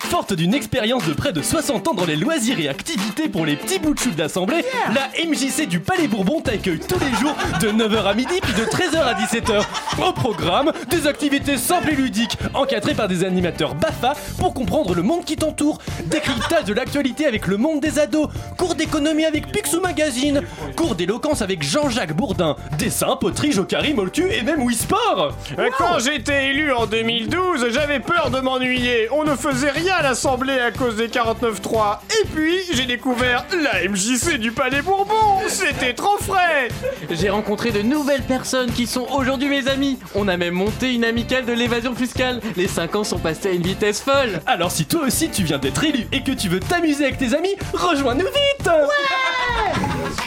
Forte 0.00 0.32
d'une 0.34 0.52
expérience 0.52 1.06
de 1.06 1.12
près 1.12 1.32
de 1.32 1.42
60 1.42 1.86
ans 1.86 1.94
dans 1.94 2.04
les 2.04 2.16
loisirs 2.16 2.58
et 2.58 2.68
activités 2.68 3.28
pour 3.28 3.46
les 3.46 3.54
petits 3.54 3.78
bouts 3.78 3.94
de 3.94 4.00
chou 4.00 4.10
de 4.10 4.18
l'Assemblée, 4.18 4.64
la 4.92 5.08
MJC 5.24 5.68
du 5.68 5.78
Palais 5.78 6.08
Bourbon 6.08 6.40
t'accueille 6.40 6.80
tous 6.80 6.98
les 6.98 7.16
jours 7.20 7.36
de 7.60 7.68
9h 7.68 8.04
à 8.04 8.14
midi 8.14 8.34
puis 8.42 8.52
de 8.54 8.64
13h 8.64 8.98
à 8.98 9.14
17h. 9.14 9.64
Au 10.04 10.12
programme, 10.12 10.72
des 10.90 11.06
activités 11.06 11.56
simples 11.56 11.90
et 11.92 11.96
ludiques, 11.96 12.36
encadrées 12.54 12.94
par 12.94 13.06
des 13.06 13.22
animateurs 13.22 13.76
BAFA 13.76 14.14
pour 14.38 14.54
comprendre 14.54 14.94
le 14.94 15.02
monde 15.02 15.24
qui 15.24 15.36
t'entoure, 15.36 15.78
décryptage 16.06 16.64
de 16.64 16.74
l'actualité 16.74 17.26
avec 17.26 17.46
le 17.46 17.58
monde 17.58 17.80
des 17.80 18.00
ados, 18.00 18.28
cours 18.58 18.74
d'économie 18.74 19.24
avec 19.24 19.52
Picsou 19.52 19.80
Magazine, 19.80 20.42
cours 20.76 20.96
d'éloquence 20.96 21.42
avec 21.42 21.62
Jean-Jacques 21.62 22.16
Bourdin, 22.16 22.56
dessin, 22.76 23.14
poterie, 23.14 23.52
jokari, 23.52 23.94
moltu 23.94 24.32
et 24.32 24.42
même 24.42 24.64
Wii 24.64 24.76
Sport. 24.76 25.32
Quand 25.78 26.00
j'étais 26.00 26.46
élu 26.48 26.72
en 26.72 26.86
2012, 26.86 27.68
j'avais 27.70 27.99
peur 28.00 28.30
de 28.30 28.40
m'ennuyer. 28.40 29.08
On 29.12 29.24
ne 29.24 29.36
faisait 29.36 29.70
rien 29.70 29.94
à 29.94 30.02
l'Assemblée 30.02 30.58
à 30.58 30.70
cause 30.70 30.96
des 30.96 31.08
49.3. 31.08 31.98
Et 32.22 32.26
puis, 32.34 32.58
j'ai 32.72 32.86
découvert 32.86 33.46
la 33.62 33.88
MJC 33.88 34.38
du 34.38 34.52
Palais 34.52 34.82
Bourbon. 34.82 35.40
C'était 35.48 35.94
trop 35.94 36.18
frais. 36.18 36.68
J'ai 37.10 37.30
rencontré 37.30 37.70
de 37.70 37.82
nouvelles 37.82 38.22
personnes 38.22 38.72
qui 38.72 38.86
sont 38.86 39.06
aujourd'hui 39.12 39.48
mes 39.48 39.68
amis. 39.68 39.98
On 40.14 40.28
a 40.28 40.36
même 40.36 40.54
monté 40.54 40.94
une 40.94 41.04
amicale 41.04 41.44
de 41.44 41.52
l'évasion 41.52 41.94
fiscale. 41.94 42.40
Les 42.56 42.68
5 42.68 42.96
ans 42.96 43.04
sont 43.04 43.18
passés 43.18 43.48
à 43.48 43.52
une 43.52 43.62
vitesse 43.62 44.00
folle. 44.00 44.40
Alors 44.46 44.70
si 44.70 44.84
toi 44.86 45.02
aussi 45.06 45.30
tu 45.30 45.42
viens 45.42 45.58
d'être 45.58 45.82
élu 45.84 46.06
et 46.12 46.22
que 46.22 46.32
tu 46.32 46.48
veux 46.48 46.60
t'amuser 46.60 47.04
avec 47.04 47.18
tes 47.18 47.34
amis, 47.34 47.56
rejoins-nous 47.72 48.26
vite 48.26 48.68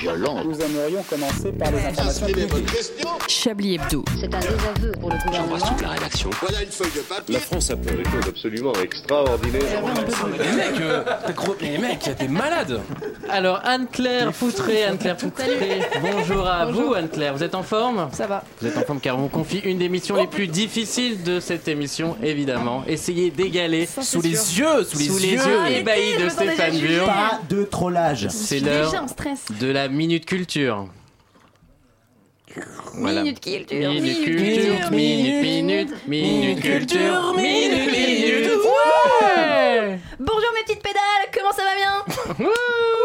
Violent. 0.04 0.44
Nous 0.44 0.60
aimerions 0.60 1.02
commencer 1.10 1.54
par 1.54 1.72
les 1.72 1.78
informations 1.86 2.26
publiques. 2.26 2.52
Chablis 3.30 3.76
Hebdo. 3.76 4.04
C'est 4.20 4.36
un 4.36 4.40
désaveu 4.40 4.92
pour 5.00 5.10
le 5.10 5.16
gouvernement. 5.26 5.78
la 5.82 5.90
rédaction. 5.92 6.30
Voilà 6.42 6.62
une 6.62 6.70
feuille 6.72 6.92
de 6.94 7.00
papier. 7.00 7.34
La 7.36 7.40
France 7.40 7.72
a 7.72 7.78
fait 7.78 7.96
des 7.96 8.04
choses 8.04 8.28
absolument 8.28 8.74
extraordinaires. 8.84 9.62
Les 10.40 10.52
mecs, 10.58 10.82
euh, 10.82 11.04
les 11.62 11.78
mecs, 11.78 12.10
t'es 12.18 12.28
malade 12.28 12.82
Alors 13.30 13.62
Anne-Claire 13.64 14.36
Foutré, 14.36 14.84
Anne-Claire 14.84 15.18
Foutré, 15.18 15.80
bonjour 16.02 16.46
à 16.48 16.66
Bonjour. 16.66 16.88
vous 16.90 16.94
Anne-Claire, 16.96 17.34
vous 17.36 17.44
êtes 17.44 17.56
en 17.56 17.64
forme? 17.64 18.10
Ça 18.12 18.28
va. 18.28 18.44
Vous 18.62 18.68
êtes 18.68 18.78
en 18.78 18.82
forme 18.82 19.00
car 19.00 19.18
on 19.18 19.22
vous 19.22 19.30
confie 19.30 19.60
une 19.60 19.78
des 19.78 19.88
missions 19.88 20.18
les 20.18 20.28
plus 20.28 20.48
difficiles 20.48 21.24
de 21.24 21.40
cette 21.40 21.70
émission, 21.70 22.18
évidemment. 22.22 22.84
Essayez 22.88 23.32
d'égaler 23.32 23.88
Sous 24.02 24.22
les 24.22 24.32
yeux, 24.60 24.84
sous 24.84 24.98
les 24.98 25.32
yeux. 25.36 25.68
ébahis 25.72 26.14
de 26.16 26.24
déjà 26.24 26.30
Stéphane. 26.30 26.78
Burn. 26.78 27.06
Pas 27.06 27.40
de 27.50 27.64
trollage. 27.64 28.28
C'est 28.30 28.60
l'heure 28.60 28.92
de 29.62 29.68
la 29.68 29.88
Minute 29.94 30.26
Culture. 30.26 30.88
Voilà. 32.96 33.24
Minute 33.24 33.40
culture, 33.40 33.78
Minute 33.78 34.02
minute 34.04 34.26
culture, 34.26 34.78
culture, 34.78 34.92
minute, 34.92 35.42
minute, 35.44 36.08
minute 36.08 36.62
culture, 36.62 37.34
minute, 37.36 37.92
minute. 37.92 38.50
Ouais 38.66 40.00
Bonjour 40.26 40.50
mes 40.54 40.64
petites 40.64 40.82
pédales, 40.82 41.28
comment 41.34 41.52
ça 41.52 41.64
va 41.64 41.76
bien 41.76 42.06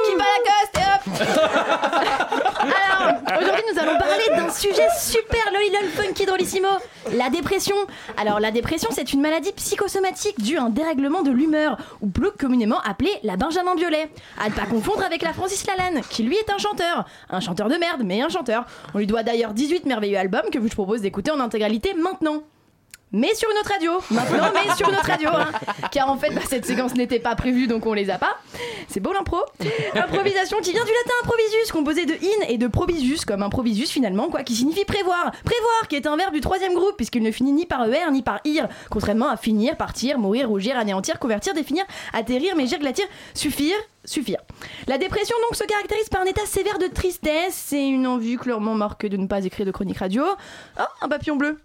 Qui 0.04 0.14
bat 0.16 0.24
la 0.24 0.42
coste 0.46 0.76
et 0.76 0.86
hop 0.94 1.02
Alors, 2.60 3.40
aujourd'hui 3.40 3.62
nous 3.72 3.78
allons 3.80 3.98
parler 3.98 4.24
d'un 4.36 4.50
sujet 4.50 4.86
super 4.96 5.50
lolilol 5.52 5.90
funky 5.96 6.26
drôlissimo, 6.26 6.68
la 7.12 7.28
dépression. 7.28 7.74
Alors 8.16 8.38
la 8.38 8.52
dépression 8.52 8.90
c'est 8.92 9.12
une 9.12 9.20
maladie 9.20 9.50
psychosomatique 9.52 10.40
due 10.40 10.58
à 10.58 10.62
un 10.62 10.70
dérèglement 10.70 11.22
de 11.22 11.32
l'humeur, 11.32 11.78
ou 12.02 12.06
plus 12.06 12.30
communément 12.30 12.80
appelée 12.82 13.18
la 13.24 13.36
Benjamin 13.36 13.74
Biolay. 13.74 14.08
À 14.38 14.48
ne 14.48 14.54
pas 14.54 14.66
confondre 14.66 15.02
avec 15.02 15.22
la 15.22 15.32
Francis 15.32 15.66
Lalanne, 15.66 16.02
qui 16.08 16.22
lui 16.22 16.36
est 16.36 16.50
un 16.50 16.58
chanteur. 16.58 17.04
Un 17.30 17.40
chanteur 17.40 17.68
de 17.68 17.74
merde, 17.74 18.02
mais 18.04 18.22
un 18.22 18.28
chanteur. 18.28 18.64
On 18.94 18.98
lui 18.98 19.08
doit 19.08 19.24
d'ailleurs 19.24 19.54
18 19.54 19.86
merveilleux 19.86 20.18
albums 20.18 20.50
que 20.52 20.60
je 20.60 20.62
vous 20.62 20.68
propose 20.68 21.00
d'écouter 21.00 21.32
en 21.32 21.40
intégralité 21.40 21.94
maintenant 21.94 22.44
mais 23.12 23.34
sur 23.34 23.50
une 23.50 23.58
autre 23.58 23.70
radio. 23.70 23.92
Maintenant, 24.10 24.50
mais 24.54 24.74
sur 24.76 24.88
une 24.88 24.94
autre 24.94 25.06
radio. 25.06 25.30
hein. 25.32 25.50
Car 25.90 26.10
en 26.10 26.16
fait, 26.16 26.30
bah, 26.30 26.40
cette 26.48 26.66
séquence 26.66 26.94
n'était 26.94 27.18
pas 27.20 27.34
prévue, 27.34 27.66
donc 27.66 27.86
on 27.86 27.92
les 27.94 28.10
a 28.10 28.18
pas. 28.18 28.36
C'est 28.88 29.00
beau 29.00 29.12
l'impro. 29.12 29.38
Improvisation 29.94 30.58
qui 30.58 30.72
vient 30.72 30.84
du 30.84 30.90
latin 30.90 31.14
improvisus, 31.22 31.72
composé 31.72 32.06
de 32.06 32.14
in 32.14 32.46
et 32.48 32.58
de 32.58 32.66
provisus, 32.66 33.24
comme 33.24 33.42
improvisus 33.42 33.90
finalement, 33.90 34.28
quoi, 34.28 34.42
qui 34.42 34.54
signifie 34.54 34.84
prévoir. 34.84 35.32
Prévoir, 35.44 35.88
qui 35.88 35.96
est 35.96 36.06
un 36.06 36.16
verbe 36.16 36.34
du 36.34 36.40
troisième 36.40 36.74
groupe, 36.74 36.96
puisqu'il 36.96 37.22
ne 37.22 37.30
finit 37.30 37.52
ni 37.52 37.66
par 37.66 37.86
er 37.92 38.10
ni 38.10 38.22
par 38.22 38.40
ir, 38.44 38.68
contrairement 38.90 39.28
à 39.28 39.36
finir, 39.36 39.76
partir, 39.76 40.18
mourir, 40.18 40.48
rougir, 40.48 40.76
anéantir, 40.78 41.18
convertir, 41.18 41.54
définir, 41.54 41.84
atterrir, 42.12 42.56
mégir, 42.56 42.78
glatir, 42.78 43.06
suffire. 43.34 43.76
Suffire. 44.04 44.38
La 44.86 44.96
dépression 44.96 45.36
donc 45.42 45.54
se 45.54 45.64
caractérise 45.64 46.08
par 46.08 46.22
un 46.22 46.24
état 46.24 46.46
sévère 46.46 46.78
de 46.78 46.86
tristesse 46.86 47.74
et 47.74 47.82
une 47.82 48.06
envie 48.06 48.36
clairement 48.36 48.74
marquée 48.74 49.10
de 49.10 49.18
ne 49.18 49.26
pas 49.26 49.44
écrire 49.44 49.66
de 49.66 49.70
chronique 49.70 49.98
radio. 49.98 50.24
Ah, 50.78 50.88
un 51.02 51.08
papillon 51.08 51.36
bleu. 51.36 51.58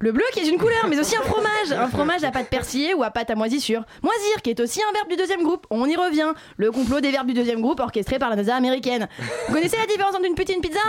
Le 0.00 0.12
bleu 0.12 0.24
qui 0.32 0.40
est 0.40 0.48
une 0.48 0.58
couleur, 0.58 0.86
mais 0.88 0.98
aussi 0.98 1.16
un 1.16 1.22
fromage. 1.22 1.72
Un 1.72 1.88
fromage 1.88 2.24
à 2.24 2.30
pâte 2.30 2.48
persillée 2.48 2.94
ou 2.94 3.02
à 3.02 3.10
pâte 3.10 3.30
à 3.30 3.34
moisissure. 3.34 3.84
Moisir 4.02 4.42
qui 4.42 4.50
est 4.50 4.60
aussi 4.60 4.80
un 4.82 4.92
verbe 4.92 5.08
du 5.08 5.16
deuxième 5.16 5.42
groupe. 5.42 5.66
On 5.70 5.86
y 5.86 5.96
revient. 5.96 6.32
Le 6.56 6.70
complot 6.70 7.00
des 7.00 7.10
verbes 7.10 7.28
du 7.28 7.34
deuxième 7.34 7.60
groupe 7.60 7.80
orchestré 7.80 8.18
par 8.18 8.30
la 8.30 8.36
NASA 8.36 8.54
américaine. 8.54 9.08
Vous 9.48 9.54
connaissez 9.54 9.76
la 9.76 9.86
différence 9.86 10.14
entre 10.14 10.24
une 10.24 10.36
une 10.36 10.60
pizza 10.60 10.80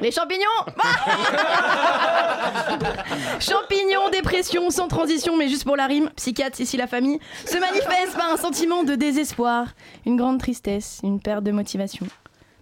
les 0.00 0.10
champignons 0.10 0.44
Champignons, 3.40 4.10
dépression, 4.10 4.70
sans 4.70 4.88
transition, 4.88 5.36
mais 5.36 5.48
juste 5.48 5.64
pour 5.64 5.76
la 5.76 5.86
rime, 5.86 6.10
psychiatre, 6.16 6.60
ici 6.60 6.76
la 6.76 6.86
famille, 6.86 7.18
se 7.46 7.58
manifeste 7.58 8.16
par 8.16 8.32
un 8.32 8.36
sentiment 8.36 8.82
de 8.82 8.94
désespoir, 8.94 9.68
une 10.06 10.16
grande 10.16 10.40
tristesse, 10.40 11.00
une 11.02 11.20
perte 11.20 11.44
de 11.44 11.52
motivation. 11.52 12.06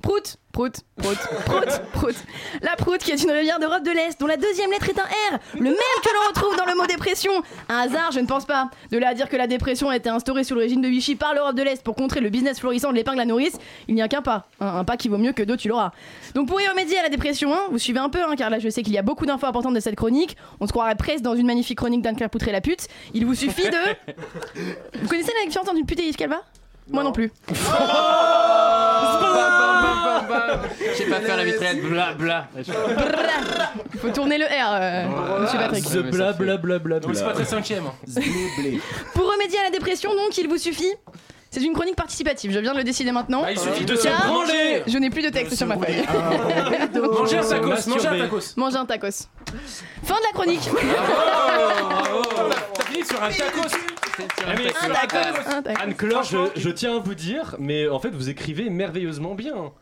Prout, 0.03 0.37
prout, 0.51 0.81
prout, 0.97 1.17
prout, 1.47 1.83
prout. 1.93 2.15
La 2.61 2.75
prout 2.75 2.99
qui 2.99 3.13
est 3.13 3.23
une 3.23 3.31
rivière 3.31 3.61
d'Europe 3.61 3.85
de 3.85 3.93
l'Est 3.93 4.19
dont 4.21 4.27
la 4.27 4.37
deuxième 4.37 4.71
lettre 4.71 4.89
est 4.89 4.99
un 4.99 5.05
R, 5.05 5.39
le 5.55 5.63
même 5.63 5.75
que 5.75 6.09
l'on 6.13 6.29
retrouve 6.29 6.57
dans 6.57 6.67
le 6.67 6.75
mot 6.75 6.87
dépression. 6.87 7.33
Un 7.69 7.79
hasard, 7.79 8.11
je 8.11 8.19
ne 8.19 8.27
pense 8.27 8.45
pas. 8.45 8.69
De 8.91 8.99
là 8.99 9.11
à 9.11 9.15
dire 9.15 9.29
que 9.29 9.37
la 9.37 9.47
dépression 9.47 9.89
a 9.91 9.97
été 9.97 10.09
instaurée 10.09 10.43
sous 10.43 10.55
le 10.55 10.61
régime 10.63 10.83
de 10.83 10.89
Vichy 10.89 11.15
par 11.15 11.35
l'Europe 11.35 11.55
de 11.55 11.63
l'Est 11.63 11.85
pour 11.85 11.95
contrer 11.95 12.21
le 12.21 12.31
business 12.31 12.59
florissant 12.59 12.91
de 12.91 12.97
l'épingle 12.97 13.21
à 13.21 13.25
nourrice, 13.25 13.57
il 13.87 13.95
n'y 13.95 14.03
a 14.03 14.09
qu'un 14.09 14.23
pas. 14.23 14.47
Un, 14.61 14.79
un 14.79 14.85
pas 14.85 14.97
qui 14.97 15.09
vaut 15.09 15.19
mieux 15.19 15.33
que 15.33 15.45
deux, 15.45 15.57
tu 15.57 15.69
l'auras. 15.69 15.93
Donc 16.35 16.49
pour 16.49 16.61
y 16.61 16.67
remédier 16.67 16.99
à 16.99 17.03
la 17.03 17.09
dépression, 17.09 17.55
hein, 17.55 17.61
vous 17.71 17.79
suivez 17.79 18.01
un 18.01 18.09
peu, 18.09 18.23
hein, 18.23 18.35
car 18.37 18.51
là 18.51 18.59
je 18.59 18.69
sais 18.69 18.83
qu'il 18.83 18.93
y 18.93 18.99
a 18.99 19.03
beaucoup 19.03 19.25
d'infos 19.25 19.47
importantes 19.47 19.75
de 19.75 19.81
cette 19.81 19.97
chronique. 19.97 20.37
On 20.59 20.67
se 20.67 20.73
croirait 20.73 20.97
presque 20.97 21.23
dans 21.23 21.37
une 21.37 21.47
magnifique 21.47 21.79
chronique 21.79 22.03
d'Anne-Claire 22.03 22.31
Poutré 22.31 22.51
la 22.51 22.61
pute. 22.61 22.89
Il 23.15 23.25
vous 23.25 23.35
suffit 23.37 23.71
de. 23.71 24.13
Vous 25.01 25.09
connaissez 25.09 25.33
la 25.41 25.47
différence 25.47 25.69
entre 25.69 25.79
une 25.79 25.87
pute 25.87 26.01
et 26.01 26.09
Yves 26.09 26.17
Calva? 26.17 26.41
Moi 26.89 27.05
non 27.05 27.13
plus. 27.13 27.31
Je 30.91 30.95
sais 30.97 31.07
pas 31.07 31.21
faire 31.21 31.37
la 31.37 31.45
vitraine, 31.45 31.81
bla 31.81 32.15
bla. 32.15 32.49
Il 32.57 34.01
faut 34.01 34.11
tourner 34.11 34.39
le 34.39 34.45
R, 34.45 34.49
euh, 34.73 35.41
monsieur 35.41 35.59
Patrick. 35.59 35.85
The 35.85 36.11
bla 36.11 36.33
bla 36.33 36.57
bla 36.57 36.79
bla 36.79 37.01
Donc 37.01 37.15
c'est 37.15 37.25
pas 37.25 37.33
très 37.33 37.45
cinquième. 37.45 37.85
Pour 39.15 39.31
remédier 39.31 39.59
à 39.61 39.65
la 39.65 39.71
dépression, 39.71 40.11
donc, 40.15 40.37
il 40.39 40.49
vous 40.49 40.59
suffit. 40.59 40.93
C'est 41.51 41.61
une 41.63 41.75
chronique 41.75 41.97
participative, 41.97 42.51
je 42.51 42.59
viens 42.61 42.73
de 42.73 42.79
le 42.79 42.85
décider 42.85 43.13
maintenant. 43.13 43.43
Ah, 43.45 43.53
il 43.53 43.59
suffit 43.59 43.85
de 43.85 43.95
se 43.95 44.09
branler. 44.09 44.83
Je 44.87 44.97
n'ai 44.97 45.11
plus 45.11 45.21
de 45.21 45.29
texte 45.29 45.55
sur 45.55 45.67
ma 45.67 45.77
feuille. 45.77 46.03
Mangez 46.95 47.37
un 47.37 47.43
tacos, 47.45 47.87
mangez 47.89 48.07
un 48.07 48.17
tacos. 48.17 48.57
Manger 48.57 48.77
un 48.79 48.87
tacos. 48.87 49.29
Fin 50.03 50.15
de 50.15 50.21
la 50.23 50.33
chronique. 50.33 50.71
T'as 52.75 52.85
fini 52.85 53.05
sur 53.05 53.23
un 53.23 53.29
tacos. 53.29 53.77
Un 54.19 54.95
tacos. 54.95 55.51
Un 55.51 55.63
tacos. 55.63 55.83
Anne-Claire, 55.83 56.23
je, 56.23 56.39
je 56.57 56.71
tiens 56.71 56.97
à 56.97 57.01
vous 57.01 57.15
dire, 57.15 57.55
mais 57.59 57.87
en 57.87 57.99
fait 57.99 58.11
vous 58.11 58.31
écrivez 58.31 58.71
merveilleusement 58.71 59.35
bien. 59.35 59.73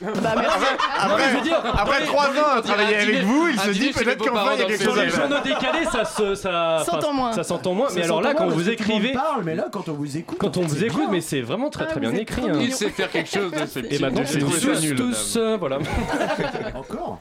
Bah, 0.00 0.34
merci. 0.36 0.66
Après, 0.98 1.30
je 1.30 1.36
veux 1.36 1.42
dire, 1.42 1.60
après 1.74 2.00
dans 2.00 2.06
trois 2.06 2.32
les- 2.32 2.40
ans 2.40 2.48
à 2.56 2.62
travailler 2.62 2.96
avec 2.96 3.08
dîner- 3.08 3.20
vous, 3.22 3.48
il 3.48 3.60
se 3.60 3.70
dit 3.70 3.90
peut-être 3.92 4.24
qu'enfin 4.24 4.54
il 4.54 4.60
y 4.60 4.62
a 4.62 4.66
quelque 4.66 4.82
chose 4.84 4.96
le 4.96 5.00
à 5.02 5.04
Les 5.04 5.10
journaux 5.10 5.36
décalés, 5.44 5.84
ça 5.92 6.04
se. 6.04 6.34
Ça, 6.34 6.82
S'entend 6.84 7.12
moins. 7.12 7.32
Ça 7.32 7.44
s'entend 7.44 7.74
moins, 7.74 7.88
mais 7.94 8.02
alors 8.02 8.20
là, 8.20 8.34
quand 8.34 8.48
vous 8.48 8.68
écrivez. 8.68 9.12
parle, 9.12 9.42
mais 9.44 9.54
là, 9.54 9.66
quand 9.70 9.88
on 9.88 9.92
vous 9.92 10.16
écoute, 10.16 10.38
Quand 10.40 10.56
on 10.56 10.62
vous 10.62 10.82
écoute, 10.82 11.02
bien. 11.02 11.10
mais 11.10 11.20
c'est 11.20 11.40
vraiment 11.40 11.70
très 11.70 11.84
très 11.86 11.96
Ah, 11.96 12.00
bien 12.00 12.10
vous 12.10 12.16
êtes 12.16 12.22
écrit. 12.22 12.42
hein. 12.48 12.58
Il 12.60 12.72
sait 12.72 12.88
faire 12.90 13.10
quelque 13.10 13.30
chose 13.30 13.52
de 13.52 13.66
ce 13.66 13.78
Et 13.94 13.98
maintenant, 14.00 14.22
c'est 14.24 14.38
tous, 14.40 14.82
nul, 14.82 14.96
tous, 14.96 15.36
euh, 15.36 15.56
voilà. 15.58 15.78
Encore 16.74 17.20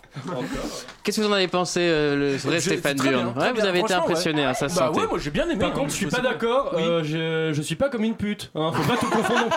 Qu'est-ce 1.03 1.17
que 1.19 1.25
vous 1.25 1.29
en 1.31 1.35
avez 1.35 1.47
pensé, 1.47 1.81
euh, 1.83 2.15
le 2.15 2.35
vrai 2.37 2.59
Stéphane 2.59 2.95
très 2.95 3.09
bien, 3.09 3.19
Burn 3.23 3.33
très 3.35 3.41
Ouais, 3.43 3.49
vous 3.49 3.55
bien, 3.61 3.65
avez 3.65 3.79
été 3.79 3.93
impressionné, 3.93 4.51
ça 4.55 4.69
se 4.69 4.75
Bah 4.79 4.89
ouais, 4.91 5.05
moi 5.07 5.19
j'ai 5.19 5.29
bien 5.31 5.45
aimé. 5.49 5.59
Par 5.59 5.73
contre, 5.73 5.89
je 5.89 5.95
suis 5.95 6.05
pas 6.07 6.21
d'accord. 6.21 6.71
Euh, 6.75 7.51
je, 7.53 7.61
suis 7.61 7.75
pas 7.75 7.89
comme 7.89 8.03
une 8.03 8.15
pute. 8.15 8.51
Hein, 8.55 8.71
faut 8.73 8.83
pas 8.91 8.97
tout 8.97 9.09
confondre. 9.09 9.47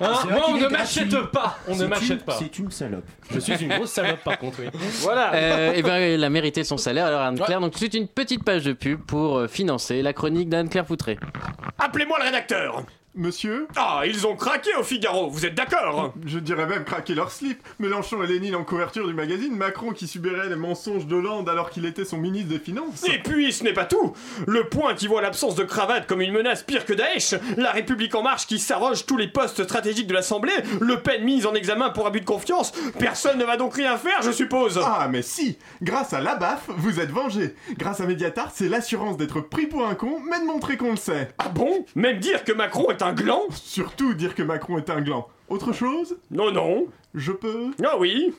Moi, 0.00 0.42
on 0.48 0.56
ne 0.56 0.68
m'achète 0.68 1.16
pas. 1.32 1.58
On 1.68 1.76
ne 1.76 1.86
m'achète 1.86 2.24
pas. 2.24 2.38
C'est 2.52 2.62
une 2.62 2.70
salope. 2.70 3.04
Je 3.30 3.40
suis 3.40 3.54
une 3.62 3.68
grosse 3.68 3.92
salope, 3.92 4.22
par 4.22 4.38
contre. 4.38 4.58
Oui. 4.60 4.68
Voilà. 5.00 5.34
Euh, 5.34 5.72
et 5.72 5.82
ben, 5.82 5.94
elle 5.94 6.22
a 6.22 6.28
mérité 6.28 6.64
son 6.64 6.76
salaire, 6.76 7.06
alors 7.06 7.22
Anne-Claire. 7.22 7.60
Donc, 7.60 7.76
suite, 7.76 7.94
une 7.94 8.08
petite 8.08 8.44
page 8.44 8.64
de 8.64 8.72
pub 8.72 9.00
pour 9.00 9.38
euh, 9.38 9.48
financer 9.48 10.02
la 10.02 10.12
chronique 10.12 10.48
d'Anne-Claire 10.48 10.84
Poutré. 10.84 11.18
Appelez-moi 11.78 12.18
le 12.18 12.24
rédacteur. 12.24 12.84
Monsieur 13.14 13.66
Ah, 13.76 14.04
ils 14.06 14.26
ont 14.26 14.36
craqué 14.36 14.70
au 14.80 14.82
Figaro, 14.82 15.28
vous 15.28 15.44
êtes 15.44 15.54
d'accord? 15.54 16.14
Je 16.24 16.38
dirais 16.38 16.64
même 16.64 16.84
craquer 16.84 17.14
leur 17.14 17.30
slip. 17.30 17.62
Mélenchon 17.78 18.22
et 18.22 18.26
Lénine 18.26 18.54
en 18.54 18.64
couverture 18.64 19.06
du 19.06 19.12
magazine, 19.12 19.54
Macron 19.54 19.90
qui 19.92 20.08
subirait 20.08 20.48
les 20.48 20.56
mensonges 20.56 21.06
d'Hollande 21.06 21.46
alors 21.50 21.68
qu'il 21.68 21.84
était 21.84 22.06
son 22.06 22.16
ministre 22.16 22.48
des 22.48 22.58
Finances. 22.58 23.04
Et 23.06 23.18
puis, 23.18 23.52
ce 23.52 23.64
n'est 23.64 23.74
pas 23.74 23.84
tout 23.84 24.14
Le 24.46 24.66
point 24.66 24.94
qui 24.94 25.08
voit 25.08 25.20
l'absence 25.20 25.54
de 25.56 25.62
cravate 25.62 26.06
comme 26.06 26.22
une 26.22 26.32
menace 26.32 26.62
pire 26.62 26.86
que 26.86 26.94
Daesh, 26.94 27.34
la 27.58 27.70
République 27.70 28.14
En 28.14 28.22
Marche 28.22 28.46
qui 28.46 28.58
s'arroge 28.58 29.04
tous 29.04 29.18
les 29.18 29.28
postes 29.28 29.62
stratégiques 29.64 30.06
de 30.06 30.14
l'Assemblée, 30.14 30.52
Le 30.80 31.00
Pen 31.00 31.22
mise 31.22 31.44
en 31.44 31.52
examen 31.52 31.90
pour 31.90 32.06
abus 32.06 32.20
de 32.20 32.24
confiance, 32.24 32.72
personne 32.98 33.38
ne 33.38 33.44
va 33.44 33.58
donc 33.58 33.74
rien 33.74 33.98
faire, 33.98 34.22
je 34.22 34.30
suppose 34.30 34.80
Ah, 34.82 35.08
mais 35.10 35.20
si 35.20 35.58
Grâce 35.82 36.14
à 36.14 36.22
la 36.22 36.34
baffe, 36.36 36.64
vous 36.78 36.98
êtes 36.98 37.10
vengé. 37.10 37.56
Grâce 37.76 38.00
à 38.00 38.06
Mediatar, 38.06 38.50
c'est 38.54 38.70
l'assurance 38.70 39.18
d'être 39.18 39.42
pris 39.42 39.66
pour 39.66 39.86
un 39.86 39.94
con, 39.94 40.18
mais 40.30 40.40
de 40.40 40.46
montrer 40.46 40.78
qu'on 40.78 40.92
le 40.92 40.96
sait. 40.96 41.28
Ah 41.36 41.50
bon? 41.50 41.84
Même 41.94 42.18
dire 42.18 42.44
que 42.44 42.52
Macron 42.52 42.90
est 42.90 43.01
un 43.02 43.12
gland 43.12 43.42
Surtout 43.52 44.14
dire 44.14 44.34
que 44.34 44.42
Macron 44.42 44.78
est 44.78 44.90
un 44.90 45.00
gland. 45.00 45.28
Autre 45.48 45.72
chose 45.72 46.16
Non, 46.30 46.50
non. 46.50 46.86
Je 47.14 47.32
peux 47.32 47.72
Ah 47.84 47.96
oui 47.98 48.32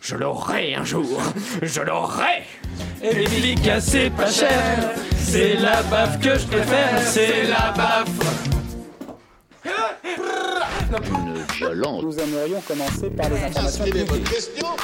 Je 0.00 0.14
l'aurai 0.16 0.74
un 0.74 0.84
jour 0.84 1.20
Je 1.62 1.80
l'aurai 1.80 2.44
Efficace, 3.02 3.86
c'est 3.88 4.10
pas 4.10 4.30
cher. 4.30 4.92
C'est 5.16 5.56
la 5.56 5.82
baffe 5.84 6.20
que 6.20 6.38
je 6.38 6.46
préfère. 6.46 7.00
C'est 7.02 7.44
la 7.48 7.72
baffe. 7.72 8.42
Une 10.90 11.34
violence. 11.56 12.02
Nous 12.02 12.18
aimerions 12.18 12.60
commencer 12.66 13.10
par 13.10 13.28
les 13.30 13.36
informations 13.44 13.84
publiques. 13.84 14.26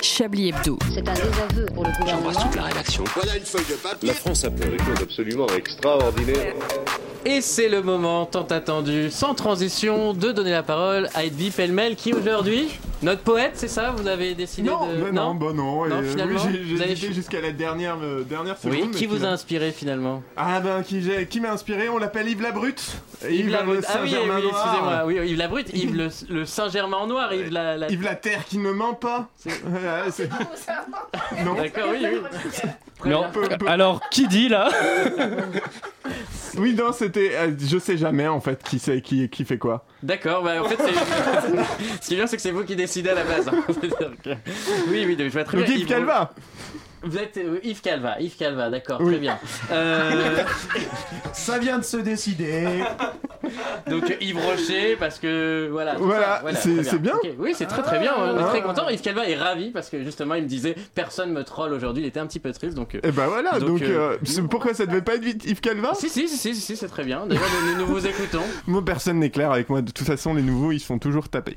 Chablis 0.03 0.49
Hebdo. 0.51 0.79
C'est 0.95 1.09
un 1.09 1.13
désaveu 1.15 1.67
pour 1.75 1.85
le 1.85 1.91
gouvernement. 1.99 2.31
la 2.57 2.63
rédaction. 2.63 3.05
Voilà 3.15 3.37
une 3.37 3.43
feuille 3.45 3.65
de 3.69 3.75
papier. 3.75 4.09
La 4.09 4.15
France 4.15 4.45
a 4.45 4.51
fait 4.51 4.69
des 4.71 4.79
choses 4.79 5.03
absolument 5.03 5.47
extraordinaires. 5.57 6.55
Et 7.25 7.41
c'est 7.41 7.69
le 7.69 7.83
moment 7.83 8.27
tant 8.27 8.45
attendu, 8.47 9.11
sans 9.11 9.35
transition, 9.35 10.15
de 10.15 10.33
donner 10.33 10.53
la 10.53 10.63
parole 10.63 11.09
à 11.15 11.25
Edwy 11.25 11.51
Pellemel, 11.51 11.97
qui 11.97 12.15
aujourd'hui, 12.15 12.69
notre 13.03 13.23
poète, 13.23 13.53
c'est 13.55 13.69
ça 13.69 13.91
Vous 13.97 14.07
avez 14.07 14.35
décidé 14.35 14.71
Non, 14.71 14.87
de. 14.87 14.95
bah 15.03 15.11
non, 15.13 15.35
bah 15.35 15.47
non. 15.53 15.85
Non, 15.87 16.01
et, 16.01 16.05
euh, 16.05 16.11
finalement, 16.11 16.41
oui, 16.47 16.53
j'ai- 16.65 16.75
vous 16.77 16.81
avez 16.83 16.97
jusqu'à 16.97 17.41
la 17.41 17.51
dernière, 17.51 17.97
euh, 18.03 18.23
dernière 18.23 18.57
seconde. 18.57 18.79
Oui, 18.81 18.91
qui 18.93 19.07
vous 19.07 19.25
a 19.25 19.29
inspiré 19.29 19.73
finalement? 19.73 20.23
Ah 20.37 20.61
ben, 20.61 20.83
qui, 20.83 21.03
qui 21.29 21.41
m'a 21.41 21.53
inspiré 21.53 21.89
On 21.89 21.99
l'appelle 21.99 22.29
Yves 22.29 22.41
Labrute. 22.41 22.83
Yves 23.29 23.51
la 23.51 23.59
Labrute. 23.59 23.85
Ah 23.89 23.99
oui, 24.05 24.11
oui, 24.15 24.49
excusez-moi. 24.49 25.03
Oui, 25.07 25.15
Yves 25.27 25.39
Labrute, 25.39 25.71
Yves 25.75 25.97
le, 25.99 26.09
le 26.35 26.47
Saint-Germain 26.47 26.97
en 26.99 27.07
noir, 27.07 27.33
Yves 27.35 27.51
la. 27.53 27.77
la- 27.77 27.91
Yves 27.91 28.03
la 28.03 28.15
Terre 28.15 28.45
qui 28.45 28.59
ne 28.59 28.71
ment 28.73 28.95
pas. 28.95 29.29
C'est- 29.37 29.51
non. 31.45 31.55
D'accord, 31.55 31.89
oui, 31.91 31.99
oui. 32.03 32.21
Très 32.99 33.11
Non. 33.11 33.21
bien. 33.21 33.29
Peu- 33.31 33.49
peu- 33.59 33.69
Alors, 33.69 34.01
qui 34.11 34.27
dit 34.29 34.49
là 34.49 34.69
Oui, 36.57 36.75
non, 36.75 36.93
c'était. 36.93 37.33
euh, 37.35 37.51
je 37.59 37.79
sais 37.79 37.97
jamais 37.97 38.27
en 38.27 38.41
fait 38.41 38.63
qui 38.63 38.79
c'est 38.79 39.01
qui, 39.03 39.29
qui 39.29 39.45
fait 39.45 39.59
quoi. 39.59 39.85
D'accord, 40.03 40.43
bah 40.43 40.63
en 40.63 40.69
fait, 40.69 40.79
c'est. 40.79 40.95
Ce 42.03 42.09
qui 42.09 42.15
est 42.15 42.17
bien, 42.17 42.27
c'est 42.27 42.37
que 42.37 42.43
c'est 42.43 42.51
vous 42.51 42.65
qui 42.65 42.75
décidez 42.77 43.11
à 43.11 43.15
la 43.15 43.25
base. 43.25 43.49
hein. 43.49 43.63
C'est-à-dire 43.69 44.13
que- 44.25 44.31
Oui, 44.91 45.05
oui, 45.07 45.17
je 45.19 45.29
vois 45.29 45.45
très 45.45 45.59
Donc 45.59 45.67
bien. 45.67 45.77
Yves 45.77 45.87
Calva 45.87 46.33
Vous 47.03 47.17
êtes 47.17 47.37
euh, 47.37 47.61
Yves 47.63 47.81
Calva, 47.83 48.19
Yves 48.21 48.37
Calva, 48.37 48.71
d'accord, 48.71 49.01
Oui. 49.01 49.13
très 49.13 49.19
bien. 49.21 49.39
Euh, 49.71 50.43
Ça 51.33 51.59
vient 51.59 51.79
de 51.79 51.85
se 51.85 51.99
décider. 51.99 52.67
donc 53.91 54.17
Yves 54.21 54.39
Rocher, 54.39 54.97
parce 54.99 55.19
que 55.19 55.69
voilà. 55.71 55.97
c'est- 56.55 56.99
bien. 56.99 57.15
Oui, 57.39 57.53
c'est 57.55 57.67
très 57.67 57.83
très 57.83 57.99
bien. 58.01 58.13
On 58.19 58.37
est 58.39 58.43
Ah. 58.43 58.47
très 58.49 58.63
content. 58.63 58.89
Yves 58.89 59.01
Calva 59.03 59.29
est 59.29 59.37
ravi 59.37 59.71
parce 59.71 59.89
que 59.91 60.03
justement, 60.03 60.35
il 60.35 60.43
me 60.45 60.49
disait 60.49 60.75
personne 60.95 61.33
me 61.33 61.45
troll 61.45 61.73
aujourd'hui. 61.73 62.03
Il 62.03 62.07
était 62.07 62.21
un 62.21 62.27
petit 62.27 62.41
peu 62.41 62.53
triste, 62.53 62.75
donc. 62.75 62.95
euh, 62.95 63.01
Et 63.03 63.13
ben 63.13 63.27
voilà, 63.27 63.59
donc, 63.61 63.83
euh, 63.83 64.17
euh, 64.23 64.43
pourquoi 64.51 64.75
ça 64.75 64.87
devait 64.87 65.03
pas 65.03 65.15
être 65.17 65.25
Yves 65.47 65.61
Calva? 65.61 65.93
Si 65.95 66.09
si 66.09 66.29
si 66.29 66.37
si, 66.37 66.55
si, 66.55 66.77
c'est 66.77 66.89
très 66.89 67.05
bien. 67.05 67.27
D'ailleurs, 67.27 67.45
nous, 67.67 67.79
nous 67.81 67.87
vous 67.87 68.07
écoutons. 68.07 68.43
Moi, 68.67 68.85
personne 68.85 69.19
n'est 69.19 69.31
clair 69.31 69.53
avec 69.53 69.69
moi. 69.69 69.83
De 69.83 69.91
toute 69.91 70.07
façon, 70.07 70.35
les 70.35 70.43
nouveaux, 70.43 70.73
ils 70.73 70.81
se 70.81 70.87
font 70.87 70.99
toujours 70.99 71.29
taper. 71.29 71.57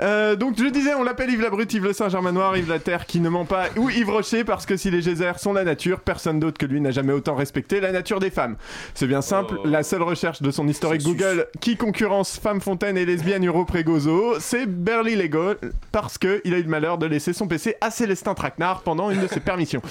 Euh, 0.00 0.36
donc, 0.36 0.56
je 0.58 0.64
disais, 0.66 0.94
on 0.94 1.02
l'appelle 1.04 1.30
Yves 1.30 1.40
la 1.40 1.50
Brute, 1.50 1.72
Yves 1.72 1.84
le 1.84 1.92
Saint-Germain 1.92 2.32
Noir, 2.32 2.56
Yves 2.56 2.68
la 2.68 2.78
Terre 2.78 3.06
qui 3.06 3.20
ne 3.20 3.28
ment 3.28 3.44
pas, 3.44 3.64
ou 3.76 3.90
Yves 3.90 4.10
Rocher, 4.10 4.44
parce 4.44 4.66
que 4.66 4.76
si 4.76 4.90
les 4.90 5.00
geysers 5.00 5.38
sont 5.38 5.52
la 5.52 5.64
nature, 5.64 6.00
personne 6.00 6.40
d'autre 6.40 6.58
que 6.58 6.66
lui 6.66 6.80
n'a 6.80 6.90
jamais 6.90 7.12
autant 7.12 7.34
respecté 7.34 7.80
la 7.80 7.92
nature 7.92 8.20
des 8.20 8.30
femmes. 8.30 8.56
C'est 8.94 9.06
bien 9.06 9.22
simple, 9.22 9.58
la 9.64 9.82
seule 9.82 10.02
recherche 10.02 10.42
de 10.42 10.50
son 10.50 10.66
historique 10.68 11.02
Google 11.02 11.23
qui 11.60 11.76
concurrence 11.76 12.38
femme 12.38 12.60
fontaine 12.60 12.96
et 12.96 13.04
lesbienne 13.04 13.46
Euro 13.46 13.64
Prégozo, 13.64 14.40
c'est 14.40 14.66
Berly 14.66 15.16
Lego, 15.16 15.54
parce 15.92 16.18
que 16.18 16.40
il 16.44 16.54
a 16.54 16.58
eu 16.58 16.62
le 16.62 16.68
malheur 16.68 16.98
de 16.98 17.06
laisser 17.06 17.32
son 17.32 17.46
PC 17.46 17.76
à 17.80 17.90
Célestin 17.90 18.34
Traquenard 18.34 18.82
pendant 18.82 19.10
une 19.10 19.20
de 19.20 19.26
ses 19.26 19.40
permissions. 19.40 19.82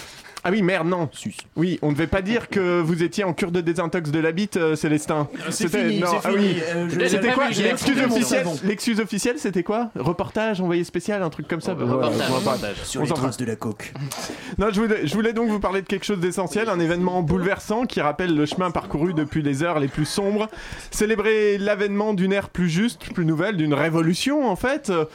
Ah 0.43 0.51
oui, 0.51 0.61
merde, 0.61 0.87
non. 0.87 1.09
Oui, 1.55 1.79
on 1.81 1.89
ne 1.89 1.93
devait 1.93 2.07
pas 2.07 2.21
dire 2.21 2.49
que 2.49 2.81
vous 2.81 3.01
étiez 3.01 3.23
en 3.23 3.33
cure 3.33 3.51
de 3.51 3.61
désintox 3.61 4.11
de 4.11 4.19
la 4.19 4.31
bite, 4.33 4.57
euh, 4.57 4.75
Célestin. 4.75 5.29
C'est 5.45 5.69
C'était- 5.69 5.87
fini, 5.87 5.99
non, 6.01 6.07
c'est 6.09 6.27
ah 6.27 6.31
fini. 6.31 6.35
oui. 6.43 6.61
Euh, 6.75 6.89
je- 6.89 7.05
C'était 7.07 7.27
j'ai 7.29 7.33
quoi 7.33 7.51
j'ai 7.51 7.63
L'excuse 7.63 8.01
officielle 8.03 8.43
bon. 8.43 8.55
L'excuse 8.65 8.99
officielle, 8.99 9.35
c'était 9.39 9.63
quoi 9.63 9.89
Reportage, 9.95 10.59
envoyé 10.59 10.83
spécial, 10.83 11.23
un 11.23 11.29
truc 11.29 11.47
comme 11.47 11.61
ça 11.61 11.73
Bah, 11.75 11.85
voilà, 11.85 12.07
Reportage. 12.07 12.27
on 12.29 12.33
va 12.33 12.39
pas- 12.41 12.51
Reportage. 12.57 12.75
Sur 12.83 12.99
on 13.01 13.03
les 13.05 13.09
s'en 13.09 13.15
traces 13.15 13.37
de 13.37 13.45
la 13.45 13.55
coke. 13.55 13.93
Non, 14.59 14.67
je 14.71 14.81
voulais, 14.81 15.07
je 15.07 15.13
voulais 15.15 15.33
donc 15.33 15.49
vous 15.49 15.59
parler 15.59 15.81
de 15.81 15.87
quelque 15.87 16.05
chose 16.05 16.19
d'essentiel, 16.19 16.69
un 16.69 16.79
événement 16.79 17.23
bouleversant 17.23 17.85
qui 17.85 18.01
rappelle 18.01 18.35
le 18.35 18.45
chemin 18.45 18.69
parcouru 18.69 19.13
depuis 19.13 19.41
les 19.41 19.63
heures 19.63 19.79
les 19.79 19.87
plus 19.87 20.05
sombres. 20.05 20.47
Célébrer 20.91 21.57
l'avènement 21.57 22.13
d'une 22.13 22.33
ère 22.33 22.49
plus 22.49 22.69
juste, 22.69 23.11
plus 23.13 23.25
nouvelle, 23.25 23.57
d'une 23.57 23.73
révolution 23.73 24.47
en 24.49 24.55
fait. 24.55 24.89
Euh, 24.89 25.05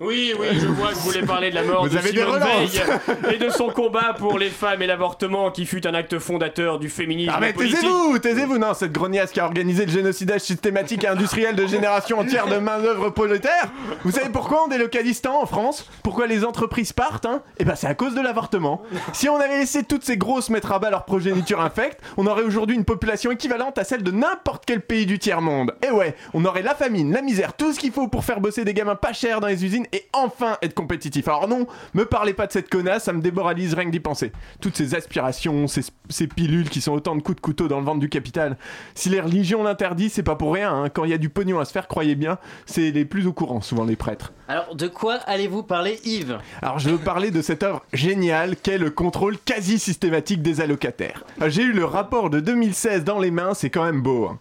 Oui, 0.00 0.32
oui, 0.38 0.46
je 0.52 0.66
vois 0.66 0.90
que 0.90 0.94
vous 0.94 1.10
voulez 1.10 1.22
parler 1.26 1.50
de 1.50 1.56
la 1.56 1.64
mort 1.64 1.82
Vous 1.82 1.88
de 1.88 1.98
Simone. 1.98 2.40
Veil 2.40 3.34
et 3.34 3.38
de 3.38 3.50
son 3.50 3.68
combat 3.68 4.14
pour 4.16 4.38
les 4.38 4.48
femmes 4.48 4.80
et 4.80 4.86
l'avortement 4.86 5.50
qui 5.50 5.66
fut 5.66 5.84
un 5.88 5.94
acte 5.94 6.20
fondateur 6.20 6.78
du 6.78 6.88
féminisme 6.88 7.32
Ah 7.34 7.40
mais 7.40 7.52
taisez-vous, 7.52 8.18
taisez-vous 8.20 8.58
Non, 8.58 8.74
cette 8.74 8.92
grognasse 8.92 9.32
qui 9.32 9.40
a 9.40 9.44
organisé 9.44 9.86
le 9.86 9.90
génocidage 9.90 10.42
systématique 10.42 11.02
et 11.02 11.08
industriel 11.08 11.56
de 11.56 11.66
générations 11.66 12.20
entières 12.20 12.46
de 12.46 12.58
main-d'œuvre 12.58 13.10
prolétaire. 13.10 13.72
Vous 14.04 14.12
savez 14.12 14.28
pourquoi 14.28 14.64
on 14.66 14.68
délocalise 14.68 15.20
tant 15.20 15.42
en 15.42 15.46
France? 15.46 15.88
Pourquoi 16.04 16.28
les 16.28 16.44
entreprises 16.44 16.92
partent 16.92 17.26
hein? 17.26 17.42
Eh 17.58 17.64
ben 17.64 17.74
c'est 17.74 17.88
à 17.88 17.94
cause 17.94 18.14
de 18.14 18.20
l'avortement. 18.20 18.82
Si 19.12 19.28
on 19.28 19.36
avait 19.36 19.58
laissé 19.58 19.82
toutes 19.82 20.04
ces 20.04 20.16
grosses 20.16 20.48
mettre 20.50 20.70
à 20.70 20.78
bas 20.78 20.90
leur 20.90 21.06
progéniture 21.06 21.60
infecte, 21.60 22.00
on 22.16 22.26
aurait 22.28 22.44
aujourd'hui 22.44 22.76
une 22.76 22.84
population 22.84 23.32
équivalente 23.32 23.78
à 23.78 23.84
celle 23.84 24.04
de 24.04 24.12
n'importe 24.12 24.62
quel 24.64 24.80
pays 24.80 25.06
du 25.06 25.18
tiers-monde. 25.18 25.74
Et 25.84 25.90
ouais, 25.90 26.14
on 26.34 26.44
aurait 26.44 26.62
la 26.62 26.76
famine, 26.76 27.12
la 27.12 27.22
misère, 27.22 27.54
tout 27.54 27.72
ce 27.72 27.80
qu'il 27.80 27.90
faut 27.90 28.06
pour 28.06 28.24
faire 28.24 28.40
bosser 28.40 28.64
des 28.64 28.74
gamins 28.74 28.94
pas 28.94 29.12
chers 29.12 29.40
dans 29.40 29.48
les 29.48 29.64
usines 29.64 29.86
et 29.92 30.06
enfin 30.12 30.56
être 30.62 30.74
compétitif. 30.74 31.28
Alors 31.28 31.48
non, 31.48 31.66
me 31.94 32.04
parlez 32.04 32.34
pas 32.34 32.46
de 32.46 32.52
cette 32.52 32.68
connasse, 32.68 33.04
ça 33.04 33.12
me 33.12 33.20
démoralise 33.20 33.74
rien 33.74 33.86
que 33.86 33.90
d'y 33.90 34.00
penser. 34.00 34.32
Toutes 34.60 34.76
ces 34.76 34.94
aspirations, 34.94 35.66
ces, 35.66 35.82
ces 36.08 36.26
pilules 36.26 36.68
qui 36.70 36.80
sont 36.80 36.92
autant 36.92 37.16
de 37.16 37.22
coups 37.22 37.36
de 37.36 37.40
couteau 37.40 37.68
dans 37.68 37.78
le 37.78 37.84
ventre 37.84 38.00
du 38.00 38.08
capital. 38.08 38.56
Si 38.94 39.08
les 39.08 39.20
religions 39.20 39.62
l'interdisent, 39.62 40.12
c'est 40.14 40.22
pas 40.22 40.36
pour 40.36 40.52
rien. 40.54 40.72
hein. 40.84 40.88
Quand 40.88 41.04
il 41.04 41.10
y 41.10 41.14
a 41.14 41.18
du 41.18 41.28
pognon 41.28 41.58
à 41.60 41.64
se 41.64 41.72
faire, 41.72 41.88
croyez 41.88 42.14
bien, 42.14 42.38
c'est 42.66 42.90
les 42.90 43.04
plus 43.04 43.26
au 43.26 43.32
courant, 43.32 43.60
souvent 43.60 43.84
les 43.84 43.96
prêtres. 43.96 44.32
Alors, 44.48 44.74
de 44.74 44.88
quoi 44.88 45.14
allez-vous 45.26 45.62
parler, 45.62 45.98
Yves? 46.04 46.38
Alors 46.62 46.78
je 46.78 46.88
veux 46.90 46.98
parler 46.98 47.30
de 47.30 47.42
cette 47.42 47.62
œuvre 47.62 47.84
géniale 47.92 48.56
qu'est 48.56 48.78
le 48.78 48.90
contrôle 48.90 49.36
quasi 49.38 49.78
systématique 49.78 50.40
des 50.42 50.60
allocataires. 50.60 51.24
Euh, 51.42 51.50
J'ai 51.50 51.62
eu 51.64 51.72
le 51.72 51.84
rapport 51.84 52.30
de 52.30 52.40
2016 52.40 53.04
dans 53.04 53.18
les 53.18 53.30
mains, 53.30 53.54
c'est 53.54 53.70
quand 53.70 53.84
même 53.84 54.00
beau. 54.02 54.26
hein. 54.26 54.38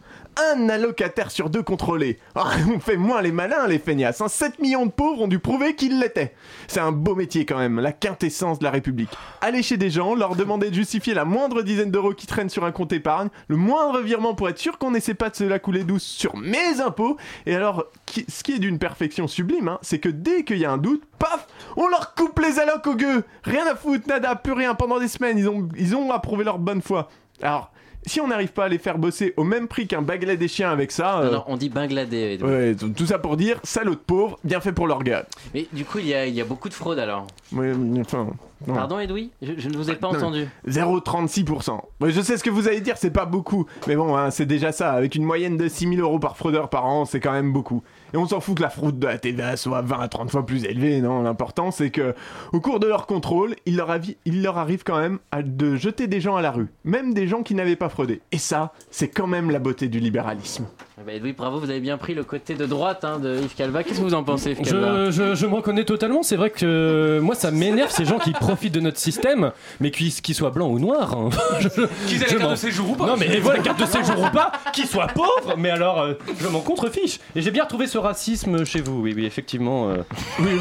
Un 0.54 0.70
allocataire 0.70 1.32
sur 1.32 1.50
deux 1.50 1.64
contrôlés. 1.64 2.20
Ah, 2.36 2.52
on 2.74 2.80
fait 2.80 2.96
moins 2.98 3.22
les 3.22 3.32
malins, 3.32 3.66
les 3.68 3.80
feignasses. 3.80 4.22
hein. 4.22 4.28
7 4.28 4.60
millions 4.60 4.86
de 4.86 4.92
pauvres 4.92 5.24
ont 5.24 5.28
dû 5.28 5.40
prouver 5.40 5.74
qu'ils 5.76 6.00
l'étaient. 6.00 6.36
C'est 6.68 6.80
un 6.80 6.92
beau 6.92 7.16
métier 7.16 7.46
quand 7.46 7.58
même, 7.58 7.80
la 7.80 7.92
quintessence 7.92 8.60
de 8.60 8.64
la 8.64 8.70
République. 8.72 9.10
Aller 9.42 9.64
chez 9.64 9.78
des 9.78 9.90
gens, 9.90 10.14
leur 10.14 10.36
demander 10.36 10.70
de 10.70 10.76
justifier 10.76 11.16
la 11.16 11.26
moindre 11.26 11.64
dizaine 11.64 11.90
d'euros 11.90 12.14
qui 12.14 12.28
traînent 12.28 12.50
sur 12.50 12.66
un 12.66 12.72
compte 12.72 12.94
épargne, 12.94 13.30
le 13.48 13.56
moindre 13.56 14.00
virement 14.02 14.36
pour 14.36 14.48
être 14.50 14.60
sûr 14.60 14.78
qu'on 14.78 14.92
n'essaie 14.92 15.16
pas 15.16 15.30
de 15.32 15.36
se 15.36 15.44
la 15.44 15.58
couler 15.60 15.84
douce 15.84 16.04
sur 16.04 16.36
mes 16.38 16.82
impôts. 16.82 17.18
Et 17.48 17.56
alors, 17.56 17.86
ce 18.28 18.44
qui 18.44 18.54
est 18.54 18.60
d'une 18.60 18.78
perfection 18.78 19.28
sublime, 19.28 19.68
hein, 19.70 19.80
c'est 19.82 20.00
que 20.00 20.10
dès 20.10 20.44
qu'il 20.44 20.60
y 20.60 20.66
a 20.66 20.72
un 20.72 20.78
doute, 20.78 21.04
paf, 21.18 21.48
on 21.78 21.88
leur 21.88 22.14
coupe 22.14 22.38
les 22.40 22.60
allocs 22.60 22.86
au 22.86 22.96
gueux. 22.96 23.24
Rien 23.44 23.66
à 23.66 23.76
foutre, 23.76 24.08
nada, 24.08 24.36
plus 24.36 24.54
rien 24.54 24.76
pendant 24.76 25.00
des 25.00 25.08
semaines. 25.08 25.38
Ils 25.40 25.50
ont, 25.50 25.68
ils 25.78 25.96
ont 25.96 26.12
approuvé 26.12 26.44
leur 26.44 26.60
bonne 26.60 26.82
foi. 26.84 27.10
Alors, 27.42 27.72
si 28.08 28.22
on 28.22 28.28
n'arrive 28.28 28.51
pas 28.51 28.66
à 28.66 28.70
les 28.70 28.78
faire 28.78 28.97
bosser 28.97 29.34
au 29.38 29.43
même 29.43 29.68
prix 29.68 29.88
qu'un 29.88 30.03
chiens 30.47 30.72
avec 30.72 30.91
ça. 30.91 31.20
Euh, 31.20 31.32
non, 31.32 31.43
on 31.47 31.58
dit 31.58 31.70
Bangladais. 31.70 32.41
Ouais, 32.41 32.76
tout 32.76 33.05
ça 33.05 33.20
pour 33.20 33.38
dire, 33.38 33.60
salaud 33.64 33.95
de 33.95 33.99
pauvre, 33.99 34.39
bien 34.43 34.60
fait 34.62 34.72
pour 34.72 34.88
leur 34.88 35.03
gars. 35.03 35.26
Mais 35.53 35.68
du 35.72 35.86
coup, 35.86 35.99
il 35.99 36.08
y, 36.08 36.14
a, 36.14 36.26
il 36.26 36.34
y 36.34 36.41
a 36.41 36.45
beaucoup 36.45 36.70
de 36.70 36.74
fraude 36.74 36.99
alors. 36.99 37.28
Mais 37.51 37.72
enfin. 37.99 38.28
Pardon, 38.66 38.99
Edoui 38.99 39.32
je, 39.41 39.53
je 39.58 39.70
ne 39.70 39.78
vous 39.78 39.89
ai 39.91 39.95
pas 39.95 40.12
Non, 40.12 40.18
entendu. 40.18 40.47
0,36%. 40.68 41.80
Ouais, 42.01 42.12
je 42.12 42.22
sais 42.22 42.38
ce 42.38 42.43
que 42.43 42.49
vous 42.49 42.68
allez 42.68 42.82
dire, 42.82 42.95
c'est 42.97 43.12
pas 43.12 43.26
beaucoup. 43.26 43.66
Mais 43.88 43.95
bon, 43.95 44.16
hein, 44.16 44.32
c'est 44.32 44.45
déjà 44.45 44.72
ça. 44.72 44.93
Avec 44.93 45.16
une 45.16 45.24
moyenne 45.24 45.58
de 45.58 45.68
6000 45.68 45.99
euros 45.99 46.20
par 46.20 46.38
fraudeur 46.38 46.70
par 46.70 46.86
an, 46.86 47.05
c'est 47.05 47.20
quand 47.20 47.32
même 47.32 47.53
beaucoup. 47.53 47.84
Et 48.14 48.18
on 48.18 48.26
s'en 48.28 48.39
fout 48.39 48.58
que 48.58 48.62
la 48.64 48.70
fraude 48.70 48.99
de 48.99 49.08
la 49.08 49.18
TVA 49.18 49.58
soit 49.58 49.82
20 49.82 49.99
à 49.99 50.08
30 50.08 50.32
fois 50.32 50.45
plus 50.45 50.64
élevée, 50.66 51.01
non? 51.01 51.22
L'important, 51.24 51.72
c'est 51.72 51.89
que 51.91 52.16
au 52.53 52.60
cours 52.62 52.80
de 52.80 52.88
leur 52.88 53.05
contrôle, 53.05 53.55
il 53.66 53.76
leur, 53.76 53.89
avi- 53.91 54.18
il 54.26 54.41
leur 54.41 54.58
arrive 54.58 54.84
quand 54.84 54.97
même 54.99 55.20
à- 55.32 55.43
de 55.43 55.76
jeter 55.76 56.08
des 56.08 56.22
gens 56.22 56.36
à 56.36 56.41
la 56.41 56.51
rue. 56.51 56.68
Même 56.84 57.14
des 57.14 57.28
gens 57.28 57.43
qui 57.43 57.53
n'avaient 57.53 57.76
pas 57.76 57.89
fraudé. 57.89 58.22
Et 58.32 58.38
ça, 58.38 58.74
c'est 58.91 59.10
quand 59.10 59.28
même 59.28 59.51
la 59.51 59.60
beauté 59.60 59.88
du 59.88 59.99
libéralisme. 59.99 60.66
Bah, 61.06 61.14
oui, 61.24 61.32
bravo, 61.32 61.60
vous 61.60 61.70
avez 61.70 61.80
bien 61.80 61.95
pris 61.98 62.16
le 62.16 62.24
côté 62.24 62.56
de 62.56 62.66
droite 62.66 63.04
hein, 63.04 63.20
de 63.20 63.38
Yves 63.38 63.54
Calva. 63.56 63.84
Qu'est-ce 63.84 64.00
que 64.00 64.04
vous 64.04 64.16
en 64.16 64.24
pensez, 64.24 64.52
Yves 64.54 64.62
Calva 64.64 65.06
Je, 65.06 65.12
je- 65.12 65.36
je 65.36 65.45
me 65.45 65.54
reconnais 65.54 65.86
totalement, 65.86 66.24
c'est 66.24 66.36
vrai 66.36 66.50
que 66.50 67.20
moi 67.22 67.36
ça 67.36 67.52
m'énerve 67.52 67.91
ces 67.91 68.04
gens 68.04 68.18
qui 68.18 68.32
profitent 68.32 68.74
de 68.74 68.80
notre 68.80 68.98
système, 68.98 69.52
mais 69.80 69.91
qu'ils 69.91 70.12
qu'ils 70.12 70.34
soient 70.34 70.50
blancs 70.50 70.72
ou 70.74 70.80
noirs. 70.80 71.14
hein. 71.14 71.30
Qu'ils 72.08 72.24
aient 72.24 72.26
la 72.26 72.28
je 72.32 72.38
carte 72.38 72.52
de 72.52 72.56
séjour 72.56 72.89
ou 72.89 72.95
pas. 72.95 73.06
Non 73.06 73.16
mais 73.16 73.38
voilà, 73.39 73.60
carte 73.62 73.80
de 73.80 73.86
séjour 73.86 74.20
ou 74.20 74.30
pas, 74.36 74.52
qu'ils 74.74 74.88
soient 74.88 75.06
pauvres, 75.06 75.54
mais 75.56 75.70
alors 75.70 76.02
euh, 76.02 76.14
je 76.41 76.48
m'en 76.48 76.62
contrefiche. 76.62 77.20
Et 77.36 77.41
j'ai 77.43 77.52
bien 77.52 77.64
retrouvé 77.66 77.86
ce 77.86 78.00
racisme 78.00 78.66
chez 78.66 78.82
vous, 78.82 79.00
oui, 79.00 79.14
oui, 79.16 79.26
effectivement. 79.26 79.89
euh, 79.91 79.98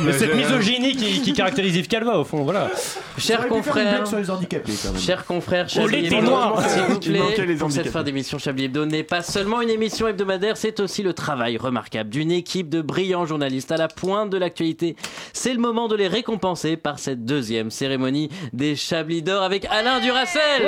mais 0.04 0.12
cette 0.12 0.34
misogynie 0.36 0.96
qui, 0.96 1.22
qui 1.22 1.32
caractérise 1.32 1.76
Yves 1.76 1.88
Calva 1.88 2.18
au 2.18 2.24
fond, 2.24 2.42
voilà. 2.44 2.68
Chers 3.16 3.48
confrères, 3.48 3.90
blague 4.02 4.06
sur 4.06 4.18
les 4.18 4.30
handicapés 4.30 4.72
quand 4.82 4.92
même. 4.92 5.00
chers 5.00 5.24
confrères, 5.24 5.66
Oh, 5.66 5.88
chers 5.88 6.22
Noirs. 6.22 6.60
s'il 6.68 6.82
vous 6.82 7.00
plaît, 7.00 7.46
les 7.46 7.54
pour 7.54 7.72
cette 7.72 7.88
fin 7.88 8.02
d'émission 8.02 8.38
Chablis 8.38 8.64
Hebdo 8.66 8.84
n'est 8.84 9.02
pas 9.02 9.22
seulement 9.22 9.62
une 9.62 9.70
émission 9.70 10.06
hebdomadaire, 10.06 10.25
c'est 10.54 10.80
aussi 10.80 11.02
le 11.02 11.12
travail 11.12 11.56
remarquable 11.56 12.10
d'une 12.10 12.30
équipe 12.30 12.68
de 12.68 12.82
brillants 12.82 13.26
journalistes 13.26 13.72
à 13.72 13.76
la 13.76 13.88
pointe 13.88 14.30
de 14.30 14.38
l'actualité. 14.38 14.96
C'est 15.32 15.52
le 15.52 15.60
moment 15.60 15.88
de 15.88 15.96
les 15.96 16.08
récompenser 16.08 16.76
par 16.76 16.98
cette 16.98 17.24
deuxième 17.24 17.70
cérémonie 17.70 18.30
des 18.52 18.76
Chablis 18.76 19.22
d'or 19.22 19.42
avec 19.42 19.66
Alain 19.66 20.00
Duracel. 20.00 20.62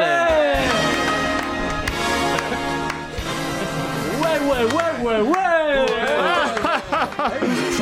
Ouais, 4.21 4.39
ouais, 4.49 4.65
ouais, 4.65 5.21
ouais, 5.21 5.21
ouais 5.23 5.39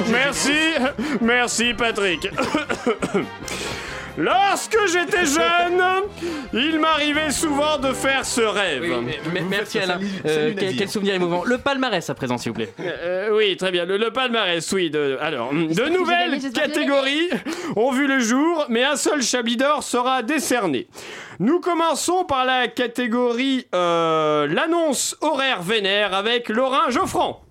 Merci, 0.10 0.74
merci 1.20 1.74
Patrick. 1.74 2.28
Lorsque 4.18 4.78
j'étais 4.90 5.26
jeune, 5.26 5.82
il 6.52 6.78
m'arrivait 6.78 7.30
souvent 7.30 7.78
de 7.78 7.92
faire 7.92 8.24
ce 8.24 8.40
rêve. 8.40 8.82
Oui, 8.82 8.94
mais- 9.04 9.18
mais- 9.32 9.40
merci 9.42 9.78
Alain. 9.78 10.00
Euh, 10.24 10.52
quel, 10.58 10.76
quel 10.76 10.88
souvenir 10.88 11.14
émouvant. 11.14 11.44
Le 11.44 11.58
palmarès 11.58 12.08
à 12.08 12.14
présent, 12.14 12.38
s'il 12.38 12.52
vous 12.52 12.56
plaît. 12.56 12.72
Euh, 12.80 13.30
oui, 13.36 13.56
très 13.56 13.70
bien. 13.70 13.84
Le, 13.84 13.96
le 13.98 14.10
palmarès, 14.10 14.70
oui. 14.72 14.90
De, 14.90 15.18
alors, 15.20 15.52
de 15.52 15.88
nouvelles 15.90 16.40
catégories 16.52 17.28
ont 17.76 17.90
vu 17.92 18.06
le 18.06 18.18
jour, 18.20 18.66
mais 18.68 18.84
un 18.84 18.96
seul 18.96 19.22
Chablis 19.22 19.56
d'or 19.56 19.82
sera 19.82 20.22
décerné. 20.22 20.86
Nous 21.38 21.60
commençons 21.60 22.24
par 22.24 22.44
la 22.46 22.68
catégorie 22.68 23.66
euh, 23.74 24.46
l'annonce 24.46 25.16
horaire 25.20 25.60
vénère 25.62 26.14
avec 26.14 26.48
Laurent 26.48 26.88
Geoffrand. 26.90 27.42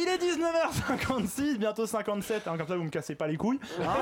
Il 0.00 0.06
est 0.08 0.18
19h56, 0.18 1.56
bientôt 1.58 1.86
57, 1.86 2.46
hein, 2.46 2.54
comme 2.56 2.68
ça 2.68 2.76
vous 2.76 2.84
me 2.84 2.90
cassez 2.90 3.14
pas 3.14 3.26
les 3.26 3.36
couilles. 3.36 3.58
hein. 3.82 3.96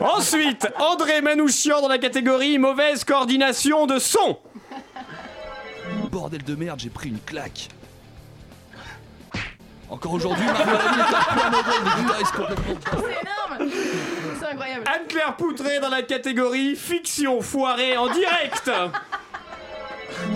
Ensuite, 0.00 0.66
André 0.78 1.20
Manouchian 1.20 1.80
dans 1.80 1.88
la 1.88 1.98
catégorie 1.98 2.58
mauvaise 2.58 3.04
coordination 3.04 3.86
de 3.86 3.98
son. 3.98 4.38
Bordel 6.10 6.42
de 6.42 6.54
merde, 6.56 6.80
j'ai 6.80 6.90
pris 6.90 7.10
une 7.10 7.20
claque. 7.20 7.68
Encore 9.88 10.12
aujourd'hui, 10.14 10.44
est 10.44 10.48
un 10.50 11.50
modèle 11.50 11.84
de 11.84 12.02
guitariste 12.02 12.32
complètement. 12.32 12.74
C'est 12.92 13.58
énorme 13.60 13.72
C'est 14.38 14.46
incroyable. 14.46 14.84
Anne-Claire 14.86 15.36
Poutré 15.36 15.80
dans 15.80 15.88
la 15.88 16.02
catégorie 16.02 16.76
fiction 16.76 17.40
foirée 17.40 17.96
en 17.96 18.08
direct. 18.08 18.70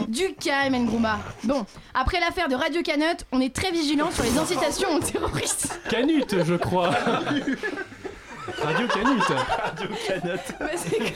Du 0.08 0.34
calme, 0.34 0.74
Ngrouma. 0.76 1.18
Bon, 1.44 1.64
après 1.94 2.20
l'affaire 2.20 2.48
de 2.48 2.54
Radio 2.54 2.82
Canut, 2.82 3.24
on 3.32 3.40
est 3.40 3.54
très 3.54 3.70
vigilant 3.70 4.10
sur 4.10 4.24
les 4.24 4.38
incitations 4.38 4.94
aux 4.94 5.00
terroristes. 5.00 5.80
Canut, 5.90 6.44
je 6.44 6.54
crois. 6.54 6.90
Radio 6.90 8.86
Canut. 8.88 9.22
Radio 9.22 9.88
Canut. 10.06 10.40
Mais 10.60 10.76
c'est 10.76 10.98
que- 10.98 11.14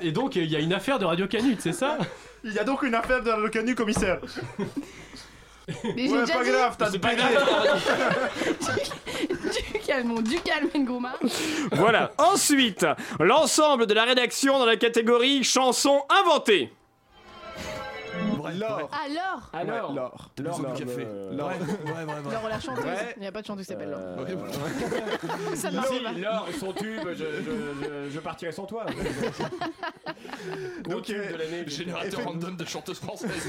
Et 0.00 0.10
donc 0.12 0.36
il 0.36 0.50
y 0.50 0.56
a 0.56 0.58
une 0.58 0.72
affaire 0.72 0.98
de 0.98 1.04
Radio 1.04 1.26
Canut, 1.28 1.60
c'est 1.60 1.72
ça? 1.72 1.98
Il 2.44 2.52
y 2.52 2.58
a 2.58 2.64
donc 2.64 2.82
une 2.82 2.94
affaire 2.94 3.22
de 3.22 3.28
la 3.30 3.36
Locanu, 3.36 3.74
commissaire. 3.74 4.18
Mais 5.96 6.10
Ouais, 6.10 6.26
pas 6.26 6.44
dit. 6.44 6.50
grave, 6.50 6.76
t'as 6.78 6.90
C'est 6.90 6.98
pas 6.98 7.10
pédé. 7.10 7.22
Du 9.72 9.78
calme, 9.80 10.22
du 10.22 10.40
calme, 10.40 10.68
Ngrouma. 10.74 11.12
Voilà. 11.72 12.12
Ensuite, 12.18 12.86
l'ensemble 13.20 13.86
de 13.86 13.94
la 13.94 14.04
rédaction 14.04 14.58
dans 14.58 14.66
la 14.66 14.76
catégorie 14.76 15.44
chansons 15.44 16.02
inventées. 16.08 16.72
L'or. 18.58 18.90
Alors 19.04 19.50
Alors, 19.52 19.92
L'or. 19.92 20.30
Besoin 20.36 20.72
du 20.72 20.84
café. 20.84 21.06
L'or. 21.32 21.48
Ouais, 21.48 21.54
ouais, 21.54 21.92
ouais. 21.92 22.04
ouais. 22.04 22.32
Laure 22.32 22.48
la 22.48 22.60
chanteuse. 22.60 22.84
Ouais. 22.84 23.14
Il 23.16 23.20
n'y 23.20 23.26
a 23.26 23.32
pas 23.32 23.40
de 23.40 23.46
chanteuse 23.46 23.66
qui 23.66 23.72
s'appelle 23.72 23.90
Laure. 23.90 24.00
Euh, 24.00 25.54
Ça 25.54 25.70
ne 25.70 25.78
et 26.48 26.52
son 26.58 26.72
tube, 26.72 27.00
je, 27.10 27.14
je, 27.14 28.10
je, 28.10 28.20
partirai 28.20 28.52
sans 28.52 28.66
toi. 28.66 28.84
Ok. 30.94 31.08
de 31.08 31.36
l'année. 31.36 31.64
Générateur 31.66 32.24
random 32.24 32.56
de 32.56 32.64
chanteuse 32.64 32.98
française. 32.98 33.48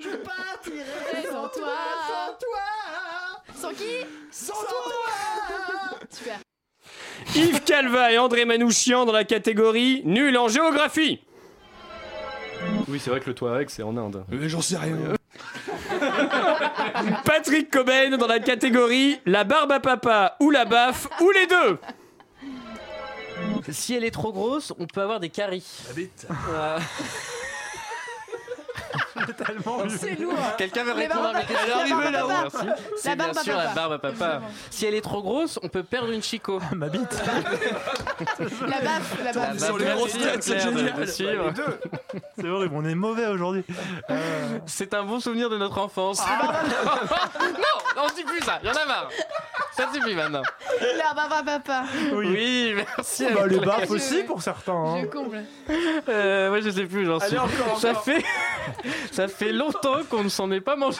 Je 0.00 0.08
partirai 0.16 1.26
Sans 1.30 1.48
toi. 1.48 1.74
Sans 2.08 2.32
toi. 2.38 3.54
Sans 3.54 3.70
qui? 3.74 4.06
Sans 4.30 4.52
toi. 4.52 5.98
Super. 6.10 6.38
Yves 7.34 7.62
Calva 7.62 8.12
et 8.12 8.18
André 8.18 8.44
Manouchian 8.44 9.04
dans 9.04 9.12
la 9.12 9.24
catégorie 9.24 10.02
nul 10.04 10.36
en 10.36 10.48
géographie. 10.48 11.20
Oui, 12.88 13.00
c'est 13.00 13.10
vrai 13.10 13.20
que 13.20 13.26
le 13.28 13.34
Touareg 13.34 13.70
c'est 13.70 13.82
en 13.82 13.96
Inde. 13.96 14.24
Mais 14.28 14.48
j'en 14.48 14.60
sais 14.60 14.76
rien. 14.76 14.96
Patrick 17.24 17.70
Cobain 17.70 18.16
dans 18.16 18.26
la 18.26 18.40
catégorie 18.40 19.20
la 19.24 19.44
barbe 19.44 19.72
à 19.72 19.80
papa 19.80 20.36
ou 20.40 20.50
la 20.50 20.64
baffe 20.64 21.08
ou 21.20 21.30
les 21.30 21.46
deux. 21.46 21.78
Si 23.70 23.94
elle 23.94 24.04
est 24.04 24.10
trop 24.10 24.32
grosse, 24.32 24.72
on 24.78 24.86
peut 24.86 25.00
avoir 25.00 25.20
des 25.20 25.30
caries. 25.30 25.64
La 25.88 25.94
bite. 25.94 26.26
Euh, 26.50 26.78
C'est 29.98 30.18
lourd. 30.20 30.34
Quelqu'un 30.58 30.84
veut 30.84 30.92
répondre 30.92 31.26
à 31.26 31.30
à 31.30 31.32
papa. 31.42 31.44
Merci. 32.42 32.66
La 32.66 32.76
C'est 32.96 33.16
bien 33.16 33.26
barbe 33.26 33.38
à 33.38 33.42
sûr 33.42 33.56
la 33.56 33.62
papa. 33.64 33.74
barbe 33.74 33.92
à 33.92 33.98
papa. 33.98 34.40
Si 34.70 34.86
elle 34.86 34.94
est 34.94 35.00
trop 35.00 35.22
grosse, 35.22 35.58
on 35.62 35.68
peut 35.68 35.82
perdre 35.82 36.10
une 36.10 36.22
chico. 36.22 36.60
Ma 36.74 36.88
bite. 36.88 37.22
La 38.66 38.80
baffe, 38.80 39.18
la 39.18 39.32
La 39.32 39.32
baffe. 39.32 39.58
Sur 39.64 39.78
les 39.78 39.84
grosses 39.86 40.12
têtes, 40.18 40.42
c'est 40.42 40.58
génial. 40.60 41.06
C'est 41.06 42.48
horrible, 42.48 42.74
on 42.76 42.84
est 42.84 42.94
mauvais 42.94 43.26
aujourd'hui. 43.26 43.64
C'est 44.66 44.94
un 44.94 45.04
bon 45.04 45.20
souvenir 45.20 45.48
de 45.50 45.58
notre 45.58 45.78
enfance. 45.78 46.20
Ah. 46.26 46.60
non, 47.40 48.02
on 48.04 48.14
dit 48.14 48.24
plus 48.24 48.40
ça, 48.40 48.58
y 48.62 48.68
en 48.68 48.72
a 48.72 48.86
marre. 48.86 49.08
Ça 49.76 49.86
suffit 49.92 50.14
maintenant. 50.14 50.42
La 50.80 51.14
barbe 51.14 51.32
à 51.32 51.42
papa. 51.42 51.84
Oui, 52.12 52.74
merci. 52.74 53.26
Bah, 53.34 53.46
les 53.46 53.58
baffes 53.58 53.90
aussi 53.90 54.22
pour 54.24 54.42
certains. 54.42 54.72
hein. 54.72 55.00
Je 55.02 55.06
comble. 55.06 55.42
Euh, 56.08 56.50
ouais, 56.50 56.62
je 56.62 56.70
sais 56.70 56.84
plus, 56.84 57.06
j'en 57.06 57.18
suis. 57.20 57.28
Allez, 57.28 57.38
encore, 57.38 57.80
ça 57.80 57.90
encore. 57.90 58.04
fait, 58.04 58.24
ça 59.12 59.28
fait 59.28 59.52
longtemps 59.52 60.00
qu'on 60.08 60.24
ne 60.24 60.28
s'en 60.28 60.50
est 60.50 60.60
pas 60.60 60.74
mangé. 60.74 60.98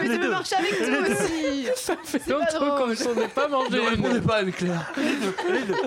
Mais 0.00 0.08
tu 0.08 0.18
peux 0.18 0.28
marcher 0.30 0.56
avec 0.56 0.76
tout 0.76 1.12
aussi. 1.12 1.68
Ça 1.76 1.94
fait 2.02 2.26
longtemps 2.28 2.76
qu'on 2.76 2.86
ne 2.88 2.94
s'en 2.94 3.14
est 3.16 3.28
pas 3.28 3.48
mangé. 3.48 3.80
Ne 3.80 3.90
répondez 3.90 4.20
pas, 4.20 4.36
Anne-Claire. 4.38 4.92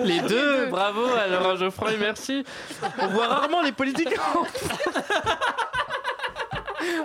Les 0.02 0.20
deux, 0.20 0.66
bravo. 0.66 1.04
Alors, 1.14 1.56
Geoffroy, 1.56 1.92
merci. 2.00 2.44
On 2.98 3.08
voit 3.08 3.28
rarement 3.28 3.62
les 3.62 3.72
politiques. 3.72 4.08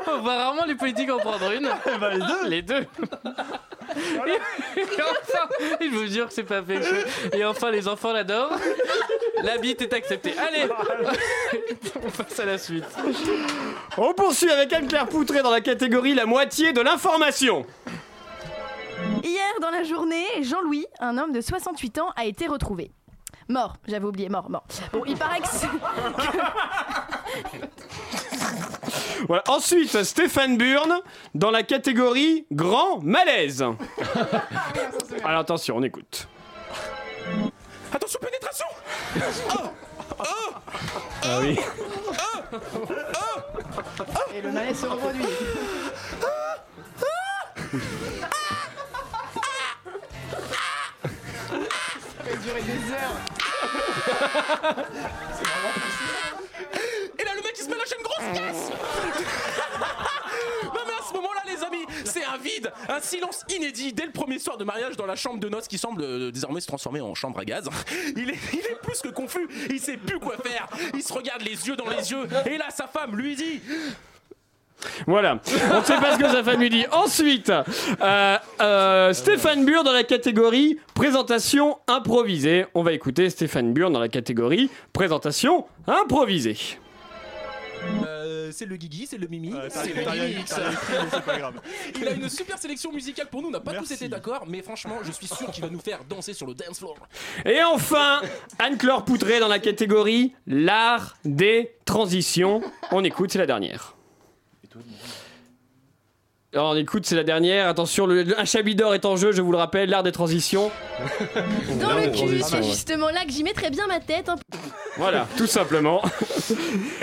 On 0.07 0.17
voit 0.19 0.35
rarement 0.37 0.65
les 0.65 0.75
politiques 0.75 1.09
en 1.11 1.17
prendre 1.17 1.51
une. 1.51 1.69
Bah, 1.99 2.09
les 2.13 2.19
deux. 2.19 2.47
Les 2.47 2.61
deux. 2.61 2.85
Et 4.75 5.01
enfin, 5.01 5.47
je 5.81 5.87
vous 5.87 6.05
jure 6.07 6.27
que 6.27 6.33
c'est 6.33 6.43
pas 6.43 6.61
fait. 6.61 6.81
Et 7.33 7.45
enfin, 7.45 7.71
les 7.71 7.87
enfants 7.87 8.11
l'adorent. 8.13 8.57
La 9.43 9.57
bite 9.57 9.81
est 9.81 9.93
acceptée. 9.93 10.33
Allez, 10.37 10.67
on 12.03 12.09
passe 12.09 12.39
à 12.39 12.45
la 12.45 12.57
suite. 12.57 12.85
On 13.97 14.13
poursuit 14.13 14.51
avec 14.51 14.73
Anne-Claire 14.73 15.07
Poutré 15.07 15.41
dans 15.41 15.51
la 15.51 15.61
catégorie 15.61 16.13
la 16.13 16.25
moitié 16.25 16.73
de 16.73 16.81
l'information. 16.81 17.65
Hier, 19.23 19.53
dans 19.61 19.69
la 19.71 19.83
journée, 19.83 20.25
Jean-Louis, 20.41 20.85
un 20.99 21.17
homme 21.17 21.31
de 21.31 21.41
68 21.41 21.99
ans, 21.99 22.09
a 22.15 22.25
été 22.25 22.47
retrouvé. 22.47 22.91
Mort, 23.49 23.75
j'avais 23.87 24.05
oublié, 24.05 24.27
mort, 24.27 24.49
mort. 24.49 24.63
Bon, 24.91 25.03
il 25.07 25.15
paraît 25.15 25.39
que 25.39 25.47
c'est- 25.47 25.67
Voilà. 29.27 29.43
Ensuite, 29.47 30.03
Stéphane 30.03 30.57
Burn 30.57 30.99
dans 31.33 31.51
la 31.51 31.63
catégorie 31.63 32.45
grand 32.51 32.99
malaise. 33.01 33.63
Alors 35.23 35.39
attention, 35.41 35.77
on 35.77 35.83
écoute. 35.83 36.27
Attention, 37.93 38.19
pénétration 38.21 38.65
Ah 41.23 41.39
oui. 41.41 41.57
Et 44.35 44.41
le 44.41 44.51
malaise 44.51 44.79
se 44.79 44.85
reproduit. 44.85 45.25
Ça 51.49 52.23
va 52.23 52.35
durer 52.37 52.61
des 52.61 52.91
heures. 52.93 53.17
Et 55.39 55.43
là, 55.43 56.29
le 56.73 56.86
se 57.67 57.71
met 57.71 57.77
lâcher 57.77 57.95
une 57.97 58.03
grosse 58.03 58.17
caisse 58.33 58.71
Non, 60.65 60.81
mais 60.85 60.93
à 60.93 61.07
ce 61.07 61.13
moment-là, 61.13 61.41
les 61.47 61.63
amis, 61.63 61.85
c'est 62.05 62.23
un 62.23 62.37
vide, 62.37 62.71
un 62.89 62.99
silence 62.99 63.43
inédit 63.55 63.93
dès 63.93 64.05
le 64.05 64.11
premier 64.11 64.39
soir 64.39 64.57
de 64.57 64.63
mariage 64.63 64.95
dans 64.97 65.05
la 65.05 65.15
chambre 65.15 65.39
de 65.39 65.49
noces 65.49 65.67
qui 65.67 65.77
semble 65.77 66.01
euh, 66.01 66.31
désormais 66.31 66.61
se 66.61 66.67
transformer 66.67 67.01
en 67.01 67.15
chambre 67.15 67.39
à 67.39 67.45
gaz. 67.45 67.69
Il 68.15 68.29
est, 68.29 68.37
plus 68.81 69.01
que 69.01 69.09
confus, 69.09 69.47
il 69.69 69.79
sait 69.79 69.97
plus 69.97 70.19
quoi 70.19 70.37
faire. 70.37 70.67
Il 70.93 71.03
se 71.03 71.11
regarde 71.11 71.41
les 71.41 71.67
yeux 71.67 71.75
dans 71.75 71.89
les 71.89 72.11
yeux 72.11 72.25
et 72.45 72.57
là 72.57 72.65
sa 72.69 72.87
femme 72.87 73.15
lui 73.17 73.35
dit 73.35 73.59
Voilà, 75.07 75.39
on 75.71 75.79
ne 75.79 75.83
sait 75.83 75.97
pas 75.97 76.13
ce 76.13 76.19
que 76.19 76.29
sa 76.29 76.43
femme 76.43 76.59
lui 76.59 76.69
dit. 76.69 76.85
Ensuite, 76.91 77.49
euh, 77.49 78.37
euh, 78.61 79.13
Stéphane 79.13 79.65
Burr 79.65 79.83
dans 79.83 79.91
la 79.91 80.03
catégorie 80.03 80.79
présentation 80.93 81.79
improvisée. 81.87 82.65
On 82.75 82.83
va 82.83 82.93
écouter 82.93 83.29
Stéphane 83.29 83.73
Burr 83.73 83.89
dans 83.89 83.99
la 83.99 84.09
catégorie 84.09 84.69
présentation 84.93 85.65
improvisée. 85.87 86.57
Euh, 88.05 88.51
c'est 88.51 88.65
le 88.65 88.75
Guigui, 88.77 89.07
c'est 89.07 89.17
le 89.17 89.27
Mimi, 89.27 89.51
t'as 89.51 89.69
c'est 89.69 89.81
rien- 89.81 89.93
t'as 89.95 90.01
le 90.15 90.21
rien- 90.21 90.29
Mimix. 90.29 90.49
t'as 90.49 90.55
rien 90.57 90.71
écrit, 90.71 90.93
mais 91.03 91.09
c'est 91.11 91.23
pas 91.25 91.37
grave. 91.39 91.61
Il 92.01 92.07
a 92.07 92.11
une 92.11 92.29
super 92.29 92.57
sélection 92.57 92.91
musicale 92.91 93.27
pour 93.27 93.41
nous, 93.41 93.47
on 93.49 93.51
n'a 93.51 93.59
pas 93.59 93.73
tous 93.73 93.91
été 93.91 94.07
d'accord, 94.07 94.45
mais 94.47 94.61
franchement, 94.61 94.97
je 95.03 95.11
suis 95.11 95.27
sûr 95.27 95.49
qu'il 95.51 95.63
va 95.63 95.69
nous 95.69 95.79
faire 95.79 96.03
danser 96.05 96.33
sur 96.33 96.47
le 96.47 96.53
dance 96.53 96.79
floor. 96.79 96.95
Et 97.45 97.61
enfin, 97.63 98.21
Anne-Claire 98.59 99.03
Poutré 99.05 99.39
dans 99.39 99.47
la 99.47 99.59
catégorie 99.59 100.33
l'art 100.45 101.17
des 101.25 101.75
transitions. 101.85 102.61
On 102.91 103.03
écoute, 103.03 103.31
c'est 103.31 103.39
la 103.39 103.45
dernière. 103.45 103.95
Alors, 106.53 106.71
on 106.71 106.75
écoute, 106.77 107.05
c'est 107.05 107.15
la 107.15 107.23
dernière. 107.25 107.67
Attention, 107.67 108.05
le, 108.07 108.23
le- 108.23 108.35
un 108.39 108.73
d'or 108.73 108.93
est 108.95 109.03
en 109.05 109.17
jeu, 109.17 109.33
je 109.33 109.41
vous 109.41 109.51
le 109.51 109.57
rappelle, 109.57 109.89
l'art 109.89 110.01
des 110.03 110.13
transitions. 110.13 110.71
Dans 111.81 111.93
le 111.93 112.07
cul, 112.07 112.41
c'est 112.41 112.63
justement 112.63 113.09
là 113.09 113.25
que 113.25 113.31
j'y 113.31 113.43
mettrais 113.43 113.69
bien 113.69 113.85
ma 113.85 113.99
tête. 113.99 114.29
hein. 114.29 114.35
Voilà, 114.97 115.27
tout 115.37 115.45
simplement. 115.45 116.01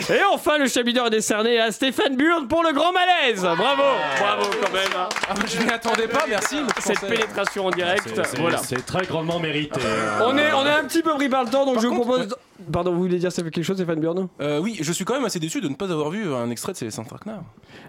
Et 0.09 0.19
enfin, 0.33 0.57
le 0.59 0.67
chablis 0.67 0.95
d'or 0.95 1.09
est 1.09 1.11
décerné 1.11 1.61
à 1.61 1.71
Stéphane 1.73 2.17
Burn 2.17 2.49
pour 2.49 2.63
le 2.65 2.73
grand 2.73 2.93
malaise. 2.93 3.43
Bravo, 3.43 3.83
bravo 4.19 4.45
quand 4.63 4.73
même. 4.73 4.89
hein. 4.97 5.09
Ah, 5.29 5.35
je 5.47 5.63
m'y 5.63 5.71
attendais 5.71 6.09
pas, 6.09 6.25
merci. 6.27 6.57
mais 6.63 6.69
je 6.79 6.83
Cette 6.83 7.01
pensais- 7.01 7.15
pénétration 7.15 7.67
en 7.67 7.71
direct, 7.71 8.03
C'est- 8.15 8.25
c'est- 8.25 8.41
voilà. 8.41 8.59
C'est 8.59 8.85
très 8.87 9.05
grandement 9.05 9.39
mérité. 9.39 9.79
On 10.23 10.37
est, 10.39 10.53
on 10.55 10.65
est 10.67 10.71
un 10.71 10.85
petit 10.85 11.03
peu 11.03 11.13
pris 11.15 11.29
par 11.29 11.45
le 11.45 11.51
temps, 11.51 11.67
donc 11.67 11.81
je 11.81 11.87
vous 11.87 12.01
propose. 12.01 12.35
Pardon, 12.73 12.93
vous 12.93 13.01
voulez 13.03 13.19
dire 13.19 13.31
ça 13.33 13.43
fait 13.45 13.51
quelque 13.51 13.65
chose, 13.65 13.77
Stéphane 13.77 14.01
Burn 14.01 14.29
Euh, 14.41 14.59
oui, 14.59 14.79
je 14.81 14.93
suis 14.93 15.05
quand 15.05 15.15
même 15.15 15.25
assez 15.25 15.39
déçu 15.39 15.61
de 15.61 15.69
ne 15.69 15.75
pas 15.75 15.91
avoir 15.91 16.11
vu 16.11 16.33
un 16.33 16.51
extrait 16.51 16.73
de 16.73 16.79
Célestin 16.79 17.05
Traquenard. 17.05 17.43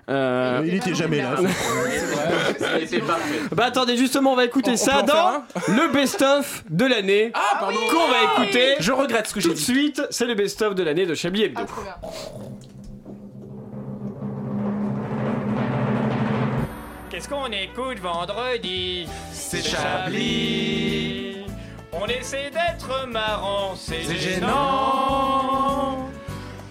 Euh, 0.10 0.64
Il 0.66 0.74
était 0.76 0.94
jamais 0.94 1.18
là. 1.22 1.36
Bah 3.52 3.66
attendez, 3.66 3.98
justement, 3.98 4.34
on 4.34 4.36
va 4.36 4.46
écouter 4.46 4.72
On- 4.74 4.78
ça 4.78 5.02
dans 5.02 5.44
le 5.68 5.92
best-of 5.94 6.64
de 6.70 6.86
l'année. 6.86 7.32
Ah, 7.34 7.58
pardon. 7.60 7.78
Qu'on 7.90 8.08
va 8.08 8.44
écouter. 8.44 8.76
Je 8.80 8.92
regrette 8.92 9.28
ce 9.28 9.34
que 9.34 9.40
Tout 9.40 9.48
j'ai 9.48 9.54
de 9.54 9.58
dit. 9.60 9.64
suite, 9.64 10.02
c'est 10.10 10.26
le 10.26 10.36
best-of 10.36 10.76
de 10.76 10.84
l'année 10.84 11.06
de 11.06 11.16
Chablis 11.16 11.44
Hebdo. 11.44 11.62
Qu'est-ce 17.10 17.30
qu'on 17.30 17.46
écoute 17.48 18.00
vendredi? 18.00 19.08
C'est 19.32 19.62
Chablis. 19.66 21.25
On 21.98 22.08
essaie 22.08 22.52
d'être 22.52 23.08
marrant, 23.08 23.74
c'est 23.76 24.04
gênant. 24.18 26.10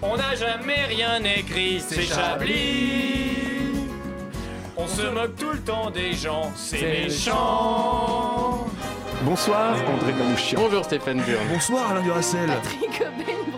On 0.03 0.17
n'a 0.17 0.35
jamais 0.35 0.85
rien 0.85 1.23
écrit, 1.25 1.81
c'est 1.81 2.03
Chablis. 2.03 3.79
On 4.77 4.87
se 4.87 5.03
moque 5.03 5.37
tout 5.37 5.53
le 5.53 5.61
temps 5.61 5.91
des 5.91 6.13
gens, 6.13 6.53
c'est 6.55 6.83
méchant. 6.83 8.67
Bonsoir, 9.23 9.77
André 9.89 10.13
Manouchian. 10.13 10.61
Bonjour 10.61 10.85
Stéphane 10.85 11.23
Burn. 11.23 11.49
Bonsoir 11.51 11.93
Alain 11.93 12.03
Duracel. 12.03 12.47
Patrick 12.47 13.03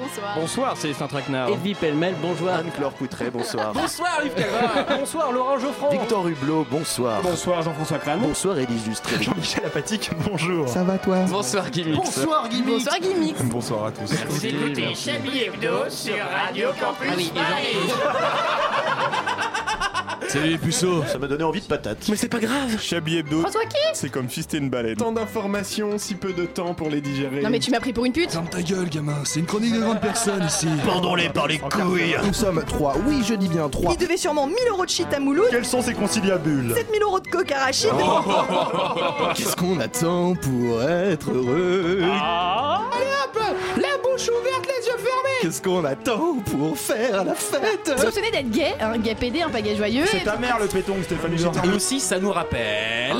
bonsoir. 0.06 0.34
Bonsoir, 0.36 0.76
Célestin 0.76 1.06
Traquenard. 1.06 1.48
Edwy 1.48 1.74
Pellemel, 1.74 2.14
bonjour. 2.20 2.48
Anne-Claire 2.48 2.92
Poutré, 2.92 3.30
bonsoir. 3.30 3.72
Bonsoir 3.72 4.20
Yves 4.24 4.34
Calva. 4.34 4.96
Bonsoir, 4.98 5.32
Laurent 5.32 5.58
Geoffrand. 5.58 5.90
Victor 5.90 6.28
Hublot, 6.28 6.66
bonsoir. 6.70 7.22
Bonsoir, 7.22 7.62
Jean-François 7.62 7.98
Crane. 7.98 8.20
Bonsoir 8.20 8.58
Élise 8.58 8.86
Lustré. 8.86 9.22
Jean-Michel 9.22 9.64
Apatique, 9.66 10.10
bonjour. 10.28 10.68
Ça 10.68 10.84
va 10.84 10.98
toi? 10.98 11.18
Bonsoir 11.28 11.70
Guimix. 11.70 11.96
Bonsoir 11.96 12.48
Guy 12.48 12.62
Bonsoir 12.62 12.96
Gimmicks. 13.00 13.42
Bonsoir 13.44 13.86
à 13.86 13.92
tous. 13.92 14.12
Vous 14.28 14.46
écoutez 14.46 14.94
Chablis 14.94 15.42
Hebdo 15.44 15.88
sur 15.88 16.16
Radio 16.46 16.68
Campus 16.80 17.10
Ah 17.10 17.14
oui, 17.16 17.30
Salut 20.28 20.50
les 20.50 20.58
puceaux. 20.58 21.02
Ça 21.10 21.18
m'a 21.18 21.26
donné 21.26 21.44
envie 21.44 21.60
de 21.60 21.66
patate. 21.66 21.98
Mais 22.08 22.16
c'est 22.16 22.28
pas 22.28 22.38
grave. 22.38 22.78
Chablis 22.80 23.18
Hebdo, 23.18 23.40
François 23.40 23.64
qui 23.64 23.76
c'est 23.94 24.10
comme 24.10 24.28
fister 24.28 24.58
une 24.58 24.70
baleine. 24.70 24.96
Tant 24.96 25.12
d'informations, 25.12 25.98
si 25.98 26.14
peu 26.14 26.32
de 26.32 26.44
temps 26.44 26.74
pour 26.74 26.90
les 26.90 27.00
digérer. 27.00 27.42
Non 27.42 27.50
mais 27.50 27.58
tu 27.58 27.70
m'as 27.70 27.80
pris 27.80 27.92
pour 27.92 28.04
une 28.04 28.12
pute 28.12 28.32
Ferme 28.32 28.48
ta 28.48 28.62
gueule, 28.62 28.88
gamin. 28.88 29.16
C'est 29.24 29.40
une 29.40 29.46
chronique 29.46 29.74
de 29.74 29.80
grande 29.80 30.00
personne 30.00 30.44
ici. 30.44 30.68
Pendons-les 30.84 31.28
par 31.28 31.46
les 31.46 31.58
couilles. 31.58 32.16
Nous 32.24 32.32
sommes 32.34 32.62
trois, 32.66 32.94
oui 33.06 33.22
je 33.26 33.34
dis 33.34 33.48
bien 33.48 33.68
trois. 33.68 33.92
Il 33.92 33.98
devait 33.98 34.16
sûrement 34.16 34.46
1000 34.46 34.56
euros 34.70 34.84
de 34.84 34.90
shit 34.90 35.12
à 35.14 35.20
Mouloud, 35.20 35.48
Quels 35.50 35.64
sont 35.64 35.82
ces 35.82 35.94
conciliabules 35.94 36.72
7000 36.74 37.02
euros 37.02 37.20
de 37.20 37.28
coke 37.28 37.52
à 37.52 37.64
Rachid. 37.64 37.90
Qu'est-ce 39.34 39.56
qu'on 39.56 39.78
attend 39.80 40.34
pour 40.34 40.82
être 40.82 41.30
heureux 41.30 42.00
Allez 42.02 43.84
hop 43.94 43.95
bouche 44.16 44.28
ouverte, 44.28 44.66
les 44.66 44.86
yeux 44.86 44.96
fermés 44.96 45.38
Qu'est-ce 45.42 45.62
qu'on 45.62 45.84
attend 45.84 46.36
pour 46.50 46.78
faire 46.78 47.24
la 47.24 47.34
fête 47.34 47.92
Vous 47.96 48.02
soupçonnez 48.02 48.30
d'être 48.30 48.50
gay, 48.50 48.74
un 48.80 48.98
gay 48.98 49.14
pédé, 49.14 49.42
un 49.42 49.50
pagaie 49.50 49.76
joyeux 49.76 50.04
C'est 50.06 50.24
ta 50.24 50.36
mère 50.36 50.58
le 50.58 50.66
péton, 50.66 50.94
Stéphanie. 51.02 51.36
Et 51.64 51.68
aussi, 51.74 52.00
ça 52.00 52.18
nous 52.18 52.32
rappelle 52.32 53.16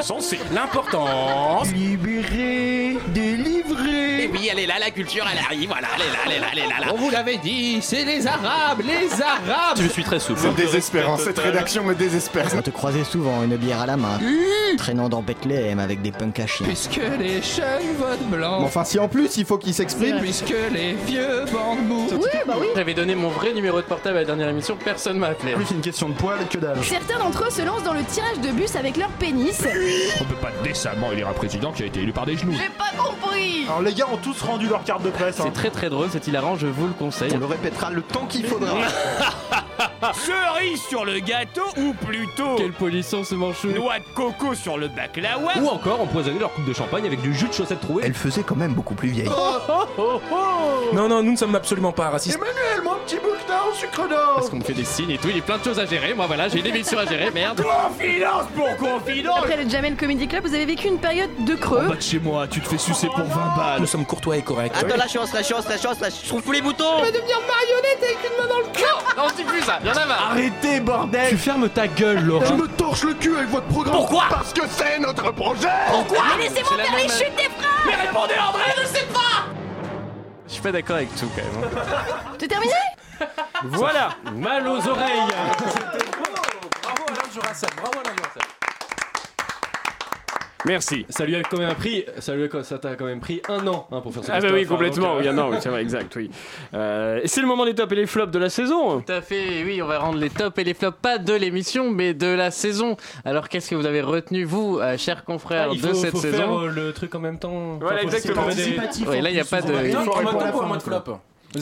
l'importance. 0.53 1.71
Libéré, 1.73 2.99
délivré 3.09 4.25
Et 4.25 4.29
oui, 4.29 4.49
elle 4.51 4.61
est 4.61 4.67
là, 4.67 4.79
la 4.79 4.91
culture, 4.91 5.25
elle 5.31 5.39
arrive, 5.39 5.69
voilà, 5.69 5.89
elle 5.97 6.03
est 6.03 6.11
là, 6.11 6.19
elle 6.27 6.33
est 6.33 6.41
là, 6.41 6.47
elle 6.53 6.59
est 6.59 6.69
là. 6.69 6.87
là. 6.87 6.93
On 6.95 6.97
vous 6.97 7.11
l'avait 7.11 7.39
dit, 7.39 7.79
c'est 7.83 8.05
les 8.05 8.27
Arabes, 8.27 8.81
les 8.81 9.23
Arabes 9.23 9.79
Je 9.79 9.89
suis 9.89 10.05
très 10.05 10.21
souple. 10.21 10.41
Désespère, 10.57 11.11
hein, 11.11 11.17
cette 11.23 11.39
rédaction 11.39 11.85
me 11.85 11.95
désespère. 11.95 12.47
On 12.57 12.63
te 12.63 12.71
croisait 12.71 13.05
souvent, 13.05 13.43
une 13.43 13.57
bière 13.57 13.81
à 13.81 13.87
la 13.87 13.97
main, 13.97 14.19
traînant 14.77 15.09
dans 15.09 15.23
Bethléem 15.23 15.79
avec 15.79 16.03
des 16.03 16.13
punks 16.13 16.39
à 16.41 16.47
chiens. 16.47 16.67
Puisque 16.67 17.01
les 17.19 17.43
jeunes 17.43 17.95
votent 17.99 18.29
blanc, 18.31 18.61
Enfin 18.63 18.85
si 18.85 18.99
en 18.99 19.09
plus 19.09 19.37
il 19.37 19.45
faut 19.45 19.59
qu'il 19.59 19.75
s'exprime 19.75 20.19
puisque 20.21 20.55
les 20.73 20.93
vieux 20.95 21.45
bandent 21.53 21.87
mou. 21.87 22.07
Oui, 22.13 22.29
bah 22.47 22.55
oui. 22.61 22.67
J'avais 22.77 22.95
donné 22.95 23.15
mon 23.15 23.29
vrai 23.29 23.53
numéro 23.53 23.79
de 23.79 23.87
portable 23.87 24.17
à 24.17 24.21
la 24.21 24.27
dernière 24.27 24.49
émission, 24.49 24.77
personne 24.83 25.19
m'a 25.19 25.29
appelé. 25.29 25.53
Plus 25.53 25.71
une 25.71 25.81
question 25.81 26.09
de 26.09 26.15
poil 26.15 26.39
que 26.51 26.59
d'âge. 26.59 26.89
Certains 26.89 27.19
d'entre 27.19 27.45
eux 27.47 27.51
se 27.51 27.63
lancent 27.63 27.83
dans 27.83 27.95
le 27.95 28.05
tirage 28.05 28.41
de 28.41 28.51
bus 28.51 28.77
avec 28.77 28.97
leur 28.97 29.09
pénis. 29.11 29.61
On 30.21 30.25
peut 30.25 30.35
pas 30.37 30.53
décemment 30.63 31.13
élire 31.13 31.29
un 31.29 31.33
président 31.33 31.73
qui 31.73 31.83
a 31.83 31.87
été 31.87 32.01
élu 32.01 32.13
par 32.13 32.27
des 32.27 32.37
genoux. 32.37 32.53
J'ai 32.53 32.71
pas 32.71 32.91
compris 32.97 33.65
Alors 33.69 33.83
les 33.83 33.93
gars 33.95 34.07
ont 34.13 34.17
tous 34.19 34.41
rendu 34.43 34.69
leur 34.69 34.85
carte 34.85 35.03
de 35.03 35.11
presse. 35.11 35.41
hein. 35.41 35.45
C'est 35.47 35.53
très 35.53 35.71
très 35.71 35.89
drôle, 35.91 36.09
c'est 36.13 36.27
hilarant, 36.27 36.57
je 36.57 36.67
vous 36.67 36.87
le 36.87 36.93
conseille. 36.93 37.33
On 37.35 37.39
le 37.39 37.47
répétera 37.47 37.91
le 37.91 38.03
temps 38.03 38.27
qu'il 38.29 38.45
faudra. 38.47 38.75
Cerise 40.15 40.81
sur 40.89 41.05
le 41.05 41.19
gâteau 41.21 41.63
ou 41.77 41.93
plutôt 41.93 42.57
Quel 42.57 42.73
polisson 42.73 43.25
ce 43.25 43.35
manchou 43.35 43.69
noix 43.69 43.99
de 43.99 44.05
coco 44.15 44.55
sur 44.55 44.66
le 44.77 44.89
baklawa 44.89 45.53
Ou 45.61 45.69
encore 45.69 46.01
empoisonner 46.01 46.39
leur 46.41 46.53
coupe 46.53 46.65
de 46.65 46.73
champagne 46.73 47.07
avec 47.07 47.21
du 47.21 47.33
jus 47.35 47.47
de 47.49 47.53
chaussette 47.53 47.81
trouée. 47.81 48.03
Elle 48.07 48.15
faisait 48.15 48.43
quand 48.43 48.57
même 48.57 48.73
beaucoup 48.75 48.95
plus 48.95 49.09
vieille. 49.09 49.31
Non, 50.93 51.09
non, 51.09 51.23
nous 51.23 51.33
ne 51.33 51.37
sommes 51.37 51.55
absolument 51.55 51.93
pas 51.93 52.11
racistes. 52.11 52.37
Emmanuel, 52.37 52.83
mon 52.85 52.95
petit 53.05 53.17
bouquetin 53.17 53.59
au 53.71 53.75
sucre 53.75 54.09
d'or. 54.09 54.35
Parce 54.37 54.51
qu'on 54.51 54.57
me 54.57 54.65
fait 54.65 54.73
des 54.73 54.85
signes 54.85 55.11
et 55.11 55.19
tout, 55.19 55.29
il 55.29 55.37
y 55.37 55.39
a 55.39 55.43
plein 55.43 55.59
de 55.59 55.65
choses 55.65 55.79
à 55.79 55.87
gérer. 55.87 56.15
Moi 56.15 56.27
voilà, 56.27 56.49
j'ai 56.49 56.59
une 56.61 56.67
émission 56.67 56.99
à 56.99 57.07
gérer, 57.07 57.31
merde. 57.31 57.63
Confidence 57.63 58.45
pour 58.55 58.77
confidence 58.77 59.39
Après 59.39 59.63
le 59.63 59.69
Jamel 59.69 59.97
Comedy 59.97 60.27
Club, 60.29 60.45
vous 60.47 60.55
avez 60.55 60.65
vécu 60.67 60.89
une 60.89 60.99
période 60.99 61.31
de 61.45 61.55
En 61.55 61.59
creux. 61.59 61.89
bas 61.89 61.95
de 61.97 62.01
chez 62.01 62.19
moi, 62.19 62.47
tu 62.49 62.61
te 62.61 62.69
fais 62.69 62.79
sucer 62.79 63.07
pour 63.09 63.25
20 63.25 63.57
balles. 63.57 63.81
Nous 63.81 63.87
sommes 63.87 64.07
courtois 64.07 64.37
et 64.37 64.43
corrects. 64.43 64.73
Attends, 64.77 64.97
la 64.97 65.09
chance, 65.09 65.33
la 65.33 65.43
chance, 65.43 65.69
la 65.69 65.77
chance, 65.79 66.01
la 66.01 66.09
chance. 66.11 66.21
Je 66.23 66.29
trouve 66.29 66.43
plus 66.43 66.55
les 66.55 66.63
boutons 66.63 66.85
Je 67.01 67.05
vais 67.07 67.13
devenir 67.13 67.37
marionnette 67.41 68.03
avec 68.03 68.19
une 68.25 68.43
main 68.43 68.49
dans 68.49 68.59
le 68.61 68.73
cul 68.73 69.17
Non, 69.17 69.25
c'est 69.37 69.45
plus 69.45 69.61
ça, 69.63 69.79
y'en 69.85 69.93
a 69.93 70.07
marre 70.07 70.29
Arrêtez, 70.31 70.81
bordel. 70.81 71.29
Tu 71.31 71.37
fermes 71.37 71.69
ta 71.69 71.87
gueule, 71.89 72.21
Je 72.21 72.25
Laurent. 72.27 72.57
me 72.57 72.67
torche 72.69 73.03
le 73.05 73.15
cul 73.15 73.37
avec 73.37 73.51
votre 73.51 73.67
programme. 73.67 73.95
Pourquoi? 73.97 74.25
Parce 74.47 74.69
que 74.69 74.69
c'est 74.69 74.99
notre 75.01 75.33
projet. 75.33 75.67
Mais 76.39 76.45
laissez-moi 76.45 76.71
C'est 76.71 76.77
la 76.77 76.85
faire 76.85 76.97
les 76.97 77.09
chutes 77.09 77.37
des 77.37 77.51
phrases 77.51 77.85
Mais 77.85 77.95
répondez 77.97 78.35
André 78.39 78.63
Je 78.81 78.87
sais 78.87 79.07
pas 79.07 79.47
Je 80.47 80.53
suis 80.53 80.63
pas 80.63 80.71
d'accord 80.71 80.97
avec 80.97 81.13
tout 81.17 81.29
quand 81.35 81.43
même. 81.43 81.71
C'est 82.39 82.47
terminé 82.47 82.73
Voilà 83.65 84.11
Mal 84.33 84.69
aux 84.69 84.89
oreilles 84.89 85.19
Bravo 86.81 87.03
Alain 87.09 87.29
Duracell, 87.33 87.71
bravo 87.77 87.99
Alain 88.05 88.15
Duracell. 88.15 88.43
Merci. 90.67 91.07
Ça 91.09 91.25
lui 91.25 91.37
a 91.37 91.43
quand 91.43 91.59
même 91.59 91.75
pris, 91.75 92.05
ça 92.19 92.35
lui 92.35 92.45
a, 92.45 92.65
ça 92.65 92.79
t'a 92.79 92.95
quand 92.97 93.05
même 93.05 93.21
pris 93.21 93.41
un 93.49 93.67
an 93.67 93.87
hein, 93.91 94.01
pour 94.01 94.13
faire 94.13 94.25
ce 94.25 94.33
Ah 94.33 94.41
bah 94.41 94.49
oui, 94.53 94.67
complètement, 94.67 95.15
donc, 95.17 95.25
oui, 95.25 95.33
non, 95.33 95.49
oui, 95.51 95.57
c'est 95.61 95.69
vrai, 95.69 95.83
exact, 95.83 96.15
oui. 96.17 96.31
Euh, 96.75 97.21
c'est 97.25 97.41
le 97.41 97.47
moment 97.47 97.65
des 97.65 97.75
tops 97.75 97.93
et 97.93 97.97
les 97.97 98.07
flops 98.07 98.33
de 98.33 98.39
la 98.39 98.51
saison. 98.51 99.01
Tout 99.01 99.13
à 99.13 99.21
fait, 99.21 99.63
oui, 99.65 99.81
on 99.83 99.87
va 99.87 99.99
rendre 99.99 100.19
les 100.19 100.31
tops 100.31 100.59
et 100.59 100.65
les 100.65 100.75
flops, 100.75 100.99
pas 101.01 101.19
de 101.19 101.33
l'émission, 101.35 101.91
mais 101.91 102.15
de 102.15 102.27
la 102.27 102.51
saison. 102.51 102.97
Alors 103.25 103.49
qu'est-ce 103.49 103.71
que 103.71 103.75
vous 103.75 103.87
avez 103.87 104.01
retenu, 104.03 104.45
vous, 104.45 104.79
euh, 104.81 104.97
chers 104.99 105.25
confrères, 105.25 105.69
Ah, 105.71 105.75
il 105.75 105.81
de 105.81 105.89
faut, 105.89 105.95
cette 105.95 106.11
faut 106.11 106.19
saison 106.19 106.37
faire 106.37 106.59
euh, 106.63 106.69
le 106.69 106.93
truc 106.93 107.15
en 107.15 107.21
même 107.21 107.39
temps. 107.39 107.79
Voilà, 107.81 108.03
exactement. 108.03 108.47
de 108.49 108.55
des- 108.55 109.21
là, 109.21 109.31
il 109.31 109.35
n'y 109.35 109.41
a 109.41 109.45
pas 109.45 109.63
de. 109.63 109.73
Non, 109.93 110.05
faut 110.05 110.13
en 110.13 110.17
même 110.19 110.27
répondre 110.27 110.39
temps 110.39 110.63
à 110.63 110.65
un 110.77 110.81
fin, 110.81 110.81
flop. 110.81 111.19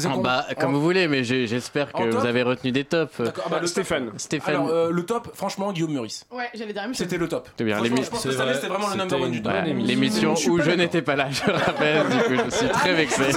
Ah 0.07 0.17
bah, 0.23 0.47
comme 0.59 0.73
vous 0.75 0.81
voulez, 0.83 1.09
mais 1.09 1.25
j'espère 1.25 1.93
que 1.93 2.03
vous 2.11 2.27
avez 2.27 2.43
retenu 2.43 2.73
des 2.73 2.85
tops. 2.85 3.21
D'accord, 3.21 3.45
ah 3.47 3.51
bah, 3.51 3.59
le 3.61 3.67
Stéphane. 3.67 4.07
top- 4.07 4.15
Stéphane. 4.19 4.55
Alors, 4.55 4.69
euh, 4.69 4.91
le 4.91 5.05
top, 5.07 5.31
franchement, 5.35 5.73
Guillaume 5.73 5.93
Meurice. 5.93 6.27
Ouais, 6.31 6.49
j'allais 6.55 6.73
dire. 6.73 6.83
C'était 6.93 7.19
le 7.19 7.29
top. 7.29 7.49
Bien, 7.59 7.83
je 7.85 7.91
pense 7.91 8.09
que 8.11 8.17
c'est 8.17 8.31
cette 8.33 8.41
année, 8.41 8.51
vrai, 8.53 8.55
c'était 8.55 8.67
vraiment 8.69 8.89
le 8.91 8.97
number 8.97 9.21
one 9.21 9.31
du. 9.31 9.85
L'émission 9.87 10.35
où 10.49 10.61
je 10.61 10.71
n'étais 10.71 11.03
pas 11.03 11.17
là, 11.17 11.29
je 11.31 11.51
rappelle, 11.51 12.03
du 12.09 12.17
coup, 12.37 12.43
je 12.51 12.57
suis 12.57 12.69
très 12.69 12.95
vexé. 12.95 13.23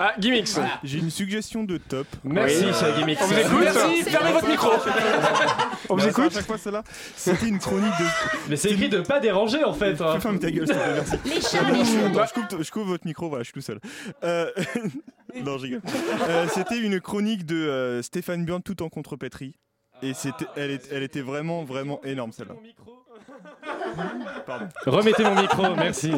Ah, 0.00 0.12
Gimmicks. 0.18 0.48
J'ai 0.84 0.98
une 0.98 1.10
suggestion 1.10 1.64
de 1.64 1.76
top. 1.76 2.06
Merci, 2.22 2.64
Oui. 2.66 2.72
cher 2.78 2.96
Gimmicks. 2.96 3.18
On 3.20 3.26
vous 3.26 3.38
écoute 3.38 3.58
Merci, 3.62 4.02
fermez 4.04 4.32
votre 4.32 4.48
micro. 4.48 4.70
On 5.88 5.96
vous 5.96 6.06
écoute 6.06 6.26
À 6.26 6.30
chaque 6.36 6.46
fois, 6.46 6.56
celle-là. 6.58 6.84
C'était 7.16 7.48
une 7.48 7.58
chronique 7.58 7.92
de. 7.98 8.04
Mais 8.48 8.54
c'est 8.56 8.70
écrit 8.70 8.88
de 8.88 9.00
pas 9.00 9.18
déranger 9.18 9.64
en 9.64 9.72
fait. 9.72 10.00
hein. 10.00 10.20
Ferme 10.20 10.38
ta 10.38 10.50
gueule, 10.52 10.66
s'il 10.68 10.76
te 10.76 10.80
plaît, 10.80 10.92
merci. 10.94 11.16
Les 11.24 11.40
chats, 11.40 11.70
les 11.72 11.84
chats. 11.84 12.08
Bon, 12.12 12.20
je, 12.28 12.32
coupe, 12.34 12.62
je 12.62 12.70
coupe 12.70 12.86
votre 12.86 13.06
micro, 13.06 13.28
voilà, 13.28 13.42
je 13.42 13.50
suis 13.50 13.54
tout 13.54 13.60
seul. 13.60 13.80
Non. 15.36 15.58
Euh, 16.28 16.46
c'était 16.48 16.78
une 16.78 17.00
chronique 17.00 17.44
de 17.46 17.56
euh, 17.56 18.02
Stéphane 18.02 18.44
Burn 18.44 18.62
tout 18.62 18.82
en 18.82 18.88
contrepétrie. 18.88 19.54
Et 20.02 20.14
c'était, 20.14 20.46
elle, 20.56 20.70
est- 20.70 20.88
elle 20.92 21.02
était 21.02 21.20
vraiment, 21.22 21.64
vraiment 21.64 22.00
énorme 22.04 22.30
celle-là. 22.32 22.54
Pardon. 24.46 24.66
Remettez 24.86 25.22
mon 25.24 25.34
micro, 25.40 25.62
merci. 25.76 26.10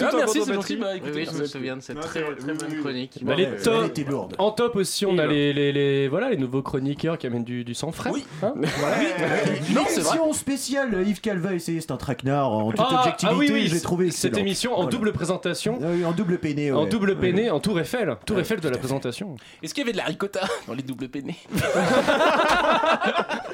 Ah, 0.00 0.10
merci, 0.16 0.40
c'est 0.44 0.52
gentil. 0.54 0.76
Bah, 0.76 0.88
Oui, 0.92 0.96
écoutez, 0.98 1.12
oui, 1.14 1.28
je 1.32 1.38
me 1.38 1.46
souviens 1.46 1.76
de 1.76 1.82
cette 1.82 2.00
très, 2.00 2.20
très 2.22 2.52
bonne 2.54 2.80
chronique. 2.80 3.18
Bah, 3.22 3.34
les 3.34 3.46
Bon, 3.46 3.56
top- 3.62 3.86
était 3.86 4.04
lourde. 4.04 4.34
En 4.38 4.50
top 4.50 4.76
aussi, 4.76 5.06
on 5.06 5.16
a 5.18 5.26
les, 5.26 5.52
les, 5.52 5.72
les- 5.72 6.08
voilà, 6.08 6.28
les 6.30 6.36
nouveaux 6.36 6.62
chroniqueurs 6.62 7.16
qui 7.18 7.26
amènent 7.26 7.44
du, 7.44 7.64
du 7.64 7.74
sang 7.74 7.92
frais. 7.92 8.10
Oui. 8.12 8.24
Hein 8.42 8.52
Non, 9.74 9.84
émission 9.86 10.32
spéciale 10.32 11.02
Yves 11.06 11.20
Calva 11.20 11.54
essayé, 11.54 11.80
c'est 11.80 11.90
un 11.92 11.96
traquenard 11.96 12.50
en 12.52 12.70
toute 12.70 12.80
Ah, 12.80 13.00
objectivité. 13.00 13.34
ah 13.34 13.38
oui, 13.38 13.48
oui, 13.52 13.66
je 13.68 13.74
l'ai 13.74 13.80
trouvé 13.80 14.10
cette 14.10 14.36
émission 14.36 14.72
en 14.72 14.82
Voilà. 14.82 14.90
double 14.90 15.12
présentation. 15.12 15.78
Ah 15.82 15.86
oui, 15.90 16.04
en 16.04 16.12
double 16.12 16.38
peiné. 16.38 16.72
En 16.72 16.84
ouais. 16.84 16.90
double 16.90 17.16
peiné, 17.16 17.50
en 17.50 17.60
tour 17.60 17.78
Eiffel. 17.80 18.16
Tour 18.26 18.36
Ouais, 18.36 18.42
Eiffel 18.42 18.60
de 18.60 18.68
la 18.68 18.78
présentation. 18.78 19.36
Est-ce 19.62 19.72
qu'il 19.74 19.82
y 19.82 19.84
avait 19.86 19.92
de 19.92 19.98
la 19.98 20.04
ricotta 20.04 20.40
dans 20.66 20.74
les 20.74 20.82
doubles 20.82 21.08
peinés 21.08 21.36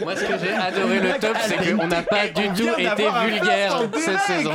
Moi, 0.01 0.17
ce 0.17 0.25
que 0.25 0.39
j'ai 0.39 0.53
adoré 0.53 1.01
le 1.01 1.19
top, 1.21 1.37
c'est 1.43 1.57
qu'on 1.77 1.87
n'a 1.87 2.03
pas 2.03 2.27
du 2.29 2.49
tout 2.49 2.69
été 2.79 3.05
vulgaire 3.23 3.81
cette 3.97 4.21
saison. 4.21 4.53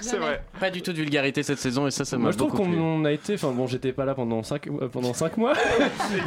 C'est 0.00 0.18
vrai. 0.18 0.42
Pas 0.64 0.70
du 0.70 0.80
tout 0.80 0.92
de 0.92 0.96
vulgarité 0.96 1.42
cette 1.42 1.58
saison, 1.58 1.86
et 1.86 1.90
ça, 1.90 2.06
ça 2.06 2.16
m'a 2.16 2.22
Moi, 2.22 2.32
je 2.32 2.38
trouve 2.38 2.50
beaucoup 2.52 2.64
plu. 2.64 2.74
qu'on 2.78 3.04
a 3.04 3.12
été. 3.12 3.34
Enfin, 3.34 3.50
bon, 3.50 3.66
j'étais 3.66 3.92
pas 3.92 4.06
là 4.06 4.14
pendant 4.14 4.42
5 4.42 4.66
pendant 4.90 5.12
cinq 5.12 5.36
mois. 5.36 5.52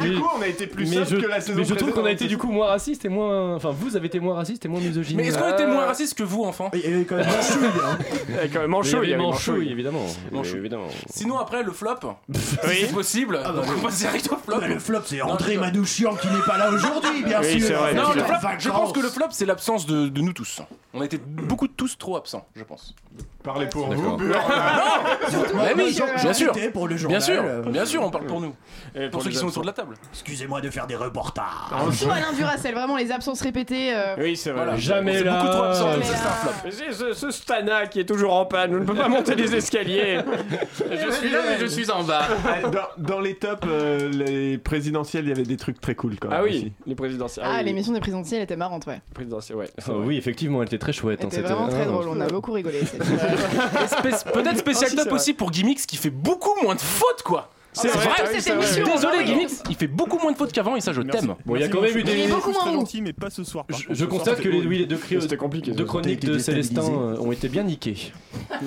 Et 0.04 0.08
du 0.10 0.20
coup, 0.20 0.28
on 0.38 0.42
a 0.42 0.46
été 0.46 0.68
plus 0.68 0.88
mais 0.88 0.94
soft 0.98 1.10
je, 1.10 1.16
que 1.16 1.26
la 1.26 1.40
saison 1.40 1.58
mais 1.58 1.64
je 1.64 1.74
trouve 1.74 1.90
qu'on 1.92 2.04
a 2.04 2.12
été 2.12 2.26
du 2.28 2.38
coup 2.38 2.46
moins 2.52 2.68
raciste 2.68 3.04
et 3.04 3.08
moins. 3.08 3.56
Enfin, 3.56 3.70
vous 3.76 3.96
avez 3.96 4.06
été 4.06 4.20
moins 4.20 4.36
raciste 4.36 4.64
et 4.64 4.68
moins 4.68 4.78
misogyne. 4.80 5.16
Mais 5.16 5.26
est-ce 5.26 5.38
qu'on 5.38 5.52
était 5.52 5.66
moins 5.66 5.86
raciste 5.86 6.16
que 6.16 6.22
vous, 6.22 6.44
enfant? 6.44 6.70
Il 6.72 6.80
y 6.80 6.86
avait 6.86 7.04
quand 7.04 7.16
même 7.16 7.26
Manchouille, 7.26 7.66
hein. 7.84 7.98
Il 8.28 8.34
y 8.34 8.38
avait 8.38 8.48
quand 8.48 8.60
même 8.60 8.70
Manchouille. 8.70 9.00
il 9.02 9.10
y 9.10 9.14
avait 9.14 9.22
Manchouille, 9.22 9.54
Manchouille. 9.54 9.72
évidemment. 9.72 10.06
Manchouille. 10.30 10.58
Évidemment. 10.60 10.86
Sinon, 11.10 11.38
après, 11.38 11.64
le 11.64 11.72
flop, 11.72 11.94
si 12.32 12.56
c'est 12.86 12.92
possible, 12.92 13.40
Ah 13.44 13.50
bah, 13.50 13.56
donc 13.62 13.70
le- 13.72 13.76
on 13.78 13.82
passe 13.82 13.98
direct 13.98 14.28
au 14.32 14.36
flop. 14.36 14.60
Bah, 14.60 14.68
le 14.68 14.78
flop, 14.78 15.00
c'est 15.04 15.20
André 15.20 15.54
je- 15.54 15.60
Manouchian 15.60 16.14
qui 16.14 16.28
n'est 16.28 16.42
pas 16.46 16.58
là 16.58 16.70
aujourd'hui, 16.70 17.24
bien 17.24 17.40
Oui, 17.40 17.58
sûr. 17.58 17.66
c'est 17.66 17.72
vrai, 17.74 17.94
Non, 17.94 18.12
le 18.14 18.20
flop, 18.22 18.36
je 18.60 18.68
pense 18.68 18.92
que 18.92 19.00
le 19.00 19.08
flop, 19.08 19.26
c'est 19.30 19.46
l'absence 19.46 19.84
de, 19.86 20.06
de 20.08 20.20
nous 20.20 20.32
tous. 20.32 20.62
On 20.94 21.00
a 21.00 21.04
été 21.06 21.18
beaucoup 21.18 21.66
tous 21.68 21.98
trop 21.98 22.16
absents, 22.16 22.46
je 22.54 22.62
pense. 22.62 22.94
Parlez 23.42 23.66
pour 23.68 23.92
vous. 23.92 24.16
Mais 24.28 25.74
oui, 25.76 25.98
bien 26.22 26.32
sûr. 26.32 26.56
étais 26.56 26.70
pour 26.70 26.88
le 26.88 26.96
Bien 26.96 27.20
sûr, 27.20 27.42
euh, 27.44 27.62
bien 27.62 27.84
sûr, 27.84 28.02
on 28.02 28.10
parle 28.10 28.26
pour 28.26 28.40
nous. 28.40 28.54
Et 28.94 29.08
Pour 29.08 29.22
ceux 29.22 29.30
qui 29.30 29.36
sont 29.36 29.46
autour 29.48 29.62
de 29.62 29.66
la 29.68 29.72
table. 29.72 29.94
Excusez-moi 30.12 30.60
de 30.60 30.70
faire 30.70 30.86
des 30.86 30.96
reportages. 30.96 31.44
Surtout 31.92 32.12
Alain 32.12 32.32
Duracel, 32.32 32.74
vraiment 32.74 32.96
les 32.96 33.10
absences 33.12 33.40
répétées. 33.40 33.94
euh, 33.94 34.14
Oui, 34.18 34.36
c'est 34.36 34.50
vrai. 34.50 34.64
Voilà. 34.64 34.76
Jamais 34.78 35.18
C'est 35.18 35.24
là. 35.24 35.38
beaucoup 35.40 35.52
trop 35.52 35.62
absent, 35.64 35.88
c'est 36.02 36.14
un 36.14 36.16
flop. 36.16 36.70
Ce, 36.92 37.12
ce 37.14 37.30
Stana 37.30 37.86
qui 37.86 38.00
est 38.00 38.04
toujours 38.04 38.34
en 38.34 38.46
panne, 38.46 38.74
on 38.74 38.80
ne 38.80 38.84
peut 38.84 38.94
pas 38.94 39.08
monter 39.08 39.34
les 39.34 39.54
escaliers. 39.54 40.20
Je 40.90 41.10
suis 41.12 41.30
là, 41.30 41.38
mais 41.48 41.58
je 41.60 41.66
suis 41.66 41.90
en 41.90 42.02
bas. 42.02 42.22
Ah, 42.46 42.68
Dans, 42.68 42.80
dans 43.14 43.20
les 43.20 43.34
tops, 43.36 43.66
euh, 43.68 44.08
les 44.10 44.58
présidentielles, 44.58 45.24
il 45.24 45.28
y 45.28 45.32
avait 45.32 45.42
des 45.42 45.56
trucs 45.56 45.80
très 45.80 45.94
cool 45.94 46.16
quand 46.20 46.28
même. 46.28 46.38
Ah 46.40 46.44
oui, 46.44 46.50
aussi. 46.50 46.72
les 46.86 46.94
présidentielles. 46.94 47.44
Ah, 47.48 47.56
oui, 47.58 47.64
l'émission 47.64 47.92
des 47.92 48.00
présidentielles 48.00 48.42
était 48.42 48.56
marrante, 48.56 48.86
ouais. 48.86 48.94
oui. 49.06 49.12
Présidentielles, 49.14 49.58
ouais. 49.58 49.70
Ah 49.86 49.92
oui, 49.92 50.16
effectivement, 50.16 50.62
elle 50.62 50.68
était 50.68 50.78
très 50.78 50.92
chouette. 50.92 51.20
hein, 51.24 51.28
Elle 51.32 51.38
était 51.38 51.48
vraiment 51.48 51.68
très 51.68 51.82
ah, 51.82 51.86
drôle, 51.86 52.08
on 52.08 52.20
a 52.20 52.26
beaucoup 52.26 52.52
rigolé. 52.52 52.80
cette- 52.84 53.02
Peut-être 54.32 54.58
spécial 54.58 54.90
Ah, 54.98 55.04
top 55.04 55.12
aussi 55.12 55.32
pour 55.34 55.50
Gimmicks 55.50 55.86
qui 55.86 55.96
fait 55.96 56.10
beaucoup 56.10 56.54
moins 56.62 56.74
de 56.74 56.80
fautes, 56.80 57.22
quoi. 57.24 57.50
C'est 57.74 57.88
vrai, 57.88 58.08
cette 58.40 58.46
émission, 58.54 58.84
Désolé, 58.92 59.18
oui. 59.18 59.24
Gimmicks, 59.24 59.50
il 59.70 59.76
fait 59.76 59.86
beaucoup 59.86 60.18
moins 60.18 60.32
de 60.32 60.36
fautes 60.36 60.50
qu'avant 60.50 60.74
et 60.74 60.80
ça, 60.80 60.92
je 60.92 61.00
t'aime. 61.02 61.36
Bon, 61.46 61.54
il 61.54 61.60
y 61.60 61.64
a 61.64 61.68
quand 61.68 61.80
même 61.80 61.90
eu 61.96 61.98
Manchouille. 61.98 62.12
Il 62.14 62.20
est 62.20 62.26
des. 62.26 62.32
beaucoup 62.32 62.52
Je 62.52 62.58
moins 62.58 62.72
gentil, 62.72 63.02
mais 63.02 63.12
pas 63.12 63.30
ce 63.30 63.44
soir. 63.44 63.66
Je, 63.68 63.74
contre. 63.74 63.88
je 63.90 63.94
Ce 63.94 63.98
soir, 63.98 64.08
constate 64.10 64.36
que 64.40 64.48
les, 64.48 64.56
horrible. 64.56 64.68
oui, 64.68 64.78
les 64.78 64.86
deux, 64.86 64.96
cri- 64.96 65.36
compliqué. 65.36 65.70
deux 65.72 65.84
chroniques 65.84 66.20
de 66.24 66.38
Célestin 66.38 66.82
euh, 66.82 67.18
ont 67.20 67.30
été 67.30 67.48
bien 67.48 67.62
niquées. 67.62 67.94
Je, 67.94 68.66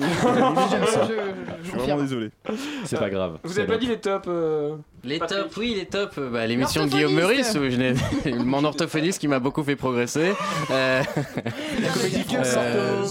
Je 1.62 1.68
suis 1.68 1.76
vraiment 1.78 2.00
désolé. 2.00 2.30
C'est 2.84 2.98
pas 2.98 3.10
grave. 3.10 3.38
Vous 3.44 3.58
avez 3.58 3.68
pas 3.68 3.76
dit 3.76 3.86
les 3.86 3.98
tops 4.00 4.26
euh, 4.28 4.76
Les 5.04 5.18
Patrick. 5.18 5.42
tops, 5.44 5.56
oui, 5.56 5.74
les 5.76 5.86
tops. 5.86 6.16
euh, 6.18 6.30
Bah, 6.30 6.46
L'émission 6.46 6.84
de 6.86 6.90
Guillaume. 6.90 7.14
Meurice, 7.14 7.56
où 7.56 7.68
je 7.68 7.76
n'ai- 7.76 7.94
mon 8.44 8.62
orthophoniste 8.62 9.18
qui 9.20 9.26
m'a 9.26 9.40
beaucoup 9.40 9.64
fait 9.64 9.74
progresser. 9.74 10.32
Euh, 10.70 11.02
euh, 12.34 13.04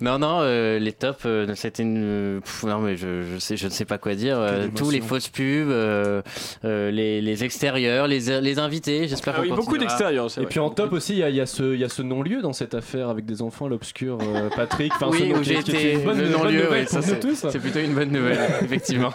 non, 0.00 0.18
non, 0.18 0.38
euh, 0.42 0.78
les 0.78 0.92
tops, 0.92 1.22
euh, 1.26 1.52
c'était 1.54 1.82
une. 1.82 2.40
pff, 2.42 2.64
non, 2.64 2.78
mais 2.78 2.96
je, 2.96 3.22
je, 3.34 3.38
sais, 3.38 3.56
je 3.56 3.66
ne 3.66 3.70
sais 3.72 3.84
pas 3.84 3.98
quoi 3.98 4.14
dire. 4.14 4.36
euh, 4.38 4.68
tous 4.74 4.90
les 4.90 5.00
fausses 5.00 5.28
pubs, 5.28 5.42
euh, 5.68 6.22
euh, 6.64 6.90
les, 6.90 7.20
les 7.20 7.44
extérieurs, 7.44 8.06
les, 8.06 8.40
les 8.40 8.58
invités. 8.58 9.08
J'espère 9.08 9.34
Ah 9.36 9.42
qu'on 9.42 9.50
oui, 9.50 9.56
beaucoup 9.56 9.78
d'extérieurs, 9.78 10.30
c'est 10.30 10.40
Et 10.40 10.44
vrai. 10.44 10.50
puis 10.50 10.60
en 10.60 10.70
top 10.70 10.92
aussi, 10.92 11.12
il 11.14 11.18
y 11.18 11.22
a, 11.22 11.30
il 11.30 11.36
y 11.36 11.40
a 11.40 11.46
ce, 11.46 11.74
il 11.74 11.80
y 11.80 11.84
a 11.84 11.88
ce 11.88 12.02
non-lieu 12.02 12.40
dans 12.42 12.52
cette 12.52 12.74
affaire 12.74 13.08
avec 13.08 13.24
des 13.24 13.42
enfants, 13.42 13.68
l'obscur 13.68 14.18
euh, 14.22 14.48
Patrick. 14.56 14.92
Enfin, 14.94 15.08
Oui, 15.10 15.32
où 15.36 15.42
j'ai 15.42 15.58
été 15.58 15.94
le 15.94 16.28
non-lieu, 16.28 16.68
nous 16.92 17.02
c'est 17.02 17.20
tous. 17.20 17.46
c'est 17.50 17.58
plutôt 17.58 17.80
une 17.80 17.94
bonne 17.94 18.10
nouvelle, 18.10 18.38
effectivement. 18.62 19.12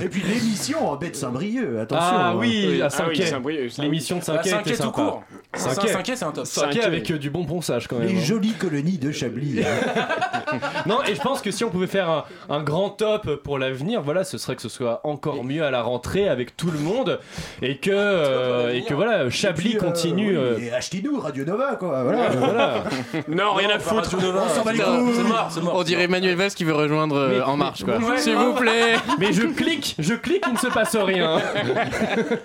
Et 0.00 0.08
puis 0.08 0.22
l'émission 0.22 0.88
en 0.88 0.96
bête 0.96 1.16
Saint-Brieuc, 1.16 1.47
attention. 1.56 2.16
Ah 2.18 2.28
hein. 2.30 2.34
oui, 2.36 2.82
à 2.82 2.88
Ah 2.92 3.04
oui, 3.08 3.16
5 3.16 3.26
Saint-Brieuc, 3.26 3.70
ça, 3.70 3.82
L'émission 3.82 4.16
de 4.18 4.24
Bah, 4.24 4.40
5 4.44 4.60
était 4.66 4.74
5 4.74 4.84
tout 4.84 4.90
court. 4.92 5.22
5 5.54 5.76
c'est 6.14 6.22
un 6.24 6.30
top. 6.32 6.46
5 6.46 6.76
avec 6.78 7.10
euh, 7.10 7.18
du 7.18 7.30
bon 7.30 7.44
ponçage 7.44 7.86
quand 7.88 7.98
même. 7.98 8.08
Les 8.08 8.16
hein. 8.18 8.24
jolies 8.24 8.52
colonies 8.52 8.98
de 8.98 9.10
Chablis. 9.12 9.60
hein. 9.62 10.06
Non, 10.86 11.02
et 11.06 11.14
je 11.14 11.20
pense 11.20 11.42
que 11.42 11.50
si 11.50 11.62
on 11.64 11.68
pouvait 11.70 11.86
faire 11.86 12.08
un, 12.08 12.24
un 12.48 12.62
grand 12.62 12.88
top 12.90 13.42
pour 13.42 13.58
l'avenir, 13.58 14.00
voilà, 14.02 14.24
ce 14.24 14.38
serait 14.38 14.56
que 14.56 14.62
ce 14.62 14.68
soit 14.70 15.00
encore 15.04 15.44
mieux 15.44 15.62
à 15.62 15.70
la 15.70 15.82
rentrée 15.82 16.28
avec 16.28 16.56
tout 16.56 16.70
le 16.70 16.78
monde 16.78 17.20
et 17.60 17.76
que, 17.76 17.90
euh, 17.92 18.72
et 18.74 18.82
que 18.82 18.94
voilà, 18.94 19.28
Chablis 19.28 19.72
Et 19.72 19.76
puis, 19.76 19.76
euh, 19.76 19.80
continue. 19.90 20.30
oui, 20.30 20.36
euh, 20.36 20.58
Et 20.58 20.72
achetez-nous 20.72 21.20
Radio 21.20 21.44
Nova, 21.44 21.76
quoi. 21.76 22.02
Voilà. 22.02 22.28
voilà. 22.30 22.74
Non, 23.28 23.52
rien 23.54 23.68
à 23.70 23.78
foutre. 23.78 24.10
On 24.16 24.48
s'en 24.54 24.64
bat 24.64 24.72
les 24.72 24.78
couilles. 24.78 25.68
On 25.72 25.82
dirait 25.82 26.04
Emmanuel 26.04 26.36
Valls 26.36 26.50
qui 26.50 26.64
veut 26.64 26.74
rejoindre 26.74 27.28
Mais- 27.30 27.40
En 27.42 27.56
Marche, 27.56 27.84
quoi. 27.84 27.98
Ouais, 27.98 28.18
S'il 28.18 28.36
vous 28.36 28.54
plaît. 28.54 28.94
Mais 29.18 29.32
je 29.32 29.42
clique, 29.42 29.96
je 29.98 30.14
clique, 30.14 30.44
il 30.46 30.54
ne 30.54 30.58
se 30.58 30.68
passe 30.68 30.96
rien. 30.96 31.37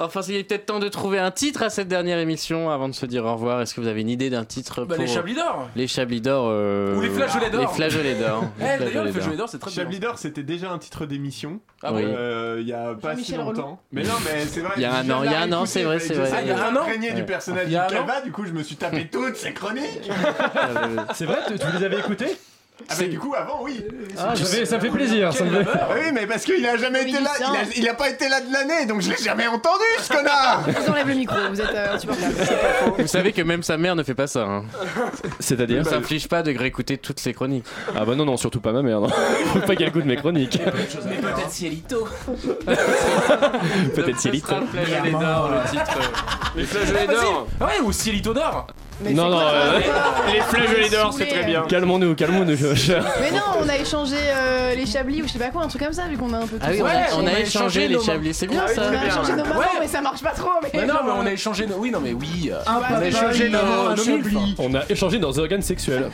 Enfin, 0.00 0.20
il 0.28 0.36
est 0.36 0.44
peut-être 0.44 0.66
temps 0.66 0.78
de 0.78 0.88
trouver 0.88 1.18
un 1.18 1.32
titre 1.32 1.62
à 1.62 1.70
cette 1.70 1.88
dernière 1.88 2.18
émission 2.18 2.70
avant 2.70 2.88
de 2.88 2.94
se 2.94 3.04
dire 3.04 3.24
au 3.24 3.32
revoir. 3.32 3.60
Est-ce 3.60 3.74
que 3.74 3.80
vous 3.80 3.88
avez 3.88 4.00
une 4.02 4.08
idée 4.08 4.30
d'un 4.30 4.44
titre 4.44 4.84
Bah, 4.84 4.94
pour 4.94 5.02
les 5.04 5.10
Chablis 5.10 5.34
d'or. 5.34 5.68
les 5.74 5.88
Chablis 5.88 6.20
d'or 6.20 6.46
euh, 6.48 6.94
Ou 6.96 7.00
les 7.00 7.10
flageolets 7.10 7.50
d'or. 7.50 7.60
Les 7.62 7.66
flageolets 7.66 8.14
d'or. 8.14 8.44
Eh, 8.60 8.62
Les 8.62 8.68
d'ailleurs, 8.68 8.84
le 8.84 8.88
flageolets 8.92 9.12
flageolet 9.12 9.36
d'or. 9.36 9.48
c'est 9.48 9.58
très 9.58 9.70
bien. 9.72 9.82
Chablis 9.82 9.98
d'or, 9.98 10.18
c'était 10.18 10.44
déjà 10.44 10.70
un 10.70 10.78
titre 10.78 11.04
d'émission. 11.04 11.58
Ah 11.82 11.92
Oui. 11.92 12.02
bon 12.04 12.14
Euh, 12.16 12.58
Il 12.60 12.68
y 12.68 12.72
a 12.72 12.94
pas 12.94 13.16
si 13.16 13.34
longtemps. 13.34 13.80
Mais 13.90 14.04
non, 14.04 14.14
mais 14.24 14.46
c'est 14.46 14.60
vrai. 14.60 14.74
Il 14.76 14.82
y 14.82 14.86
a 14.86 14.94
un 14.94 15.10
an, 15.10 15.24
il 15.24 15.32
y 15.32 15.34
a 15.34 15.40
un 15.40 15.52
an, 15.52 15.66
c'est 15.66 15.82
vrai, 15.82 15.98
c'est 15.98 16.14
vrai. 16.14 16.30
Ah, 16.32 16.42
il 16.42 16.48
y 16.48 16.52
a 16.52 16.68
un 16.68 16.76
an 16.76 16.84
du 17.16 17.24
personnage 17.24 17.64
Il 17.64 17.68
du 17.68 17.74
y 17.74 17.76
a 17.76 17.84
un 17.84 17.86
an 17.86 17.90
Calva, 17.90 18.20
du 18.20 18.30
coup, 18.30 18.44
je 18.46 18.52
me 18.52 18.62
suis 18.62 18.76
tapé 18.76 19.08
toutes 19.10 19.36
ces 19.36 19.52
chroniques. 19.52 20.10
C'est 21.14 21.24
vrai, 21.24 21.38
tu, 21.48 21.54
les 21.78 21.84
avais 21.84 21.98
écoutés 21.98 22.36
Ah, 22.88 22.94
mais 23.00 23.08
du 23.08 23.18
coup, 23.18 23.34
avant, 23.36 23.60
oui. 23.62 23.84
ah, 24.16 24.36
ça, 24.36 24.44
fait, 24.44 24.64
ça 24.64 24.76
me 24.76 24.80
fait 24.80 24.90
plaisir. 24.90 25.32
Ça 25.32 25.44
me 25.44 25.62
fait... 25.62 25.70
Ah 25.74 25.88
Oui, 25.94 26.12
mais 26.14 26.26
parce 26.26 26.44
qu'il 26.44 26.64
a 26.64 26.76
jamais 26.76 27.02
été 27.02 27.20
là. 27.20 27.30
Il 27.38 27.44
a, 27.44 27.76
il 27.76 27.88
a 27.88 27.94
pas 27.94 28.08
été 28.08 28.28
là 28.28 28.40
de 28.40 28.52
l'année, 28.52 28.86
donc 28.86 29.00
je 29.02 29.10
l'ai 29.10 29.16
jamais 29.16 29.46
entendu, 29.48 29.84
ce 30.00 30.08
connard. 30.08 30.62
Je 30.66 30.72
vous 30.80 30.90
enlève 30.90 31.08
le 31.08 31.14
micro, 31.14 31.36
vous 31.50 31.60
êtes 31.60 31.74
euh, 31.74 31.94
insupportable. 31.94 32.34
Vous 32.98 33.06
savez 33.06 33.32
que 33.32 33.42
même 33.42 33.62
sa 33.62 33.76
mère 33.76 33.96
ne 33.96 34.02
fait 34.02 34.14
pas 34.14 34.26
ça. 34.26 34.42
Hein. 34.44 34.64
C'est-à-dire 35.40 35.78
Elle 35.78 35.84
s'inflige 35.86 36.28
pas 36.28 36.42
de 36.42 36.56
réécouter 36.56 36.98
toutes 36.98 37.20
ses 37.20 37.34
chroniques. 37.34 37.66
Ah 37.96 38.04
bah 38.04 38.14
non, 38.14 38.24
non, 38.24 38.36
surtout 38.36 38.60
pas 38.60 38.72
ma 38.72 38.82
mère. 38.82 39.00
Non. 39.00 39.08
Faut 39.52 39.60
pas 39.60 39.74
qu'elle 39.74 39.88
écoute 39.88 40.04
mes 40.04 40.16
chroniques. 40.16 40.60
Mais 41.06 41.16
peut-être 41.16 41.50
Cielito. 41.50 42.08
Peut-être 43.94 44.20
Cielito. 44.20 44.54
Le 44.54 45.70
titre. 45.70 45.98
Les 46.56 46.64
flageolets 46.64 47.06
d'or. 47.06 47.46
Ah 47.60 47.66
ouais, 47.66 47.80
ou 47.82 47.92
Cielito 47.92 48.32
d'or. 48.32 48.66
Mais 49.00 49.12
Non, 49.12 49.24
c'est 49.24 49.30
non, 49.30 49.36
quoi, 49.36 49.52
euh, 49.52 49.80
Les 50.32 50.40
flageolets 50.40 50.88
d'or, 50.88 51.12
c'est 51.12 51.18
Saoulé, 51.24 51.30
très 51.30 51.44
bien. 51.44 51.62
Calmons-nous, 51.68 52.14
calmons-nous. 52.16 52.56
Mais 53.20 53.30
non, 53.30 53.42
on 53.64 53.68
a 53.68 53.76
échangé 53.76 54.16
euh, 54.18 54.74
les 54.74 54.86
chablis 54.86 55.22
ou 55.22 55.26
je 55.28 55.32
sais 55.32 55.38
pas 55.38 55.50
quoi, 55.50 55.62
un 55.62 55.68
truc 55.68 55.82
comme 55.84 55.92
ça, 55.92 56.08
vu 56.08 56.16
qu'on 56.16 56.32
a 56.32 56.38
un 56.38 56.46
peu 56.46 56.56
Ah 56.60 56.66
tous 56.68 56.72
oui, 56.74 56.82
on 56.82 56.86
a- 56.86 56.90
changé. 56.90 57.12
on 57.14 57.18
a 57.18 57.22
on 57.22 57.26
a 57.34 57.38
échangé 57.40 57.88
les 57.88 58.00
chablis, 58.00 58.34
c'est 58.34 58.46
bien 58.48 58.62
Ah 58.64 58.68
oui, 58.68 58.74
ça. 58.74 58.82
on 58.90 58.96
a 58.96 59.06
échangé 59.06 59.32
nos 59.32 59.44
mamans, 59.44 59.60
Ouais. 59.60 59.66
mais 59.80 59.86
ça 59.88 60.00
marche 60.00 60.20
pas 60.22 60.30
trop. 60.30 60.50
Mais, 60.62 60.70
Mais 60.74 60.86
non, 60.86 60.94
genre, 60.94 61.02
mais 61.04 61.12
on 61.12 61.20
a 61.26 61.28
euh, 61.28 61.32
échangé 61.32 61.66
nos. 61.66 61.76
Oui, 61.76 61.90
non, 61.92 62.00
mais 62.02 62.12
oui. 62.12 62.50
euh, 62.52 62.58
Un 62.66 62.74
on 62.74 62.78
a 62.82 62.88
papa, 62.88 63.06
échangé 63.06 63.48
nos. 63.48 63.58
On 64.58 64.74
a 64.74 64.80
échangé 64.88 65.18
nos 65.20 65.38
organes 65.38 65.62
sexuels. 65.62 66.10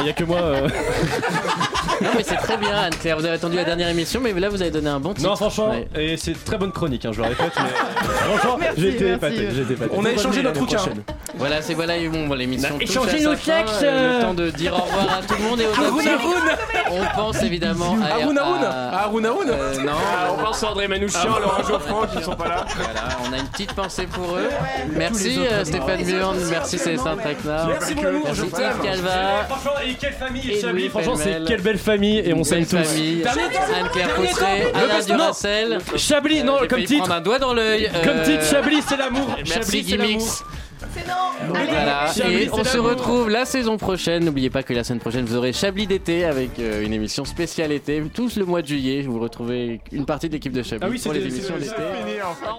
Il 0.00 0.06
y 0.06 0.08
a 0.08 0.12
que 0.14 0.24
moi. 0.24 0.40
euh, 2.00 2.04
Non, 2.04 2.10
mais 2.16 2.22
c'est 2.22 2.36
très 2.36 2.56
bien, 2.56 2.76
Anne-Claire. 2.76 3.16
Vous 3.18 3.24
avez 3.24 3.34
attendu 3.34 3.56
la 3.56 3.64
dernière 3.64 3.88
émission, 3.88 4.20
mais 4.22 4.32
là, 4.32 4.48
vous 4.48 4.60
avez 4.62 4.70
donné 4.70 4.88
un 4.90 5.00
bon 5.00 5.14
titre. 5.14 5.28
Non, 5.28 5.36
franchement, 5.36 5.70
Ouais. 5.70 5.88
et 5.96 6.16
c'est 6.16 6.32
une 6.32 6.36
très 6.38 6.56
bonne 6.58 6.72
chronique, 6.72 7.04
hein, 7.04 7.10
je 7.12 7.18
le 7.20 7.28
répète, 7.28 7.52
mais 7.56 7.70
franchement, 8.38 8.56
Merci, 8.60 8.80
j'ai 8.80 8.88
été 8.88 9.04
merci. 9.04 9.16
épaté. 9.26 9.48
j'ai 9.54 9.62
été 9.62 9.72
épaté. 9.74 9.90
On 9.96 10.04
a 10.04 10.10
échangé 10.12 10.42
notre 10.42 10.64
prochaine. 10.64 11.02
Voilà, 11.36 11.62
c'est 11.62 11.74
voilà, 11.74 11.96
et 11.96 12.08
bon, 12.08 12.26
bon, 12.26 12.34
l'émission. 12.34 12.70
On 12.72 12.76
a 12.76 12.84
touche 12.84 12.96
à 12.96 13.18
sa 13.18 13.24
nos 13.24 13.36
fin, 13.36 13.52
textes. 13.58 13.82
euh, 13.82 14.16
Le 14.18 14.22
temps 14.24 14.34
de 14.34 14.50
dire 14.50 14.72
au 14.72 14.76
revoir 14.82 15.18
à 15.18 15.22
tout 15.22 15.34
le 15.40 15.48
monde 15.48 15.60
et 15.60 15.66
aux 15.66 15.72
Haroun 15.72 15.94
auditeurs. 15.98 16.20
Haroun 16.20 16.34
On 16.90 17.16
pense 17.20 17.42
évidemment 17.42 17.96
à 18.02 18.14
Haroun 18.14 18.38
Haroun 18.38 18.64
à- 18.64 18.98
Haroun 19.02 19.26
Haroun 19.26 19.46
Euh, 19.50 19.74
non, 19.84 19.92
Ah, 19.94 20.30
on 20.36 20.42
pense 20.42 20.62
à 20.64 20.70
André 20.70 20.88
Manouchian, 20.88 21.20
Ah, 21.36 21.40
Laurent 21.40 21.62
Geoffrand 21.62 22.06
qui 22.06 22.22
sont 22.24 22.34
pas 22.34 22.48
là. 22.48 22.64
Voilà, 22.76 23.08
on 23.28 23.32
a 23.32 23.38
une 23.38 23.46
petite 23.46 23.72
pensée 23.74 24.06
pour 24.06 24.36
eux. 24.36 24.48
Merci 24.96 25.38
euh, 25.38 25.58
non. 25.58 25.64
Stéphane 25.64 26.02
Burn, 26.04 26.36
merci 26.50 26.78
Célestin 26.78 27.16
Traquenard. 27.16 27.68
Merci 27.68 27.94
mon 27.94 28.04
amour, 28.06 28.22
merci 28.24 28.40
je 28.40 28.46
Steve 28.46 28.58
t'aime. 28.58 28.78
Calva. 28.82 29.10
Et 29.10 29.44
franchement, 29.48 29.70
et 29.86 29.94
quelle 29.94 30.12
famille, 30.14 30.50
Et 30.50 30.62
Louis 30.62 30.88
franchement, 30.88 31.14
c'est 31.16 31.24
Pellemel. 31.24 31.44
quelle 31.46 31.60
belle 31.62 31.78
famille 31.88 32.18
et 32.18 32.34
on 32.34 32.44
s'aime 32.44 32.66
tous. 32.66 32.76
famille. 32.76 33.22
Anne-Claire 33.26 34.10
Alain 34.74 35.04
Duracel. 35.04 35.78
Chablis, 35.96 36.42
non, 36.42 36.58
J'ai 36.62 36.68
comme 36.68 36.84
titre. 36.84 37.10
un 37.10 37.20
doigt 37.20 37.38
dans 37.38 37.54
l'œil. 37.54 37.90
Comme 38.04 38.18
euh, 38.18 38.24
titre, 38.24 38.44
Chablis, 38.44 38.82
c'est 38.86 38.96
l'amour. 38.96 39.36
Merci. 39.48 39.86
Voilà, 41.48 42.12
Chablis, 42.14 42.42
et 42.42 42.50
on 42.52 42.64
se 42.64 42.78
retrouve 42.78 43.30
la 43.30 43.44
saison 43.44 43.76
prochaine. 43.78 44.24
N'oubliez 44.24 44.50
pas 44.50 44.62
que 44.62 44.72
la 44.74 44.84
semaine 44.84 45.00
prochaine, 45.00 45.24
vous 45.24 45.36
aurez 45.36 45.52
Chablis 45.52 45.86
d'été 45.86 46.24
avec 46.24 46.58
euh, 46.58 46.84
une 46.84 46.92
émission 46.92 47.24
spéciale 47.24 47.72
été. 47.72 48.02
Tous 48.12 48.36
le 48.36 48.44
mois 48.44 48.62
de 48.62 48.66
juillet, 48.66 49.02
vous 49.02 49.18
retrouvez 49.18 49.80
une 49.92 50.04
partie 50.04 50.28
de 50.28 50.34
l'équipe 50.34 50.52
de 50.52 50.62
Chablis 50.62 50.86
Ah 50.86 50.90
oui, 50.90 51.00
pour 51.02 51.12
les 51.12 51.22
émissions 51.22 51.54
d'été. 51.56 51.70
c'était 51.70 52.10
Fini, 52.10 52.22
enfin. 52.22 52.56